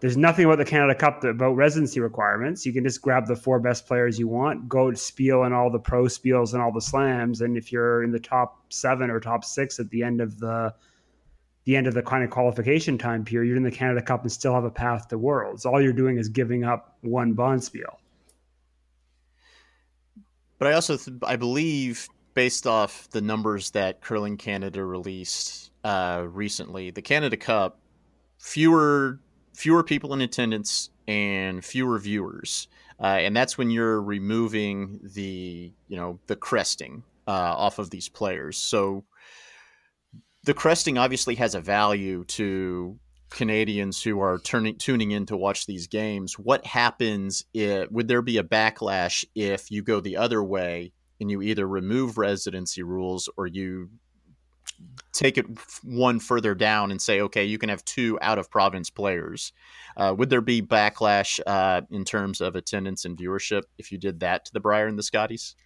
[0.00, 2.64] there's nothing about the Canada Cup that, about residency requirements.
[2.64, 5.70] You can just grab the four best players you want, go to spiel and all
[5.70, 9.18] the pro spiels and all the slams, and if you're in the top seven or
[9.18, 10.72] top six at the end of the
[11.64, 14.32] the end of the kind of qualification time period, you're in the Canada Cup and
[14.32, 15.66] still have a path to Worlds.
[15.66, 17.96] All you're doing is giving up one bonspiel.
[20.58, 26.24] But I also th- I believe based off the numbers that Curling Canada released uh,
[26.26, 27.80] recently, the Canada Cup
[28.38, 29.20] fewer
[29.58, 32.68] fewer people in attendance and fewer viewers,
[33.00, 38.08] uh, and that's when you're removing the you know the cresting uh, off of these
[38.08, 38.56] players.
[38.56, 39.04] So
[40.44, 42.98] the cresting obviously has a value to
[43.30, 46.38] Canadians who are turning tuning in to watch these games.
[46.38, 47.44] What happens?
[47.52, 51.66] If, would there be a backlash if you go the other way and you either
[51.66, 53.90] remove residency rules or you
[55.12, 55.46] take it
[55.82, 59.52] one further down and say, okay, you can have two out of province players.
[59.96, 64.20] Uh, would there be backlash uh, in terms of attendance and viewership if you did
[64.20, 65.56] that to the Brier and the Scotties?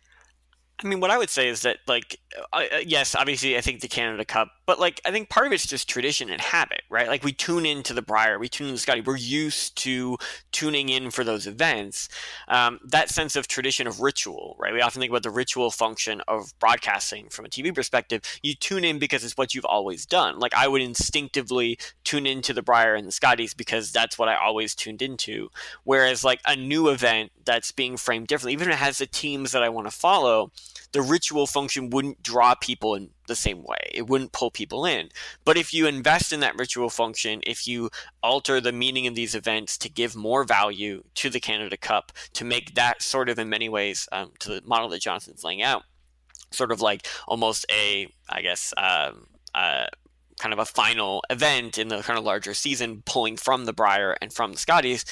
[0.83, 2.19] I mean, what I would say is that, like,
[2.53, 5.67] uh, yes, obviously, I think the Canada Cup, but like, I think part of it's
[5.67, 7.09] just tradition and habit, right?
[7.09, 10.17] Like, we tune into the Brier, we tune in the Scotty, we're used to
[10.53, 12.09] tuning in for those events.
[12.49, 14.73] Um, that sense of tradition of ritual, right?
[14.73, 18.23] We often think about the ritual function of broadcasting from a TV perspective.
[18.43, 20.39] You tune in because it's what you've always done.
[20.39, 24.37] Like, I would instinctively tune into the Brier and the Scotties because that's what I
[24.37, 25.51] always tuned into.
[25.85, 29.53] Whereas, like, a new event that's being framed differently, even if it has the teams
[29.53, 30.53] that I want to follow
[30.93, 33.91] the ritual function wouldn't draw people in the same way.
[33.95, 35.09] It wouldn't pull people in.
[35.45, 37.89] But if you invest in that ritual function, if you
[38.23, 42.45] alter the meaning of these events to give more value to the Canada Cup, to
[42.45, 45.85] make that sort of, in many ways, um, to the model that Jonathan's laying out,
[46.51, 49.87] sort of like almost a, I guess, um, uh,
[50.39, 54.17] kind of a final event in the kind of larger season, pulling from the Brier
[54.21, 55.05] and from the Scotties.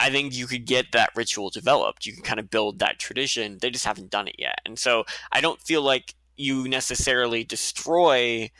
[0.00, 2.04] I think you could get that ritual developed.
[2.04, 3.58] You can kind of build that tradition.
[3.60, 4.58] They just haven't done it yet.
[4.66, 8.50] And so I don't feel like you necessarily destroy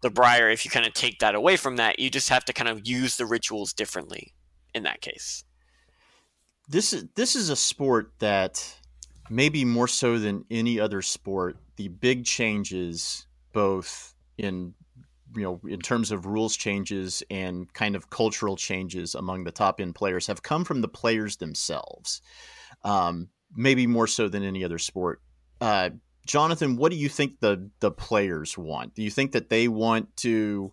[0.00, 1.98] the brier if you kind of take that away from that.
[1.98, 4.34] You just have to kind of use the rituals differently
[4.74, 5.44] in that case.
[6.68, 8.62] This is this is a sport that
[9.30, 14.74] maybe more so than any other sport, the big changes both in
[15.36, 19.80] you know, in terms of rules changes and kind of cultural changes among the top
[19.80, 22.22] end players have come from the players themselves,
[22.84, 25.20] um, maybe more so than any other sport.
[25.60, 25.90] Uh,
[26.28, 28.94] Jonathan, what do you think the the players want?
[28.94, 30.72] Do you think that they want to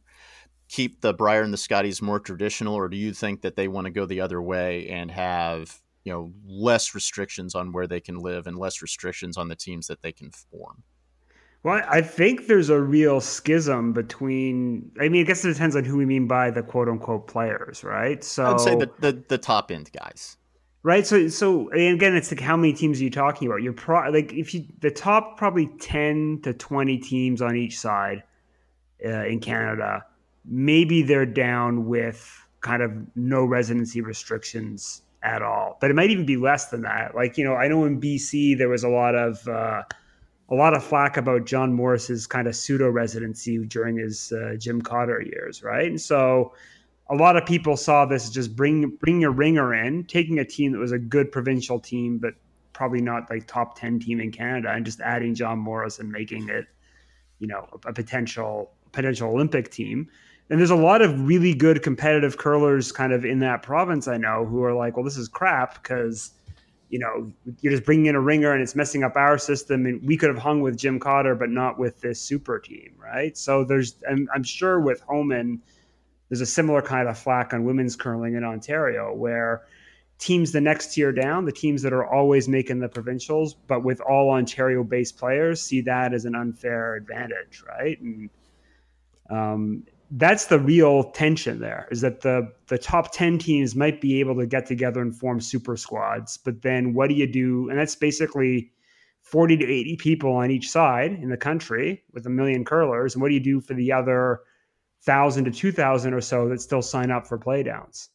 [0.68, 3.86] keep the Brier and the Scotties more traditional, or do you think that they want
[3.86, 8.20] to go the other way and have you know less restrictions on where they can
[8.20, 10.84] live and less restrictions on the teams that they can form?
[11.64, 14.92] Well, I think there's a real schism between.
[15.00, 17.82] I mean, I guess it depends on who we mean by the quote unquote players,
[17.82, 18.24] right?
[18.24, 20.38] So I'd say the, the, the top end guys,
[20.86, 21.08] right?
[21.08, 23.64] So, so again, it's like how many teams are you talking about?
[23.64, 28.22] You're pro like if you the top probably ten to twenty teams on each side
[29.04, 30.06] uh, in Canada,
[30.46, 36.26] maybe they're down with kind of no residency restrictions at all, but it might even
[36.26, 37.16] be less than that.
[37.16, 39.46] Like you know, I know in BC there was a lot of.
[39.48, 39.84] Uh,
[40.48, 44.80] a lot of flack about John Morris's kind of pseudo residency during his uh, Jim
[44.80, 45.88] Cotter years, right?
[45.88, 46.54] And so
[47.10, 50.72] a lot of people saw this just bring bring a ringer in, taking a team
[50.72, 52.34] that was a good provincial team, but
[52.74, 56.50] probably not like top ten team in Canada, and just adding John Morris and making
[56.50, 56.66] it,
[57.40, 60.10] you know, a, a potential potential Olympic team.
[60.50, 64.18] And there's a lot of really good competitive curlers kind of in that province I
[64.18, 66.32] know who are like, well, this is crap because
[66.90, 67.32] you know,
[67.62, 69.86] you're just bringing in a ringer and it's messing up our system.
[69.86, 73.36] And we could have hung with Jim Cotter, but not with this super team, right?
[73.38, 75.62] So there's, I'm, I'm sure with Homan,
[76.30, 79.64] there's a similar kind of flack on women's curling in Ontario where
[80.18, 84.00] teams the next tier down, the teams that are always making the provincials, but with
[84.02, 88.00] all Ontario based players, see that as an unfair advantage, right?
[88.02, 88.30] And
[89.30, 94.20] um, that's the real tension there is that the the top 10 teams might be
[94.20, 97.80] able to get together and form super squads but then what do you do and
[97.80, 98.72] that's basically
[99.24, 103.22] 40 to 80 people on each side in the country with a million curlers and
[103.22, 104.42] what do you do for the other
[105.06, 108.10] 1000 to 2000 or so that still sign up for playdowns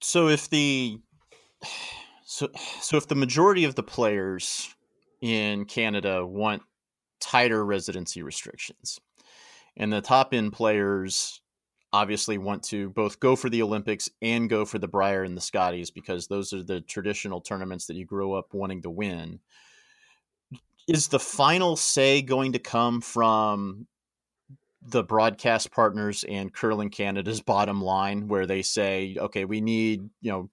[0.00, 0.98] so if the
[2.24, 2.48] so
[2.80, 4.74] so if the majority of the players
[5.20, 6.62] in Canada want
[7.20, 9.00] tighter residency restrictions
[9.76, 11.40] and the top end players
[11.92, 15.40] obviously want to both go for the Olympics and go for the Brier and the
[15.40, 19.40] Scotties because those are the traditional tournaments that you grow up wanting to win.
[20.86, 23.86] Is the final say going to come from
[24.90, 30.30] the broadcast partners and Curling Canada's bottom line, where they say, okay, we need, you
[30.30, 30.50] know,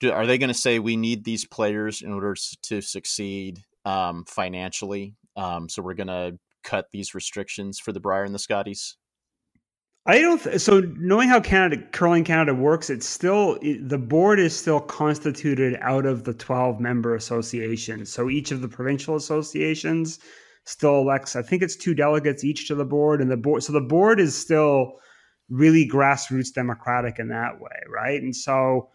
[0.00, 4.24] do, are they going to say we need these players in order to succeed um,
[4.26, 5.14] financially?
[5.36, 8.96] Um, so we're going to cut these restrictions for the Brier and the Scotties?
[10.04, 10.42] I don't.
[10.42, 14.80] Th- so knowing how Canada curling Canada works, it's still it, the board is still
[14.80, 18.12] constituted out of the twelve member associations.
[18.12, 20.20] So each of the provincial associations
[20.66, 21.36] still elects.
[21.36, 23.62] I think it's two delegates each to the board, and the board.
[23.62, 25.00] So the board is still
[25.48, 28.20] really grassroots democratic in that way, right?
[28.20, 28.90] And so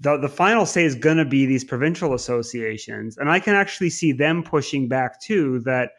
[0.00, 3.90] the the final say is going to be these provincial associations, and I can actually
[3.90, 5.92] see them pushing back too that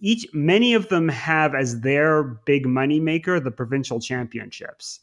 [0.00, 5.00] each many of them have as their big money maker the provincial championships.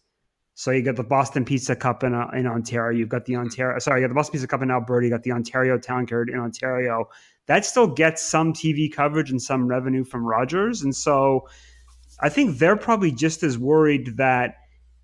[0.55, 2.95] So you got the Boston Pizza Cup in, uh, in Ontario.
[2.95, 3.79] You've got the Ontario.
[3.79, 5.07] Sorry, you got the Boston Pizza Cup in Alberta.
[5.07, 7.09] You got the Ontario Tankard in Ontario.
[7.47, 10.81] That still gets some TV coverage and some revenue from Rogers.
[10.81, 11.47] And so
[12.19, 14.55] I think they're probably just as worried that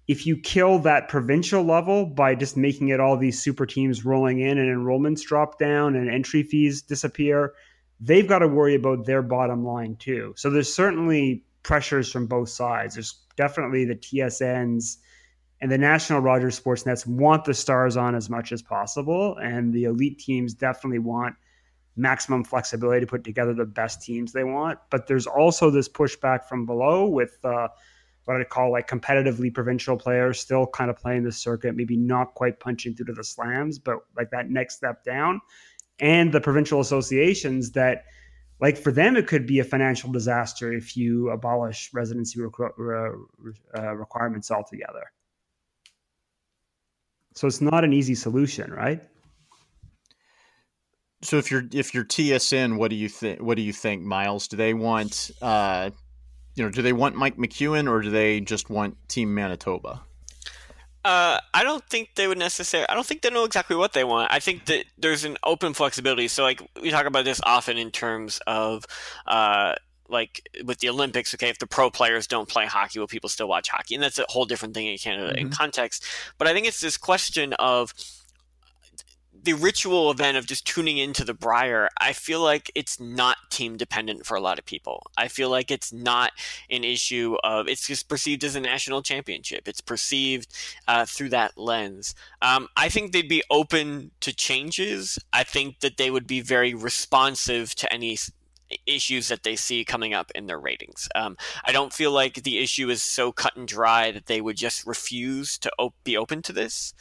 [0.07, 4.39] if you kill that provincial level by just making it all these super teams rolling
[4.39, 7.53] in and enrollments drop down and entry fees disappear,
[7.99, 10.33] they've got to worry about their bottom line too.
[10.35, 12.95] So there's certainly pressures from both sides.
[12.95, 14.97] There's definitely the TSNs
[15.61, 19.73] and the national Rogers Sports Nets want the stars on as much as possible, and
[19.73, 21.35] the elite teams definitely want
[21.99, 24.79] maximum flexibility to put together the best teams they want.
[24.89, 27.67] But there's also this pushback from below with uh,
[28.25, 32.33] what I call like competitively provincial players still kind of playing the circuit, maybe not
[32.35, 35.41] quite punching through to the slams, but like that next step down.
[35.99, 38.05] And the provincial associations that
[38.61, 43.17] like for them it could be a financial disaster if you abolish residency requ-
[43.77, 45.11] uh, requirements altogether.
[47.35, 49.01] So it's not an easy solution right
[51.21, 54.47] so if you're if you're tsn what do you think what do you think Myles
[54.47, 55.89] do they want uh
[56.55, 60.01] you know do they want mike mcewen or do they just want team manitoba
[61.05, 62.87] uh, I don't think they would necessarily.
[62.89, 64.33] I don't think they know exactly what they want.
[64.33, 66.27] I think that there's an open flexibility.
[66.27, 68.85] So, like we talk about this often in terms of,
[69.25, 69.75] uh,
[70.09, 71.33] like with the Olympics.
[71.33, 73.95] Okay, if the pro players don't play hockey, will people still watch hockey?
[73.95, 75.47] And that's a whole different thing in Canada mm-hmm.
[75.47, 76.03] in context.
[76.37, 77.93] But I think it's this question of
[79.43, 83.77] the ritual event of just tuning into the Brier, I feel like it's not team
[83.77, 85.07] dependent for a lot of people.
[85.17, 86.31] I feel like it's not
[86.69, 89.67] an issue of it's just perceived as a national championship.
[89.67, 90.53] It's perceived
[90.87, 92.15] uh, through that lens.
[92.41, 95.19] Um, I think they'd be open to changes.
[95.31, 98.17] I think that they would be very responsive to any
[98.85, 101.09] issues that they see coming up in their ratings.
[101.15, 104.57] Um, I don't feel like the issue is so cut and dry that they would
[104.57, 106.93] just refuse to op- be open to this.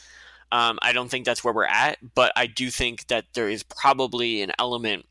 [0.51, 3.63] Um, I don't think that's where we're at, but I do think that there is
[3.63, 5.05] probably an element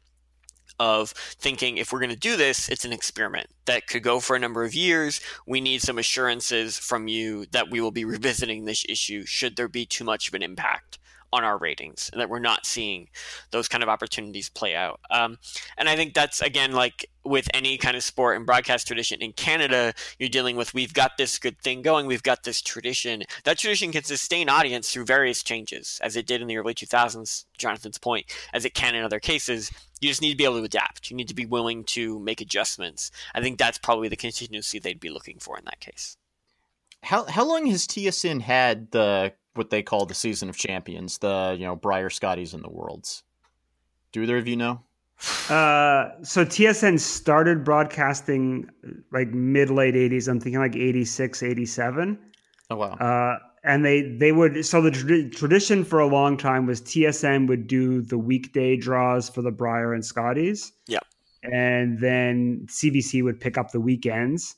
[0.80, 4.36] of thinking if we're going to do this, it's an experiment that could go for
[4.36, 5.20] a number of years.
[5.46, 9.68] We need some assurances from you that we will be revisiting this issue should there
[9.68, 10.97] be too much of an impact
[11.32, 13.08] on our ratings and that we're not seeing
[13.50, 15.00] those kind of opportunities play out.
[15.10, 15.38] Um,
[15.76, 19.32] and I think that's again like with any kind of sport and broadcast tradition in
[19.32, 23.22] Canada, you're dealing with we've got this good thing going, we've got this tradition.
[23.44, 27.44] That tradition can sustain audience through various changes, as it did in the early 2000s.
[27.58, 29.70] Jonathan's point, as it can in other cases.
[30.00, 31.10] You just need to be able to adapt.
[31.10, 33.10] You need to be willing to make adjustments.
[33.34, 36.16] I think that's probably the contingency they'd be looking for in that case.
[37.02, 41.56] How how long has TSN had the what they call the season of champions, the
[41.58, 43.24] you know Brier Scotties and the Worlds.
[44.12, 44.80] Do either of you know?
[45.50, 48.70] Uh, so TSN started broadcasting
[49.12, 50.28] like mid late 80s.
[50.28, 52.18] I'm thinking like 86, 87.
[52.70, 52.92] Oh wow.
[52.92, 57.48] Uh, and they they would so the tra- tradition for a long time was TSN
[57.48, 60.72] would do the weekday draws for the Brier and Scotties.
[60.86, 61.00] Yeah.
[61.42, 64.54] And then CBC would pick up the weekends.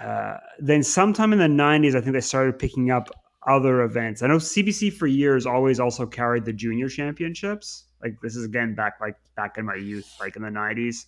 [0.00, 3.10] Uh, then sometime in the 90s, I think they started picking up
[3.46, 4.22] other events.
[4.22, 7.84] I know CBC for years always also carried the junior championships.
[8.02, 11.06] Like this is again back like back in my youth, like in the nineties.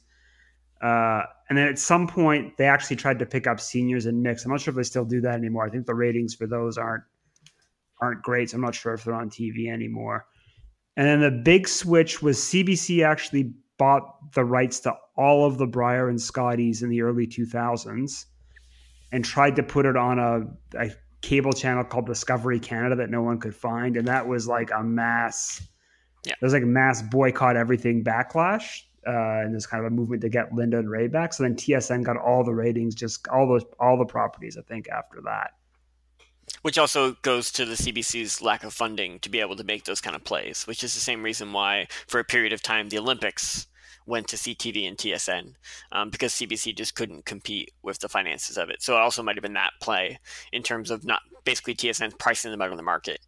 [0.83, 4.45] Uh, and then at some point they actually tried to pick up seniors and mix.
[4.45, 5.67] I'm not sure if they still do that anymore.
[5.67, 7.05] I think the ratings for those aren't
[8.01, 10.27] aren't great, so I'm not sure if they're on TV anymore.
[10.97, 15.67] And then the big switch was CBC actually bought the rights to all of the
[15.67, 18.27] Brier and Scotties in the early 2000s
[19.13, 20.41] and tried to put it on a,
[20.79, 20.91] a
[21.23, 24.83] cable channel called Discovery Canada that no one could find, and that was like a
[24.83, 25.63] mass.
[26.25, 26.35] Yeah.
[26.41, 30.23] There was like a mass boycott everything backlash, uh, and there's kind of a movement
[30.23, 31.33] to get Linda and Ray back.
[31.33, 34.59] So then TSN got all the ratings, just all those all the properties.
[34.59, 35.53] I think after that.
[36.63, 40.01] Which also goes to the CBC's lack of funding to be able to make those
[40.01, 42.99] kind of plays, which is the same reason why, for a period of time, the
[42.99, 43.67] Olympics
[44.07, 45.55] went to CTV and TSN
[45.93, 48.83] um, because CBC just couldn't compete with the finances of it.
[48.83, 50.19] So it also might have been that play
[50.53, 53.21] in terms of not basically TSN pricing them out of the market,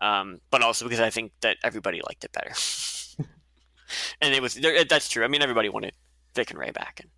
[0.00, 2.52] um, but also because I think that everybody liked it better.
[4.20, 4.58] and it was
[4.88, 5.24] that's true.
[5.24, 5.92] I mean, everybody wanted
[6.34, 7.00] Vic and Ray back.
[7.00, 7.10] And...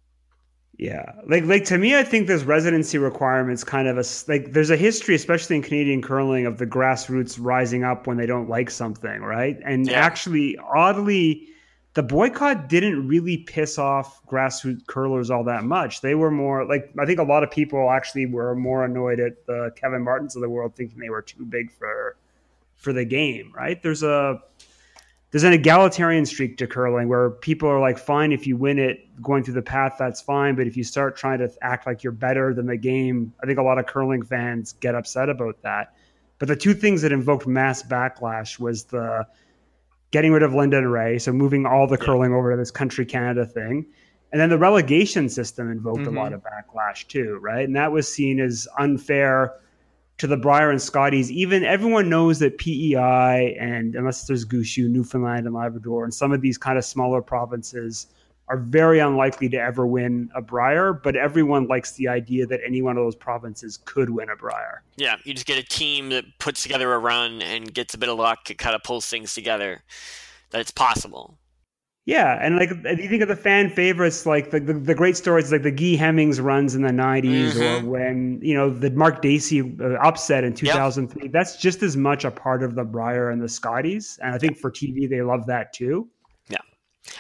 [0.79, 4.71] Yeah, like like to me, I think this residency requirements kind of a like there's
[4.71, 8.71] a history, especially in Canadian curling, of the grassroots rising up when they don't like
[8.71, 9.59] something, right?
[9.63, 10.01] And Yeah.
[10.01, 11.47] actually, oddly,
[11.95, 16.01] the boycott didn't really piss off grassroots curlers all that much.
[16.01, 19.47] They were more like I think a lot of people actually were more annoyed at
[19.47, 22.17] the Kevin Martins of the world thinking they were too big for
[22.77, 23.83] for the game, right?
[23.83, 24.41] There's a
[25.31, 29.07] there's an egalitarian streak to curling where people are like, fine, if you win it
[29.23, 30.57] going through the path, that's fine.
[30.57, 33.59] But if you start trying to act like you're better than the game, I think
[33.59, 35.95] a lot of curling fans get upset about that.
[36.41, 39.27] But the two things that invoked mass backlash was the
[40.11, 43.05] getting rid of Linda and Ray, so moving all the curling over to this country
[43.07, 43.87] Canada thing.
[44.33, 46.09] And then the relegation system invoked Mhm.
[46.09, 47.67] a lot of backlash too, right?
[47.67, 49.53] And that was seen as unfair
[50.19, 51.33] to the Brier and Scotties.
[51.33, 56.43] Even everyone knows that PEI and unless there's Gushue, Newfoundland and Labrador, and some of
[56.43, 58.07] these kind of smaller provinces
[58.51, 62.83] are very unlikely to ever win a Brier, but everyone likes the idea that any
[62.83, 64.83] one of those provinces could win a Brier.
[64.97, 68.09] Yeah, you just get a team that puts together a run and gets a bit
[68.09, 68.51] of luck.
[68.51, 69.85] It kind of pulls things together.
[70.51, 71.39] That it's possible.
[72.07, 75.53] Yeah, and like you think of the fan favorites, like the, the, the great stories,
[75.53, 77.85] like the Guy Hemmings runs in the '90s, Mhm.
[77.85, 81.29] or when you know the Mark Dacey uh, upset in 2003.
[81.29, 84.59] That's just as much a part of the Brier and the Scotties, and I think
[84.59, 86.09] for TV they love that too.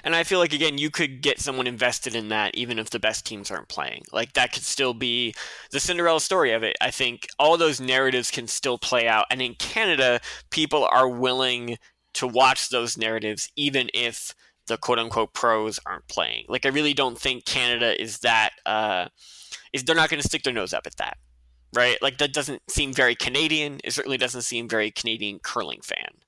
[0.04, 2.98] And I feel like again, you could get someone invested in that even if the
[2.98, 4.02] best teams aren't playing.
[4.12, 5.34] Like that could still be
[5.70, 6.76] the Cinderella story of it.
[6.80, 9.26] I think all those narratives can still play out.
[9.30, 10.20] And in Canada,
[10.50, 11.78] people are willing
[12.14, 14.34] to watch those narratives even if
[14.66, 16.44] the quote unquote pros aren't playing.
[16.48, 19.08] Like I really don't think Canada is that uh
[19.72, 21.16] is they're not gonna stick their nose up at that.
[21.72, 21.98] Right?
[22.02, 23.80] Like that doesn't seem very Canadian.
[23.84, 26.20] It certainly doesn't seem very Canadian curling fan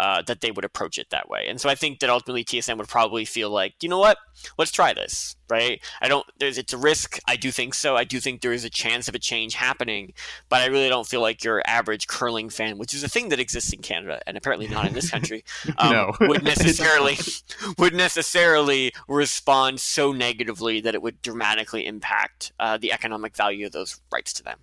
[0.00, 1.44] uh, that they would approach it that way.
[1.46, 4.16] And so I think that ultimately TSN would probably feel like, you know what,
[4.56, 5.78] let's try this, right?
[6.00, 6.24] I don't.
[6.38, 7.18] There's it's a risk.
[7.28, 7.96] I do think so.
[7.96, 10.14] I do think there is a chance of a change happening,
[10.48, 13.40] but I really don't feel like your average curling fan, which is a thing that
[13.40, 15.44] exists in Canada and apparently not in this country,
[15.76, 16.12] um, No.
[16.22, 17.18] would necessarily
[17.78, 23.72] would necessarily respond so negatively that it would dramatically impact uh, the economic value of
[23.72, 24.60] those rights to them.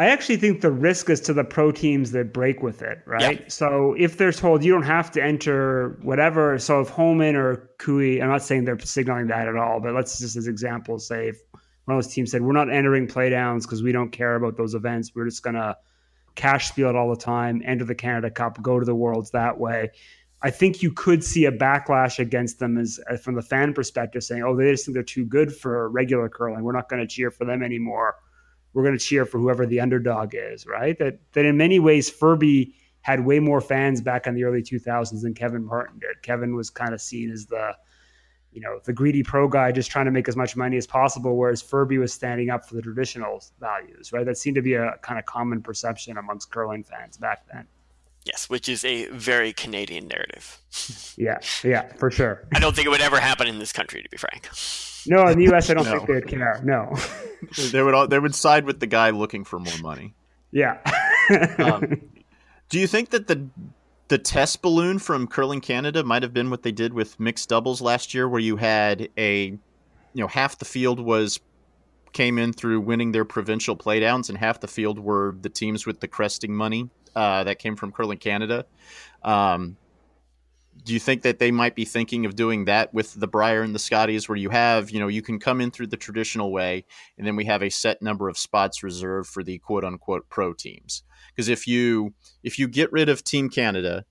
[0.00, 3.52] I actually think the risk is to the pro teams that break with it, right?
[3.52, 7.98] So if they're told you don't have to enter whatever, so if Homan or Koe,
[7.98, 11.42] I'm not saying they're signaling that at all, but let's just as examples say if
[11.84, 14.72] one of those teams said we're not entering playdowns because we don't care about those
[14.72, 15.76] events, we're just gonna
[16.34, 19.58] cash spiel it all the time, enter the Canada Cup, go to the Worlds that
[19.58, 19.90] way.
[20.40, 24.24] I think you could see a backlash against them as, as from the fan perspective,
[24.24, 26.62] saying, "Oh, they just think they're too good for regular curling.
[26.62, 28.14] We're not going to cheer for them anymore.
[28.72, 30.98] We're going to cheer for whoever the underdog is." Right?
[30.98, 35.22] That that in many ways, Ferbey had way more fans back in the early 2000s
[35.22, 36.22] than Kevin Martin did.
[36.22, 37.74] Kevin was kind of seen as the
[38.52, 41.36] you know the greedy pro guy just trying to make as much money as possible
[41.36, 44.96] whereas Ferbey was standing up for the traditional values right that seemed to be a
[45.02, 47.66] kind of common perception amongst curling fans back then
[48.32, 50.60] Yes, which is a very Canadian narrative.
[51.18, 54.08] yeah yeah for sure I don't think it would ever happen in this country, to
[54.08, 54.48] be frank.
[55.06, 55.98] no in the us i don't No.
[56.04, 56.94] think they'd care no
[57.72, 60.14] they would all, they would side with the guy looking for more money.
[60.52, 60.78] yeah
[61.58, 62.02] Um,
[62.68, 63.48] Do you think that the
[64.08, 67.80] the test balloon from Curling Canada might have been what they did with mixed doubles
[67.80, 69.58] last year, where you had a, you
[70.14, 71.38] know, half the field was
[72.12, 75.98] came in through winning their provincial playdowns, and half the field were the teams with
[76.00, 78.66] the cresting money uh, that came from Curling Canada.
[79.22, 79.76] Um,
[80.84, 83.74] do you think that they might be thinking of doing that with the Brier and
[83.74, 86.84] the Scotties, where you have, you know, you can come in through the traditional way,
[87.18, 90.52] and then we have a set number of spots reserved for the quote unquote pro
[90.52, 91.02] teams?
[91.28, 94.04] Because if you if you get rid of Team Canada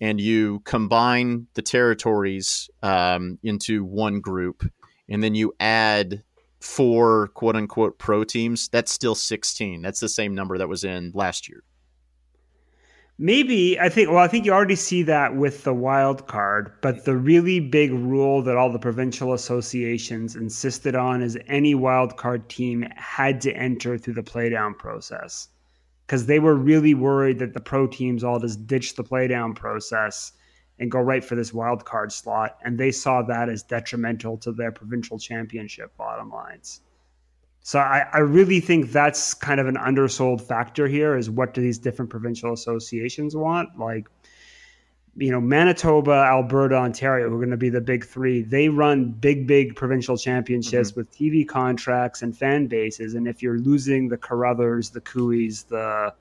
[0.00, 4.68] and you combine the territories um, into one group,
[5.08, 6.22] and then you add
[6.60, 9.82] four quote unquote pro teams, that's still 16.
[9.82, 11.62] That's the same number that was in last year.
[13.18, 17.06] Maybe I think well I think you already see that with the wild card, but
[17.06, 22.50] the really big rule that all the provincial associations insisted on is any wild card
[22.50, 25.48] team had to enter through the playdown process.
[26.06, 30.32] Because they were really worried that the pro teams all just ditch the playdown process
[30.78, 32.58] and go right for this wild card slot.
[32.66, 36.82] And they saw that as detrimental to their provincial championship bottom lines.
[37.66, 41.60] So I, I really think that's kind of an undersold factor here is what do
[41.60, 43.76] these different provincial associations want?
[43.76, 44.06] Like,
[45.16, 49.10] you know, Manitoba, Alberta, Ontario, who are going to be the big three, they run
[49.10, 51.00] big, big provincial championships mm-hmm.
[51.00, 53.14] with TV contracts and fan bases.
[53.14, 56.14] And if you're losing the Carruthers, the Coolies, the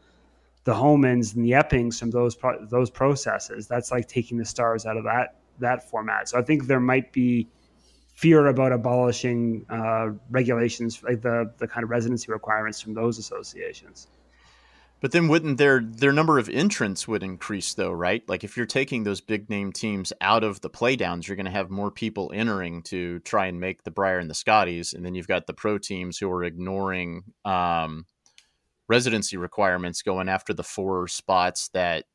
[0.64, 4.88] the Homans, and the Eppings from those pro- those processes, that's like taking the stars
[4.88, 6.28] out of that that format.
[6.28, 7.48] So I think there might be
[8.16, 14.07] fear about abolishing uh, regulations, like the the kind of residency requirements from those associations.
[15.01, 18.28] But then wouldn't their their number of entrants would increase though, right?
[18.28, 21.51] Like if you're taking those big name teams out of the playdowns, you're going to
[21.51, 25.13] have more people entering to try and make the Brier and the Scotties, and then
[25.13, 28.05] you've got the pro teams who are ignoring um,
[28.88, 32.05] residency requirements, going after the four spots that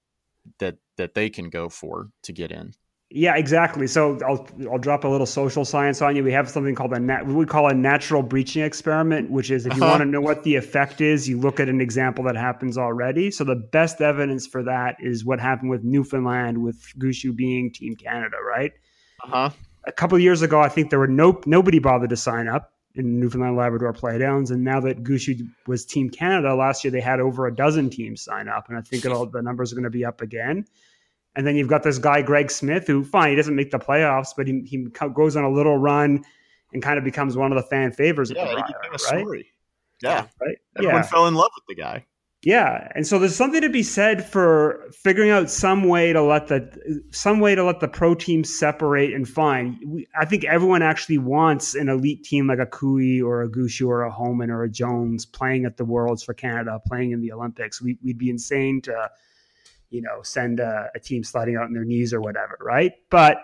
[0.58, 2.72] that that they can go for to get in.
[3.12, 3.88] Yeah, exactly.
[3.88, 6.22] So I'll I'll drop a little social science on you.
[6.22, 9.74] We have something called a nat- we call a natural breaching experiment, which is if
[9.74, 9.90] you uh-huh.
[9.90, 13.32] want to know what the effect is, you look at an example that happens already.
[13.32, 17.96] So the best evidence for that is what happened with Newfoundland with Gushue being Team
[17.96, 18.70] Canada, right?
[19.24, 19.50] Uh-huh.
[19.86, 23.18] A couple years ago, I think there were no nobody bothered to sign up in
[23.18, 27.48] Newfoundland Labrador playdowns, and now that Gushue was Team Canada last year, they had over
[27.48, 30.04] a dozen teams sign up, and I think all the numbers are going to be
[30.04, 30.64] up again.
[31.36, 34.30] And then you've got this guy, Greg Smith, who, fine, he doesn't make the playoffs,
[34.36, 36.24] but he, he goes on a little run
[36.72, 38.32] and kind of becomes one of the fan favorites.
[38.34, 39.00] Yeah, Brier, right?
[39.00, 39.46] Story.
[40.02, 40.26] Yeah.
[40.40, 40.56] Right.
[40.76, 41.02] Everyone yeah.
[41.02, 42.06] fell in love with the guy.
[42.42, 46.48] Yeah, and so there's something to be said for figuring out some way to let
[46.48, 49.78] the some way to let the pro teams separate and fine.
[49.86, 53.88] We, I think everyone actually wants an elite team like a Koe or a Gushue
[53.88, 57.30] or a Homan or a Jones playing at the Worlds for Canada, playing in the
[57.30, 57.82] Olympics.
[57.82, 59.10] We, would be insane to
[59.90, 62.92] you know, send a, a team sliding out on their knees or whatever, right?
[63.10, 63.38] But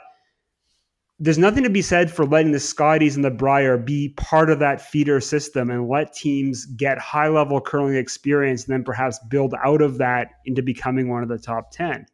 [1.19, 4.59] there's nothing to be said for letting the Scotties and the Brier be part of
[4.59, 9.55] that feeder system and let teams get high level curling experience and then perhaps build
[9.65, 12.07] out of that into becoming one of the top 10.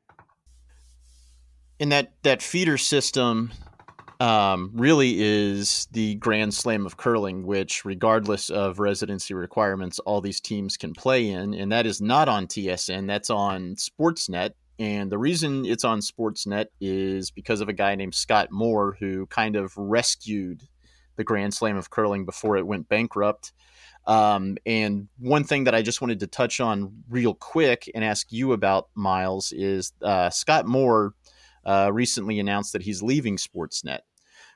[1.80, 3.51] In that, that feeder system,
[4.23, 10.41] um, really is the Grand Slam of curling, which, regardless of residency requirements, all these
[10.41, 11.55] teams can play in.
[11.55, 14.51] And that is not on TSN, that's on Sportsnet.
[14.79, 19.27] And the reason it's on Sportsnet is because of a guy named Scott Moore who
[19.27, 20.62] kind of rescued
[21.16, 23.53] the Grand Slam of curling before it went bankrupt.
[24.07, 28.31] Um, and one thing that I just wanted to touch on real quick and ask
[28.31, 31.12] you about, Myles, is uh, Scott Moore
[31.66, 34.01] uh, recently announced that he's leaving Sportsnet.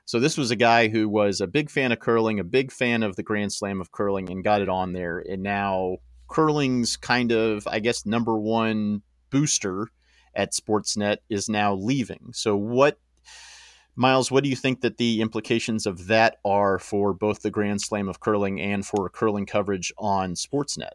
[0.07, 3.03] So this was a guy who was a big fan of curling, a big fan
[3.03, 5.19] of the Grand Slam of curling, and got it on there.
[5.19, 5.97] And now
[6.29, 9.01] curling's kind of, I guess, number one
[9.31, 9.89] booster
[10.33, 12.29] at Sportsnet is now leaving.
[12.31, 12.97] So what,
[13.97, 14.31] Myles?
[14.31, 18.07] What do you think that the implications of that are for both the Grand Slam
[18.07, 20.91] of curling and for curling coverage on Sportsnet?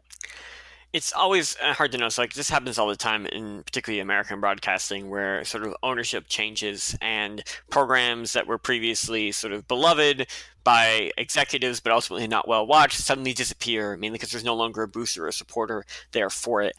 [0.93, 2.07] It's always uh, hard to know.
[2.09, 6.25] So, like, this happens all the time in particularly American broadcasting, where sort of ownership
[6.29, 10.27] changes and programs that were previously sort of beloved
[10.63, 14.87] by executives but ultimately not well watched suddenly disappear, mainly because there's no longer a
[14.87, 16.75] booster or a supporter there for it.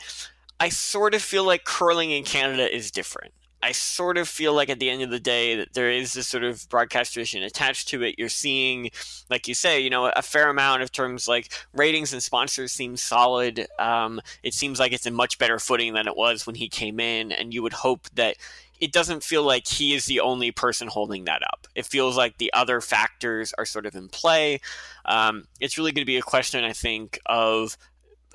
[0.61, 3.35] I sort of feel like curling in Canada is different.
[3.65, 6.29] I sort of feel like at the end of the day that there is this
[6.29, 8.17] sort of broadcast tradition attached to it.
[8.19, 8.91] You're seeing,
[9.31, 12.99] like you say, you know, a fair amount of terms like ratings and sponsors seem
[12.99, 13.67] solid.
[13.79, 17.01] Um, it seems like it's in much better footing than it was when he came
[17.01, 18.37] in, and you would hope that
[18.81, 21.67] it doesn't feel like he is the only person holding that up.
[21.75, 24.61] It feels like the other factors are sort of in play.
[25.07, 27.79] Um, it's really going to be a question, I think, of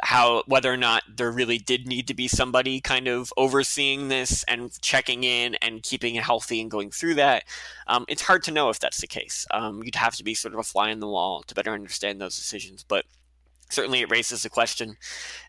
[0.04, 4.44] how whether or not there really did need to be somebody kind of overseeing this
[4.48, 7.44] and checking in and keeping it healthy and going through that.
[7.88, 9.46] Um, it's hard to know if that's the case.
[9.52, 12.22] Um, you'd have to be sort of a fly in the wall to better understand
[12.22, 13.06] those decisions, but
[13.70, 14.98] certainly it raises a question.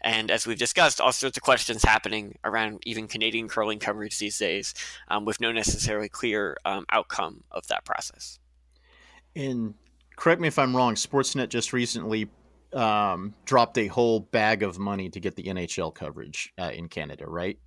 [0.03, 4.39] And as we've discussed, all sorts of questions happening around even Canadian curling coverage these
[4.39, 4.75] days,
[5.09, 8.39] um, with no necessarily clear um, outcome of that process.
[9.35, 9.75] And
[10.17, 10.95] correct me if I'm wrong.
[10.95, 12.29] Sportsnet just recently
[12.73, 17.27] um, dropped a whole bag of money to get the NHL coverage uh, in Canada,
[17.27, 17.59] right?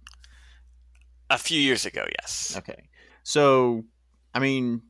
[1.29, 2.55] A few years ago, yes.
[2.57, 2.89] Okay.
[3.23, 3.83] So,
[4.33, 4.81] I mean,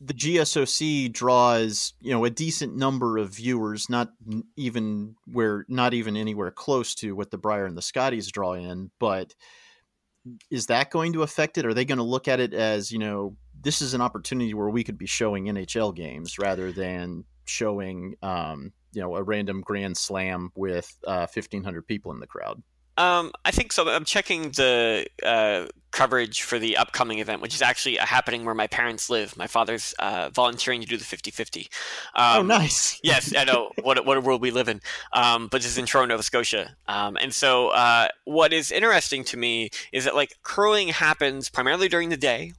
[0.00, 4.10] the GSOC draws, you know, a decent number of viewers, not
[4.56, 8.90] even where, not even anywhere close to what the Brier and the Scotties draw in,
[8.98, 9.34] but
[10.50, 11.66] is that going to affect it?
[11.66, 14.70] Are they going to look at it as, you know, this is an opportunity where
[14.70, 19.96] we could be showing NHL games rather than showing, um, you know a random grand
[19.96, 22.62] slam with uh, 1500 people in the crowd
[22.96, 23.88] um, I think so.
[23.88, 28.68] I'm checking the uh, coverage for the upcoming event, which is actually happening where my
[28.68, 29.36] parents live.
[29.36, 31.68] My father's uh, volunteering to do the 50 50.
[32.14, 33.00] Um, oh, nice.
[33.02, 33.72] yes, I know.
[33.82, 34.80] What, what a world we live in.
[35.12, 36.76] Um, but this is in Toronto, Nova Scotia.
[36.86, 41.88] Um, and so, uh, what is interesting to me is that, like, curling happens primarily
[41.88, 42.52] during the day,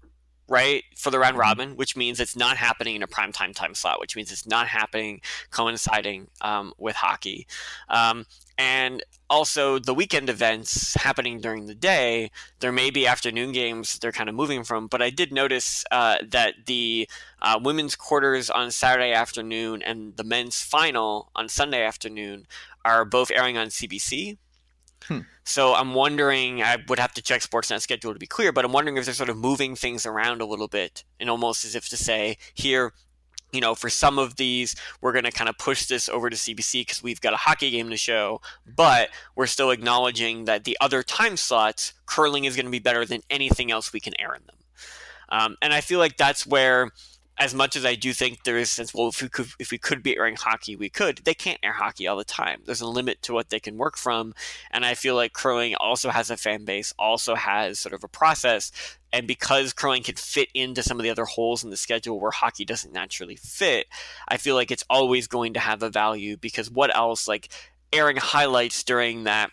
[0.47, 3.75] right, for the round robin, which means it's not happening in a prime time time
[3.75, 7.47] slot, which means it's not happening coinciding um, with hockey.
[7.89, 8.25] Um,
[8.57, 14.11] and also the weekend events happening during the day there may be afternoon games they're
[14.11, 17.09] kind of moving from but i did notice uh, that the
[17.41, 22.45] uh, women's quarters on saturday afternoon and the men's final on sunday afternoon
[22.85, 24.37] are both airing on cbc
[25.07, 25.19] Hmm.
[25.45, 28.73] So i'm wondering i would have to check sportsnet schedule to be clear but i'm
[28.73, 31.87] wondering if they're sort of moving things around a little bit and almost as if
[31.87, 32.91] to say here
[33.55, 36.35] you know, for some of these, we're going to kind of push this over to
[36.35, 38.41] CBC because we've got a hockey game to show,
[38.75, 43.05] but we're still acknowledging that the other time slots, curling is going to be better
[43.05, 44.55] than anything else we can air in them.
[45.29, 46.91] Um, and I feel like that's where,
[47.37, 49.77] as much as I do think there is sense, well, if we could, if we
[49.77, 51.19] could be airing hockey, we could.
[51.25, 52.61] They can't air hockey all the time.
[52.65, 54.33] There's a limit to what they can work from,
[54.71, 58.07] and I feel like curling also has a fan base, also has sort of a
[58.07, 58.71] process
[59.15, 62.31] and because curling can fit into some of the other holes in the schedule where
[62.31, 63.87] hockey doesn't naturally fit,
[64.27, 67.47] I feel like it's always going to have a value because what else, like
[67.93, 69.51] airing highlights during that,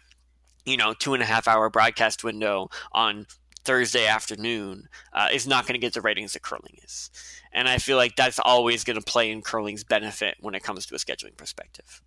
[0.67, 3.29] you know, two and a half hour broadcast window on
[3.65, 7.11] Thursday afternoon uh, is not going to get the ratings that curling is.
[7.53, 10.87] And I feel like that's always going to play in curling's benefit when it comes
[10.87, 12.03] to a scheduling perspective.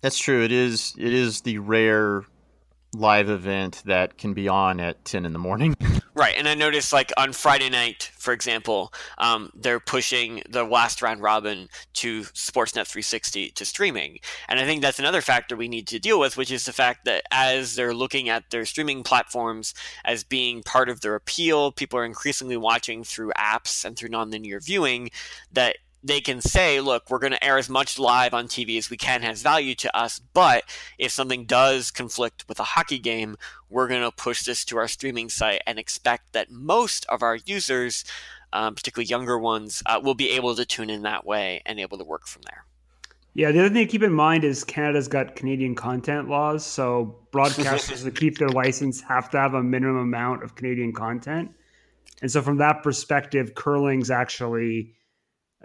[0.00, 0.44] That's true.
[0.44, 0.94] It is.
[0.98, 2.24] It is the rare
[2.98, 5.76] live event that can be on at 10 in the morning.
[6.16, 11.02] Right, and I noticed like on Friday night, for example, um, they're pushing the last
[11.02, 15.86] round robin to Sportsnet 360 to streaming, and I think that's another factor we need
[15.88, 19.74] to deal with, which is the fact that as they're looking at their streaming platforms
[20.06, 24.64] as being part of their appeal, people are increasingly watching through apps and through nonlinear
[24.64, 25.10] viewing.
[25.52, 25.76] That
[26.06, 28.96] they can say, look, we're going to air as much live on TV as we
[28.96, 30.64] can has value to us, but
[30.98, 33.36] if something does conflict with a hockey game,
[33.68, 37.36] we're going to push this to our streaming site and expect that most of our
[37.44, 38.04] users,
[38.52, 41.98] um, particularly younger ones, uh, will be able to tune in that way and able
[41.98, 42.64] to work from there.
[43.34, 47.18] Yeah, the other thing to keep in mind is Canada's got Canadian content laws, so
[47.32, 51.50] broadcasters to keep their license have to have a minimum amount of Canadian content.
[52.22, 54.95] And so from that perspective, curling's actually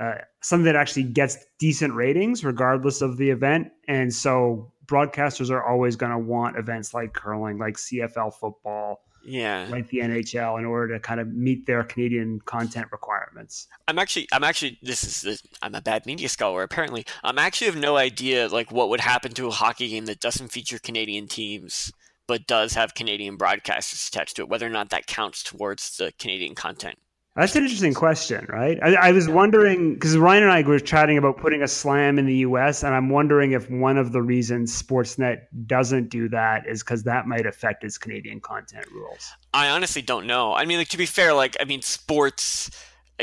[0.01, 3.71] uh, something that actually gets decent ratings regardless of the event.
[3.87, 9.67] And so broadcasters are always going to want events like curling, like CFL football, yeah,
[9.69, 13.67] like the NHL, in order to kind of meet their Canadian content requirements.
[13.87, 16.63] I'm actually, I'm actually, this is, the, I'm a bad media scholar.
[16.63, 20.19] Apparently, I'm actually have no idea like what would happen to a hockey game that
[20.19, 21.91] doesn't feature Canadian teams
[22.27, 24.49] but does have Canadian broadcasters attached to it.
[24.49, 26.97] Whether or not that counts towards the Canadian content.
[27.35, 28.77] That's an interesting question, right?
[28.83, 32.25] I, I was wondering because Ryan and I were chatting about putting a slam in
[32.25, 36.83] the U.S., and I'm wondering if one of the reasons Sportsnet doesn't do that is
[36.83, 39.31] because that might affect its Canadian content rules.
[39.53, 40.53] I honestly don't know.
[40.53, 42.69] I mean, like to be fair, like I mean, sports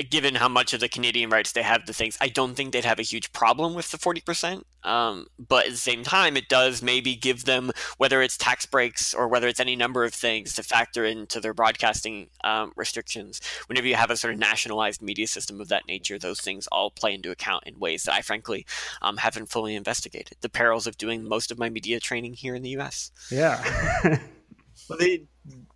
[0.02, 2.84] given how much of the Canadian rights they have to things, I don't think they'd
[2.84, 4.62] have a huge problem with the 40%.
[4.84, 9.12] Um, but at the same time, it does maybe give them, whether it's tax breaks
[9.12, 13.40] or whether it's any number of things to factor into their broadcasting um, restrictions.
[13.66, 16.90] Whenever you have a sort of nationalized media system of that nature, those things all
[16.90, 18.66] play into account in ways that I frankly
[19.02, 20.38] um, haven't fully investigated.
[20.40, 23.10] The perils of doing most of my media training here in the US.
[23.30, 23.62] Yeah.
[24.88, 25.26] well, the,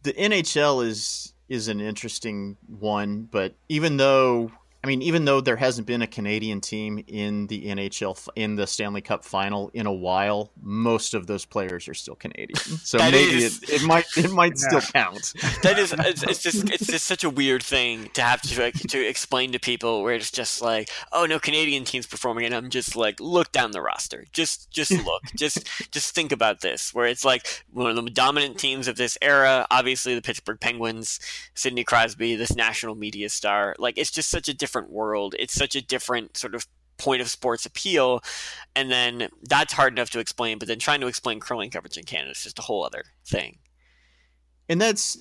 [0.03, 3.29] the NHL is is an interesting one.
[3.31, 4.51] But even though,
[4.85, 8.67] I mean, even though there hasn't been a Canadian team in the NHL in the
[8.67, 12.53] Stanley Cup final in a while, most of those players are still Canadian.
[12.83, 14.81] So maybe is, it, it, might it might yeah.
[14.81, 15.35] still count.
[15.63, 18.75] That is, it's, it's, just it's just such a weird thing to have to like,
[18.75, 22.71] to explain to people where it's just like, oh no, Canadian teams performing, and I'm
[22.71, 27.07] just like, look down the roster, just just look, just just think about this, where
[27.07, 31.21] it's like one of the dominant teams of this era, obviously the Pittsburgh Penguins,
[31.55, 35.35] Sidney Crosby, this national media star, like it's just such a different world.
[35.39, 36.67] It's such a different sort of
[36.99, 38.23] point of sports appeal.
[38.75, 42.05] And then that's hard enough to explain, but then trying to explain curling coverage in
[42.05, 43.59] Canada is just a whole other thing.
[44.69, 45.19] And that's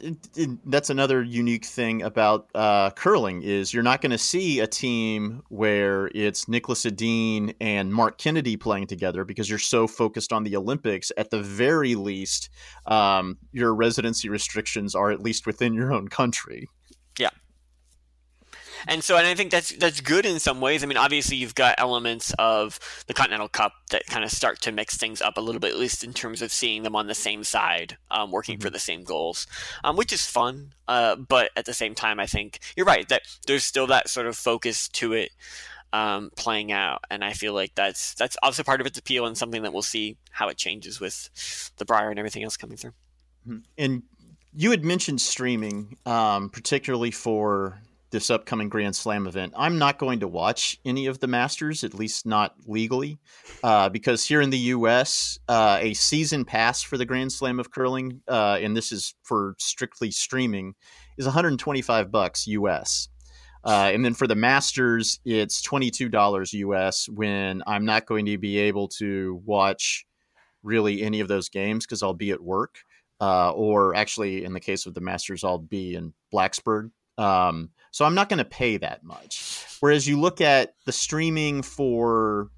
[0.65, 5.41] that's another unique thing about uh, curling is you're not going to see a team
[5.49, 10.55] where it's Niklas Edin and Marc Kennedy playing together because you're so focused on the
[10.55, 11.11] Olympics.
[11.17, 12.49] At the very least,
[12.85, 16.69] um, your residency restrictions are at least within your own country.
[18.87, 20.83] And so, and I think that's that's good in some ways.
[20.83, 24.71] I mean, obviously, you've got elements of the Continental Cup that kind of start to
[24.71, 27.15] mix things up a little bit, at least in terms of seeing them on the
[27.15, 28.63] same side, um, working mm-hmm.
[28.63, 29.47] for the same goals,
[29.83, 30.73] um, which is fun.
[30.87, 34.27] Uh, but at the same time, I think you're right that there's still that sort
[34.27, 35.31] of focus to it
[35.93, 39.37] um, playing out, and I feel like that's that's also part of its appeal and
[39.37, 42.93] something that we'll see how it changes with the Brier and everything else coming through.
[43.47, 43.57] Mm-hmm.
[43.77, 44.03] And
[44.53, 47.81] you had mentioned streaming, um, particularly for
[48.11, 49.53] this upcoming Grand Slam event.
[49.55, 53.19] I'm not going to watch any of the Masters, at least not legally,
[53.63, 57.71] uh, because here in the U.S., uh, a season pass for the Grand Slam of
[57.71, 60.75] curling, uh, and this is for strictly streaming,
[61.17, 63.07] is 125 bucks U.S.
[63.63, 68.57] Uh, and then for the Masters, it's $22 US when I'm not going to be
[68.57, 70.05] able to watch
[70.63, 72.79] really any of those games because I'll be at work.
[73.19, 76.89] Uh, or actually, in the case of the Masters, I'll be in Blacksburg.
[77.19, 79.65] Um, so I'm not going to pay that much.
[79.81, 82.49] Whereas you look at the streaming for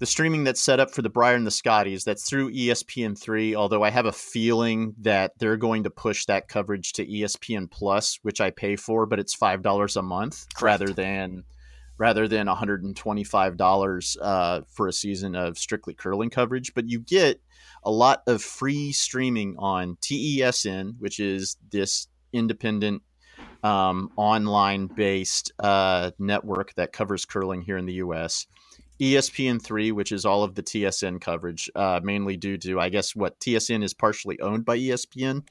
[0.00, 3.54] the streaming that's set up for the Brier and the Scotties, that's through ESPN3.
[3.54, 8.18] Although I have a feeling that they're going to push that coverage to ESPN Plus,
[8.22, 10.80] which I pay for, but it's five dollars a month Correct.
[10.80, 11.44] rather than
[11.96, 16.74] rather than 125 dollars uh, for a season of strictly curling coverage.
[16.74, 17.40] But you get
[17.84, 23.02] a lot of free streaming on TESN, which is this independent
[23.64, 28.46] um, online based uh, network that covers curling here in the US.
[29.00, 33.40] ESPN3, which is all of the TSN coverage, uh, mainly due to, I guess, what
[33.40, 35.44] TSN is partially owned by ESPN.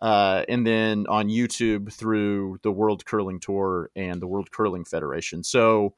[0.00, 5.44] Uh, and then on YouTube through the World Curling Tour and the World Curling Federation.
[5.44, 5.94] So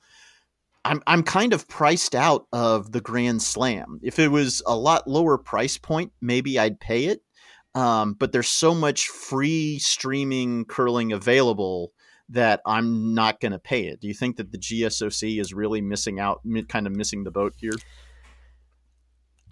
[0.84, 4.01] I'm, I'm kind of priced out of the Grand Slam.
[4.02, 7.22] If it was a lot lower price point, maybe I'd pay it.
[7.74, 11.93] Um, but there's so much free streaming curling available
[12.28, 14.01] that I'm not going to pay it.
[14.01, 17.55] Do you think that the GSOC is really missing out, kind of missing the boat
[17.57, 17.73] here?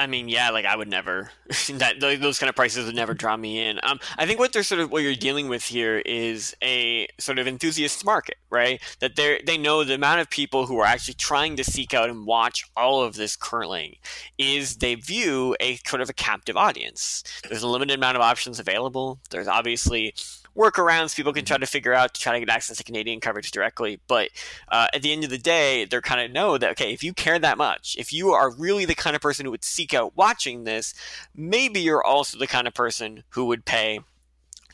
[0.01, 1.31] I mean, yeah, like I would never
[1.75, 3.79] that those kind of prices would never draw me in.
[3.83, 7.39] Um, I think what they're sort of what you're dealing with here is a sort
[7.39, 8.81] of enthusiast market, right?
[9.01, 12.09] That they they know the amount of people who are actually trying to seek out
[12.09, 13.97] and watch all of this curling
[14.39, 17.23] is they view a sort of a captive audience.
[17.47, 19.21] There's a limited amount of options available.
[19.29, 20.15] There's obviously
[20.57, 23.51] workarounds people can try to figure out to try to get access to Canadian coverage
[23.51, 24.01] directly.
[24.07, 24.31] But
[24.69, 27.13] uh, at the end of the day, they're kind of know that okay, if you
[27.13, 30.17] care that much, if you are really the kind of person who would seek out
[30.17, 30.95] watching this,
[31.35, 34.01] maybe you're also the kind of person who would pay.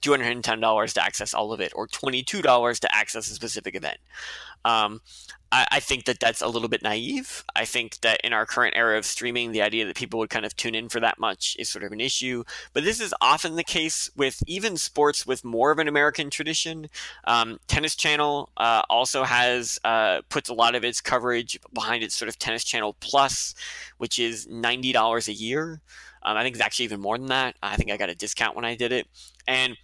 [0.03, 3.97] $210 to access all of it, or $22 to access a specific event.
[4.65, 5.01] Um,
[5.53, 7.45] I, I think that that's a little bit naive.
[7.55, 10.45] I think that in our current era of streaming, the idea that people would kind
[10.45, 12.45] of tune in for that much is sort of an issue.
[12.73, 16.89] But this is often the case with even sports with more of an American tradition.
[17.27, 22.17] Um, Tennis Channel uh, also has uh, puts a lot of its coverage behind its
[22.17, 23.55] sort of Tennis Channel Plus,
[23.99, 25.81] which is ninety dollars a year.
[26.23, 27.57] Um, I think it's actually even more than that.
[27.63, 29.07] I think I got a discount when I did it,
[29.47, 29.77] and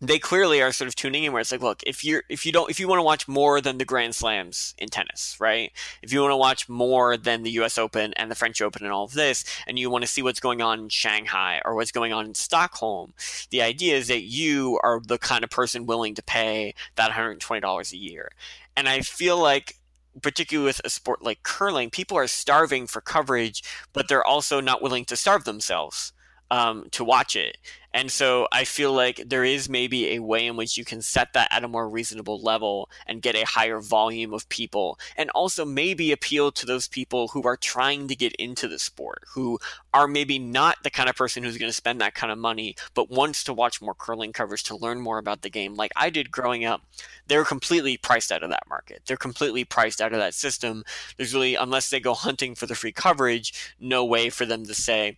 [0.00, 2.52] they clearly are sort of tuning in where it's like look if you're if you
[2.52, 5.72] don't if you want to watch more than the grand slams in tennis right?
[6.02, 8.92] If you want to watch more than the us open and the french open and
[8.92, 11.92] all of this and you want to see what's going on in shanghai or what's
[11.92, 13.14] going on in stockholm
[13.50, 17.92] the idea is that you are the kind of person willing to pay that $120
[17.92, 18.30] a year.
[18.76, 19.76] And i feel like
[20.22, 23.62] particularly with a sport like curling people are starving for coverage
[23.92, 26.12] but they're also not willing to starve themselves
[26.50, 27.56] um, to watch it.
[27.94, 31.32] And so I feel like there is maybe a way in which you can set
[31.32, 35.64] that at a more reasonable level and get a higher volume of people, and also
[35.64, 39.58] maybe appeal to those people who are trying to get into the sport, who
[39.94, 42.76] are maybe not the kind of person who's going to spend that kind of money,
[42.92, 46.10] but wants to watch more curling coverage to learn more about the game, like I
[46.10, 46.82] did growing up.
[47.28, 49.04] They're completely priced out of that market.
[49.06, 50.84] They're completely priced out of that system.
[51.16, 54.74] There's really, unless they go hunting for the free coverage, no way for them to
[54.74, 55.16] say,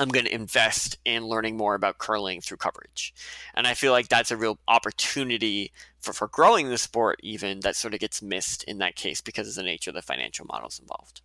[0.00, 3.12] I'm going to invest in learning more about curling through coverage.
[3.54, 7.76] And I feel like that's a real opportunity for, for growing the sport, even that
[7.76, 10.78] sort of gets missed in that case because of the nature of the financial models
[10.78, 11.20] involved.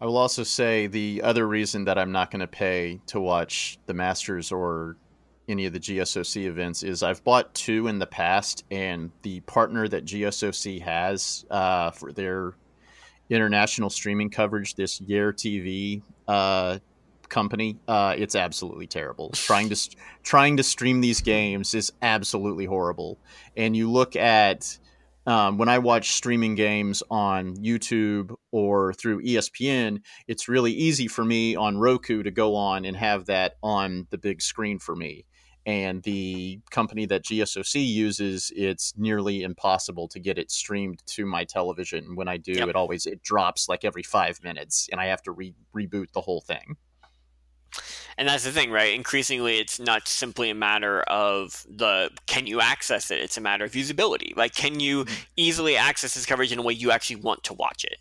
[0.00, 3.78] I will also say the other reason that I'm not going to pay to watch
[3.84, 4.96] the Masters or
[5.46, 9.86] any of the GSOC events is I've bought two in the past, and the partner
[9.88, 12.54] that GSOC has uh, for their
[13.28, 16.78] international streaming coverage, this Year TV uh,
[17.32, 19.30] company, uh, it's absolutely terrible.
[19.32, 19.90] trying to
[20.22, 23.18] trying to stream these games is absolutely horrible.
[23.56, 24.78] And you look at
[25.26, 31.24] um, when I watch streaming games on YouTube or through ESPN, it's really easy for
[31.24, 35.24] me on Roku to go on and have that on the big screen for me.
[35.64, 41.44] And the company that GSOC uses, it's nearly impossible to get it streamed to my
[41.44, 42.16] television.
[42.16, 42.68] When I do, Yep.
[42.70, 46.20] it always it drops like every five minutes, and I have to re- reboot the
[46.20, 46.76] whole thing.
[48.18, 48.94] And that's the thing, right?
[48.94, 53.20] Increasingly, it's not simply a matter of the can you access it.
[53.20, 54.36] It's a matter of usability.
[54.36, 55.22] Like, can you mm-hmm.
[55.36, 57.98] easily access this coverage in a way you actually want to watch it?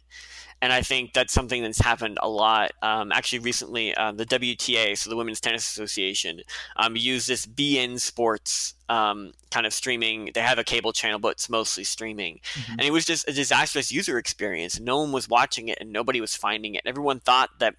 [0.61, 2.72] and I think that's something that's happened a lot.
[2.84, 6.41] Um, actually, recently, uh, the WTA, so the Women's Tennis Association,
[6.76, 10.30] um, used this beIN Sports um, kind of streaming.
[10.34, 12.73] They have a cable channel, but it's mostly streaming, mm-hmm.
[12.73, 14.80] and it was just a disastrous user experience.
[14.80, 16.84] No one was watching it, and nobody was finding it.
[16.85, 17.76] Everyone thought that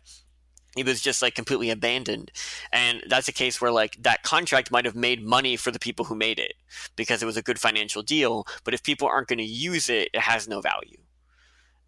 [0.76, 2.30] it was just like completely abandoned
[2.72, 6.04] and that's a case where like that contract might have made money for the people
[6.04, 6.54] who made it
[6.96, 10.08] because it was a good financial deal but if people aren't going to use it
[10.12, 10.98] it has no value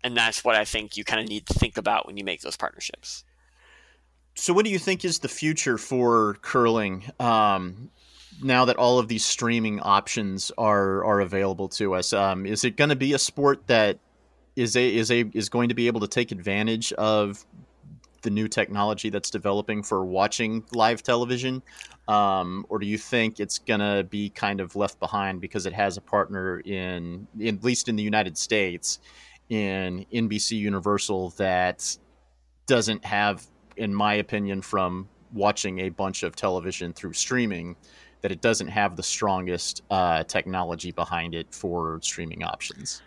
[0.04, 2.42] and that's what I think you kind of need to think about when you make
[2.42, 3.24] those partnerships.
[4.34, 7.90] So, what do you think is the future for curling um,
[8.42, 12.12] now that all of these streaming options are are available to us?
[12.12, 13.98] Um, is it going to be a sport that
[14.54, 17.44] is a is a is going to be able to take advantage of
[18.24, 21.62] the new technology that's developing for watching live television,
[22.08, 25.72] um, or do you think it's going to be kind of left behind because it
[25.72, 28.98] has a partner in, in at least in the United States?
[29.48, 31.96] in NBC Universal that
[32.66, 33.46] doesn't have,
[33.76, 37.76] in my opinion, from watching a bunch of television through streaming,
[38.22, 43.02] that it doesn't have the strongest uh, technology behind it for streaming options.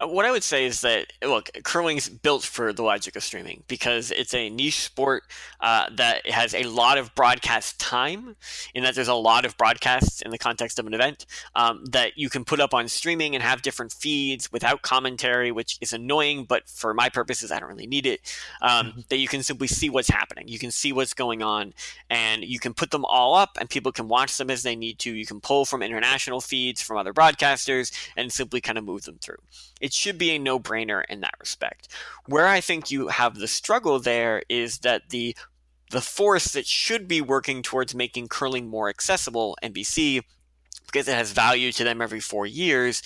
[0.00, 3.64] Uh, what I would say is that look, curling's built for the logic of streaming
[3.66, 5.24] because it's a niche sport
[5.60, 8.36] uh, that has a lot of broadcast time,
[8.74, 11.26] in that there's a lot of broadcasts in the context of an event
[11.56, 15.78] um, that you can put up on streaming and have different feeds without commentary, which
[15.80, 18.20] is annoying, but for my purposes, I don't really need it.
[18.62, 19.00] Um, mm-hmm.
[19.08, 21.74] that you can simply see what's happening, you can see what's going on,
[22.08, 24.98] and you can put them all up, and people can watch them as they need
[25.00, 25.12] to.
[25.12, 29.18] You can pull from international feeds from other broadcasters and simply kind of move them
[29.20, 29.38] through
[29.80, 31.88] it should be a no brainer in that respect.
[32.26, 35.36] Where I think you have the struggle there is that the
[35.90, 40.22] the force that should be working towards making curling more accessible, NBC,
[40.90, 43.02] because it has value to them every four years,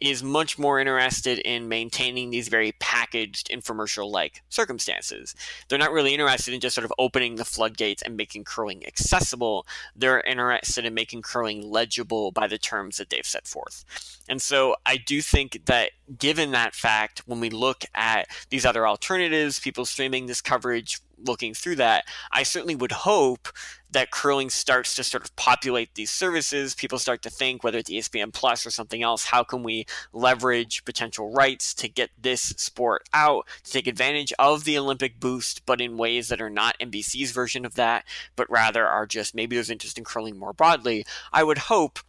[0.00, 5.34] is much more interested in maintaining these very packaged infomercial like circumstances.
[5.68, 9.66] They're not really interested in just sort of opening the floodgates and making curling accessible.
[9.94, 13.84] They're interested in making curling legible by the terms that they've set forth.
[14.28, 18.86] And so I do think that given that fact, when we look at these other
[18.86, 23.48] alternatives, people streaming this coverage, looking through that, I certainly would hope
[23.90, 26.74] that curling starts to sort of populate these services.
[26.74, 30.84] People start to think, whether it's ESPN Plus or something else, how can we leverage
[30.84, 35.80] potential rights to get this sport out, to take advantage of the Olympic boost, but
[35.80, 39.70] in ways that are not NBC's version of that, but rather are just maybe there's
[39.70, 41.06] interest in curling more broadly.
[41.32, 42.00] I would hope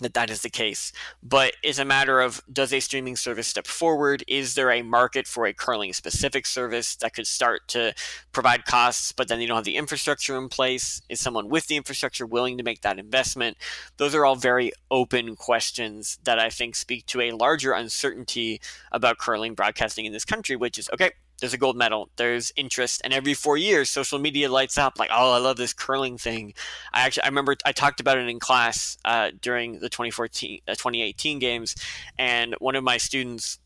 [0.00, 0.92] that that is the case.
[1.22, 4.24] But it's a matter of does a streaming service step forward?
[4.26, 7.94] Is there a market for a curling specific service that could start to
[8.32, 11.02] provide costs, but then you don't have the infrastructure in place?
[11.08, 13.56] Is someone with the infrastructure willing to make that investment?
[13.96, 18.60] Those are all very open questions that I think speak to a larger uncertainty
[18.92, 23.00] about curling broadcasting in this country, which is okay, there's a gold medal, there's interest,
[23.04, 26.54] and every four years, social media lights up like, oh, I love this curling thing.
[26.92, 30.72] I actually I remember I talked about it in class uh, during the 2014 uh,
[30.72, 31.74] 2018 games,
[32.18, 33.58] and one of my students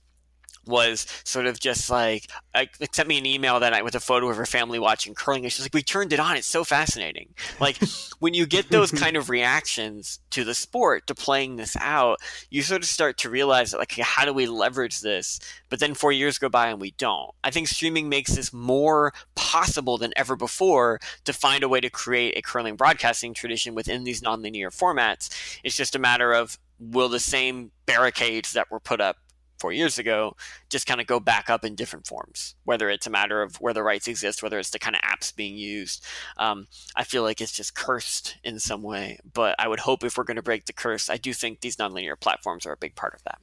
[0.69, 4.29] was sort of just like I sent me an email that night with a photo
[4.29, 6.37] of her family watching curling and she's like we turned it on.
[6.37, 7.35] It's so fascinating.
[7.61, 7.79] Like
[8.19, 12.19] when you get those kind of reactions to the sport to playing this out
[12.51, 15.41] you sort of start to realize that, like how do we leverage this?
[15.69, 17.31] But then 4 years go by and we don't.
[17.43, 21.91] I think streaming makes this more possible than ever before to find a way to
[21.91, 25.31] create a curling broadcasting tradition within these nonlinear formats.
[25.65, 29.17] It's just a matter of will the same barricades that were put up
[29.59, 30.35] four years ago
[30.71, 33.75] just kind of go back up in different forms whether it's a matter of where
[33.75, 36.05] the rights exist whether it's the kind of apps being used
[36.37, 36.67] um,
[36.97, 40.25] i feel like it's just cursed in some way but i would hope if we're
[40.25, 43.15] going to break the curse i do think these nonlinear platforms are a big part
[43.15, 43.39] of that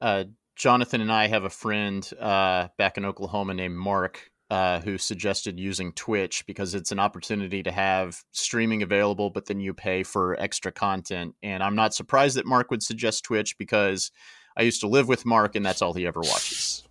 [0.00, 0.24] uh,
[0.56, 5.58] jonathan and i have a friend uh, back in oklahoma named mark uh, who suggested
[5.58, 10.38] using Twitch because it's an opportunity to have streaming available, but then you pay for
[10.40, 11.34] extra content.
[11.42, 14.12] And I'm not surprised that Mark would suggest Twitch because
[14.56, 16.82] I used to live with Mark, and that's all he ever watches.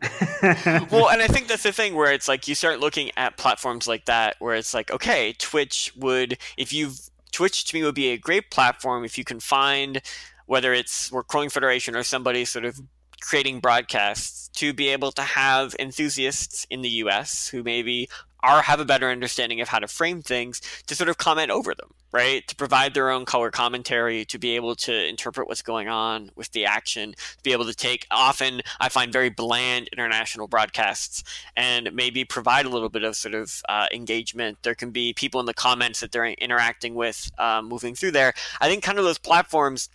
[0.90, 3.88] well, and I think that's the thing where it's like you start looking at platforms
[3.88, 6.98] like that, where it's like, okay, Twitch would, if you've,
[7.32, 10.00] Twitch to me would be a great platform if you can find
[10.46, 12.80] whether it's or Curling Federation or somebody sort of
[13.20, 18.08] creating broadcasts to be able to have enthusiasts in the US who maybe
[18.42, 21.74] are have a better understanding of how to frame things to sort of comment over
[21.74, 22.46] them, right?
[22.48, 26.52] To provide their own color commentary, to be able to interpret what's going on with
[26.52, 31.24] the action, to be able to take often I find very bland international broadcasts
[31.56, 34.58] and maybe provide a little bit of sort of uh, engagement.
[34.62, 38.34] There can be people in the comments that they're interacting with, um, moving through there.
[38.60, 39.88] I think kind of those platforms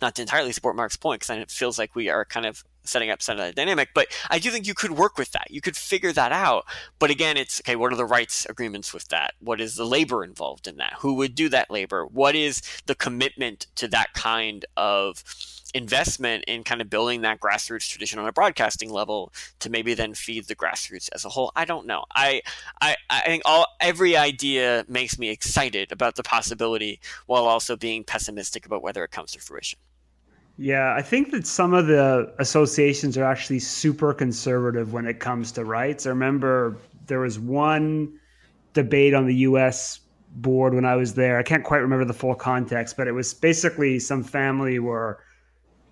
[0.00, 3.10] not to entirely support Mark's point because it feels like we are kind of setting
[3.10, 5.50] up that dynamic, but I do think you could work with that.
[5.50, 6.64] You could figure that out.
[6.98, 9.34] But again, it's okay, what are the rights agreements with that?
[9.40, 10.94] What is the labor involved in that?
[10.98, 12.06] Who would do that labor?
[12.06, 15.24] What is the commitment to that kind of
[15.74, 20.14] investment in kind of building that grassroots tradition on a broadcasting level to maybe then
[20.14, 21.52] feed the grassroots as a whole?
[21.56, 22.04] I don't know.
[22.14, 22.42] I
[22.80, 28.04] I, I think all every idea makes me excited about the possibility while also being
[28.04, 29.78] pessimistic about whether it comes to fruition.
[30.58, 35.52] Yeah, I think that some of the associations are actually super conservative when it comes
[35.52, 36.06] to rights.
[36.06, 38.18] I remember there was one
[38.72, 40.00] debate on the US
[40.36, 41.38] board when I was there.
[41.38, 45.18] I can't quite remember the full context, but it was basically some family were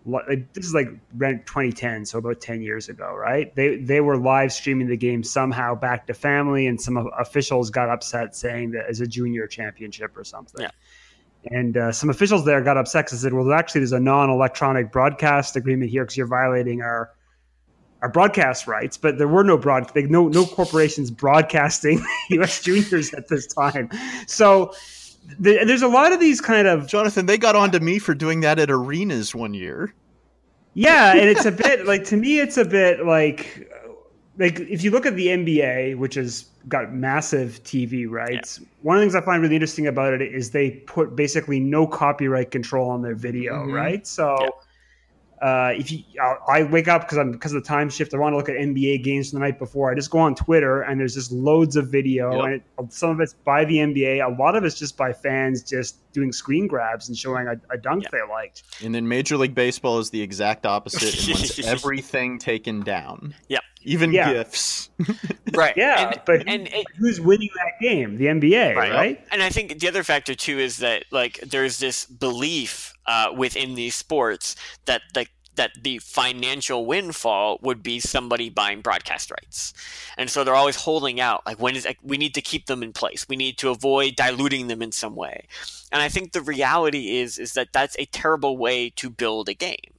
[0.07, 0.89] this is like
[1.19, 3.55] 2010, so about 10 years ago, right?
[3.57, 7.89] They they were live streaming the game somehow back to family, and some officials got
[7.89, 10.63] upset saying that as a junior championship or something.
[10.63, 10.71] Yeah.
[11.51, 15.57] And uh, some officials there got upset because said, "Well, actually, there's a non-electronic broadcast
[15.57, 17.11] agreement here because you're violating our
[18.03, 22.63] our broadcast rights." But there were no broad, like, no no corporations broadcasting U.S.
[22.63, 23.91] juniors at this time.
[24.27, 24.73] So
[25.39, 27.27] the, there's a lot of these kind of Jonathan.
[27.27, 29.95] They got on to me for doing that at arenas one year.
[30.75, 33.71] Yeah, and it's a bit like to me, it's a bit like
[34.39, 38.67] like if you look at the NBA, which has got massive TV rights, yeah.
[38.83, 41.87] one of the things I find really interesting about it is they put basically no
[41.87, 43.73] copyright control on their video, mm-hmm.
[43.73, 44.07] right?
[44.07, 44.37] So.
[44.41, 44.49] Yeah
[45.45, 46.03] uh, if you,
[46.49, 48.15] I wake up because I'm because of the time shift.
[48.15, 49.91] I want to look at NBA games from the night before.
[49.91, 52.45] I just go on Twitter and there's just loads of video, yep.
[52.45, 54.27] and it, some of it's by the NBA.
[54.27, 57.77] A lot of it's just by fans just doing screen grabs and showing a, a
[57.77, 58.13] dunk yep.
[58.13, 58.63] they liked.
[58.83, 63.35] And then Major League Baseball is the exact opposite and wants everything taken down.
[63.49, 63.63] Yep.
[63.85, 64.33] Even yeah.
[64.33, 64.91] gifts.
[65.55, 65.77] right.
[65.77, 66.11] Yeah.
[66.11, 68.17] And, but and it, who's winning that game?
[68.17, 68.93] The NBA, right.
[68.93, 69.25] right?
[69.31, 73.75] And I think the other factor too is that like there's this belief uh, within
[73.75, 74.57] these sports
[74.87, 79.73] that the that the financial windfall would be somebody buying broadcast rights.
[80.17, 82.93] And so they're always holding out like when is we need to keep them in
[82.93, 83.27] place.
[83.29, 85.47] We need to avoid diluting them in some way.
[85.93, 89.55] And I think the reality is is that that's a terrible way to build a
[89.55, 89.94] game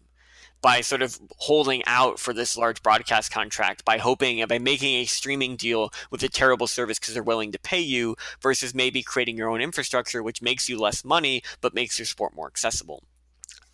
[0.65, 4.95] by sort of holding out for this large broadcast contract by hoping and by making
[4.95, 9.03] a streaming deal with a terrible service because they're willing to pay you versus maybe
[9.03, 13.03] creating your own infrastructure which makes you less money but makes your sport more accessible.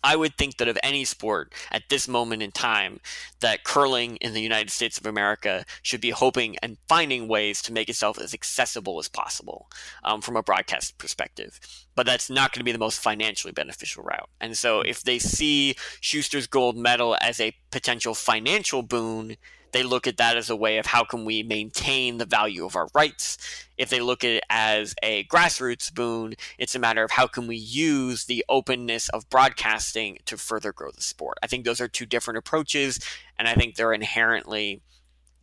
[0.04, 3.00] I would think that of any sport at this moment in time,
[3.40, 7.72] that curling in the United States of America should be hoping and finding ways to
[7.72, 9.70] make itself as accessible as possible
[10.04, 11.60] um, from a broadcast perspective.
[11.94, 14.28] But that's not going to be the most financially beneficial route.
[14.40, 19.36] And so if they see Shuster's gold medal as a potential financial boon,
[19.72, 22.76] they look at that as a way of how can we maintain the value of
[22.76, 23.66] our rights.
[23.76, 27.46] If they look at it as a grassroots boon, it's a matter of how can
[27.46, 31.38] we use the openness of broadcasting to further grow the sport.
[31.42, 33.00] I think those are two different approaches,
[33.38, 34.82] and I think they're inherently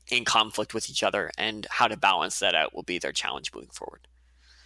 [0.10, 3.52] in conflict with each other, and how to balance that out will be their challenge
[3.54, 4.08] moving forward.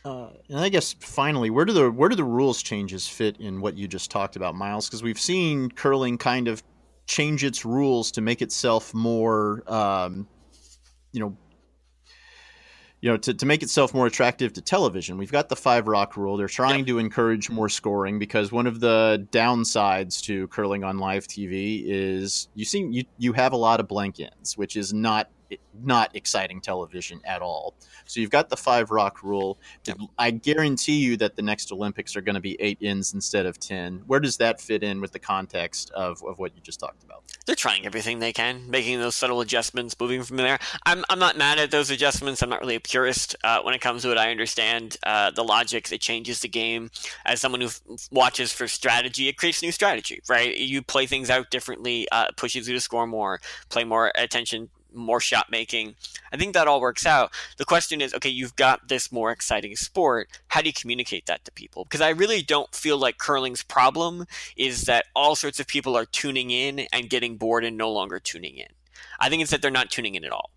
[0.06, 3.62] Uh, and I guess finally, where do the where do the rules changes fit in
[3.62, 4.88] what you just talked about, Myles?
[4.88, 6.62] Because we've seen curling kind of
[7.06, 10.28] change its rules to make itself more, um,
[11.12, 11.38] you know,
[13.02, 15.18] you know, to, to make itself more attractive to television.
[15.18, 16.38] We've got the five rock rule.
[16.38, 16.88] They're trying yep.
[16.88, 22.48] to encourage more scoring because one of the downsides to curling on live TV is
[22.56, 25.30] you see you you have a lot of blank ends, which is not
[25.82, 27.74] not exciting television at all.
[28.06, 29.58] So you've got the five rock rule.
[30.18, 33.60] I guarantee you that the next Olympics are going to be eight ends instead of
[33.60, 34.04] 10.
[34.08, 37.24] Where does that fit in with the context of, of what you just talked about?
[37.46, 40.60] They're trying everything they can, making those subtle adjustments, moving from there.
[40.86, 42.42] I'm, I'm not mad at those adjustments.
[42.42, 44.18] I'm not really a purist uh, when it comes to it.
[44.18, 45.92] I understand uh, the logic.
[45.92, 46.90] It changes the game.
[47.26, 50.56] As someone who f- watches for strategy, it creates new strategy, right?
[50.58, 55.20] You play things out differently, uh, pushes you to score more, play more attention more
[55.20, 55.96] shot making.
[56.32, 57.32] I think that all works out.
[57.58, 60.30] The question is, okay, you've got this more exciting sport.
[60.48, 61.84] How do you communicate that to people?
[61.84, 64.26] Because I really don't feel like curling's problem
[64.56, 68.20] is that all sorts of people are tuning in and getting bored and no longer
[68.20, 68.68] tuning in.
[69.20, 70.52] I think it's that they're not tuning in at all.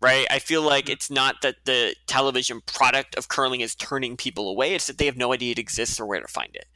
[0.00, 0.26] Right?
[0.30, 4.74] I feel like it's not that the television product of curling is turning people away.
[4.74, 6.66] It's that they have no idea it exists or where to find it.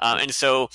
[0.00, 0.68] Uh, and so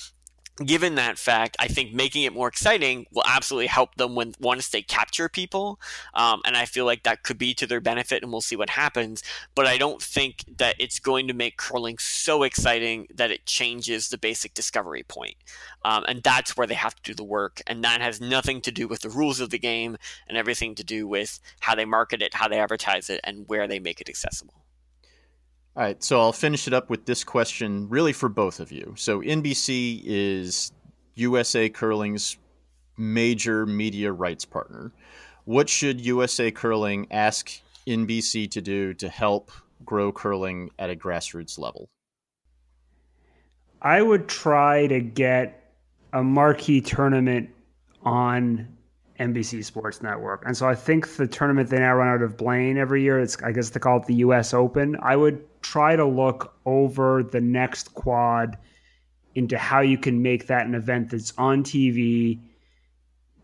[0.64, 4.68] given that fact, I think making it more exciting will absolutely help them when once
[4.68, 5.80] they capture people.
[6.14, 8.70] Um, and I feel like that could be to their benefit, and we'll see what
[8.70, 9.22] happens.
[9.54, 14.08] But I don't think that it's going to make curling so exciting that it changes
[14.08, 15.36] the basic discovery point.
[15.84, 17.62] Um, and that's where they have to do the work.
[17.66, 19.96] And that has nothing to do with the rules of the game
[20.28, 23.66] and everything to do with how they market it, how they advertise it, and where
[23.66, 24.54] they make it accessible.
[25.76, 28.92] All right, so I'll finish it up with this question, really for both of you.
[28.96, 30.72] So NBC is
[31.14, 32.38] USA Curling's
[32.96, 34.92] major media rights partner.
[35.44, 37.50] What should USA Curling ask
[37.86, 39.50] NBC to do to help
[39.84, 41.88] grow curling at a grassroots level?
[43.80, 45.72] I would try to get
[46.12, 47.48] a marquee tournament
[48.02, 48.68] on
[49.18, 50.42] NBC Sports Network.
[50.46, 53.40] And so I think the tournament they now run out of Blaine every year, it's
[53.42, 54.96] I guess they call it the US Open.
[55.02, 58.58] I would try to look over the next quad
[59.34, 62.40] into how you can make that an event that's on TV.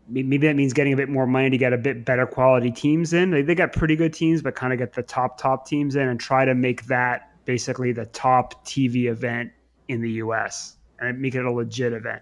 [0.09, 3.13] Maybe that means getting a bit more money to get a bit better quality teams
[3.13, 3.31] in.
[3.31, 6.07] They, they got pretty good teams, but kind of get the top top teams in
[6.07, 9.51] and try to make that basically the top TV event
[9.87, 12.21] in the US and make it a legit event.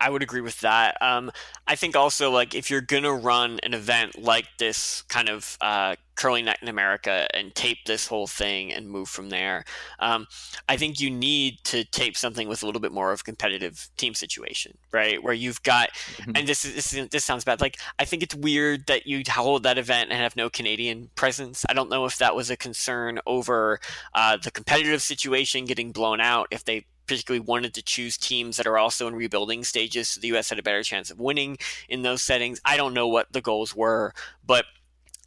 [0.00, 0.96] I would agree with that.
[1.00, 1.30] Um,
[1.66, 5.96] I think also like if you're gonna run an event like this kind of uh,
[6.14, 9.64] curling night in America and tape this whole thing and move from there,
[9.98, 10.26] um,
[10.68, 13.88] I think you need to tape something with a little bit more of a competitive
[13.96, 15.22] team situation, right?
[15.22, 16.32] Where you've got, mm-hmm.
[16.34, 17.60] and this is, this is, this sounds bad.
[17.60, 21.64] Like I think it's weird that you hold that event and have no Canadian presence.
[21.68, 23.80] I don't know if that was a concern over
[24.14, 26.48] uh, the competitive situation getting blown out.
[26.50, 30.28] If they particularly wanted to choose teams that are also in rebuilding stages so the
[30.28, 31.58] US had a better chance of winning
[31.88, 32.60] in those settings.
[32.64, 34.14] I don't know what the goals were,
[34.46, 34.64] but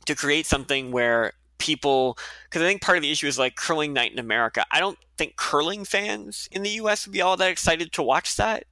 [0.05, 3.91] to create something where people because I think part of the issue is like curling
[3.93, 4.65] night in America.
[4.71, 8.37] I don't think curling fans in the US would be all that excited to watch
[8.37, 8.65] that.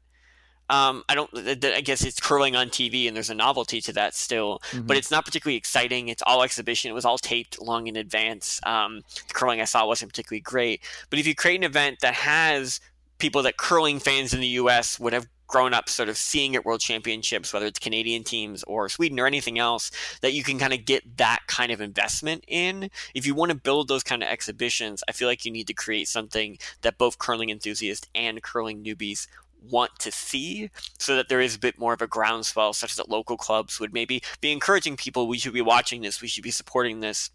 [0.72, 1.30] Um, I don't.
[1.36, 4.88] I guess it's curling on TV, and there's a novelty to that still, mm-hmm.
[4.88, 6.08] but it's not particularly exciting.
[6.08, 6.90] It's all exhibition.
[6.90, 8.62] It was all taped long in advance.
[8.64, 12.14] Um, the curling I saw wasn't particularly great, but if you create an event that
[12.14, 12.80] has
[13.22, 16.66] people that curling fans in the US would have grown up sort of seeing at
[16.66, 19.92] world championships, whether it's Canadian teams or Sweden or anything else,
[20.22, 22.90] that you can kind of get that kind of investment in.
[23.14, 25.74] If you want to build those kind of exhibitions, I feel like you need to
[25.74, 29.28] create something that both curling enthusiasts and curling newbies
[29.70, 33.10] want to see so that there is a bit more of a groundswell such that
[33.10, 36.50] local clubs would maybe be encouraging people we should be watching this we should be
[36.50, 37.30] supporting this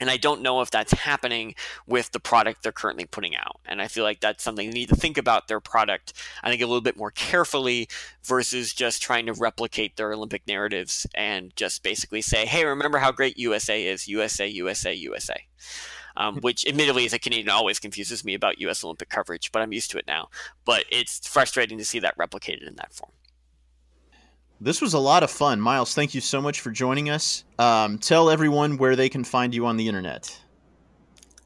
[0.00, 1.54] and I don't know if that's happening
[1.86, 3.60] with the product they're currently putting out.
[3.64, 6.12] And I feel like that's something they need to think about their product,
[6.42, 7.88] I think, a little bit more carefully
[8.24, 13.12] versus just trying to replicate their Olympic narratives and just basically say, hey, remember how
[13.12, 15.46] great USA is USA, USA, USA.
[16.16, 18.84] Um, which admittedly, as a Canadian, always confuses me about U.S.
[18.84, 20.28] Olympic coverage, but I'm used to it now.
[20.64, 23.10] But it's frustrating to see that replicated in that form.
[24.60, 25.60] This was a lot of fun.
[25.60, 27.44] Myles, thank you so much for joining us.
[27.58, 30.40] Um, tell everyone where they can find you on the internet.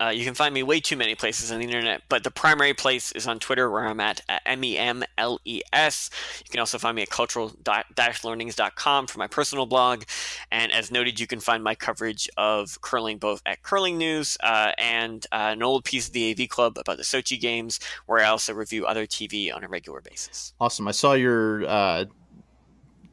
[0.01, 2.73] Uh, you can find me way too many places on the internet, but the primary
[2.73, 6.11] place is on Twitter where I'm at, at M E M L E S.
[6.45, 10.05] You can also find me at cultural-learnings.com for my personal blog.
[10.53, 14.71] And as noted, you can find my coverage of curling both at Curling News uh,
[14.79, 18.29] and uh, an old piece of the AV Club about the Sochi Games, where I
[18.29, 20.53] also review other TV on a regular basis.
[20.61, 20.87] Awesome.
[20.87, 22.05] I saw your uh,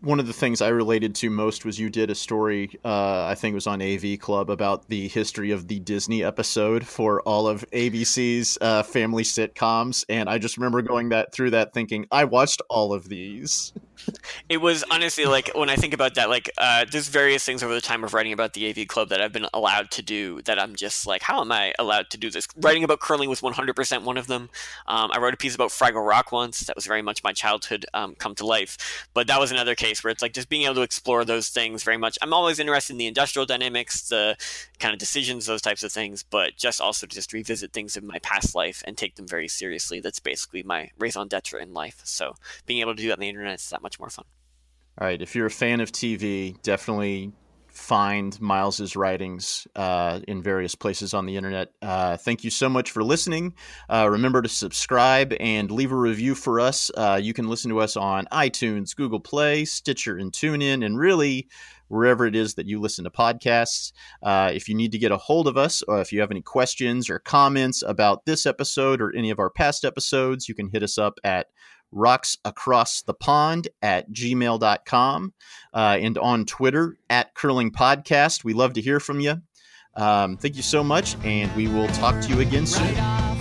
[0.05, 3.33] one of the things I related to most was you did a story, uh, I
[3.33, 7.47] think it was on AV Club, about the history of the Disney episode for all
[7.47, 12.25] of ABC's uh, family sitcoms, and I just remember going that through that thinking I
[12.25, 13.73] watched all of these.
[14.49, 17.73] it was honestly like when I think about that, like uh, there's various things over
[17.73, 20.59] the time of writing about the AV Club that I've been allowed to do that
[20.59, 22.47] I'm just like, how am I allowed to do this?
[22.57, 24.49] Writing about curling was 100% one of them.
[24.87, 26.61] Um, I wrote a piece about Fraggle Rock once.
[26.61, 29.07] That was very much my childhood um, come to life.
[29.13, 31.83] But that was another case where it's like just being able to explore those things
[31.83, 32.17] very much.
[32.21, 34.37] I'm always interested in the industrial dynamics, the
[34.79, 38.05] kind of decisions, those types of things, but just also to just revisit things in
[38.05, 39.99] my past life and take them very seriously.
[39.99, 42.01] That's basically my raison d'etre in life.
[42.03, 42.35] So
[42.65, 44.25] being able to do that on the internet is that much more fun.
[44.99, 47.33] All right, if you're a fan of TV, definitely
[47.75, 51.73] find Myles's writings uh, in various places on the internet.
[51.81, 53.53] Uh, thank you so much for listening.
[53.89, 56.89] Uh, remember to subscribe and leave a review for us.
[56.95, 61.49] Uh, you can listen to us on iTunes, Google Play, Stitcher, and TuneIn, and really
[61.89, 63.91] wherever it is that you listen to podcasts.
[64.23, 66.41] Uh, if you need to get a hold of us, or if you have any
[66.41, 70.81] questions or comments about this episode or any of our past episodes, you can hit
[70.81, 71.47] us up at
[71.95, 75.33] rocks across the pond at gmail.com
[75.73, 78.43] uh, and on Twitter at curling podcast.
[78.43, 79.41] We love to hear from you.
[79.95, 83.34] Um, thank you so much, and we will talk to you again soon.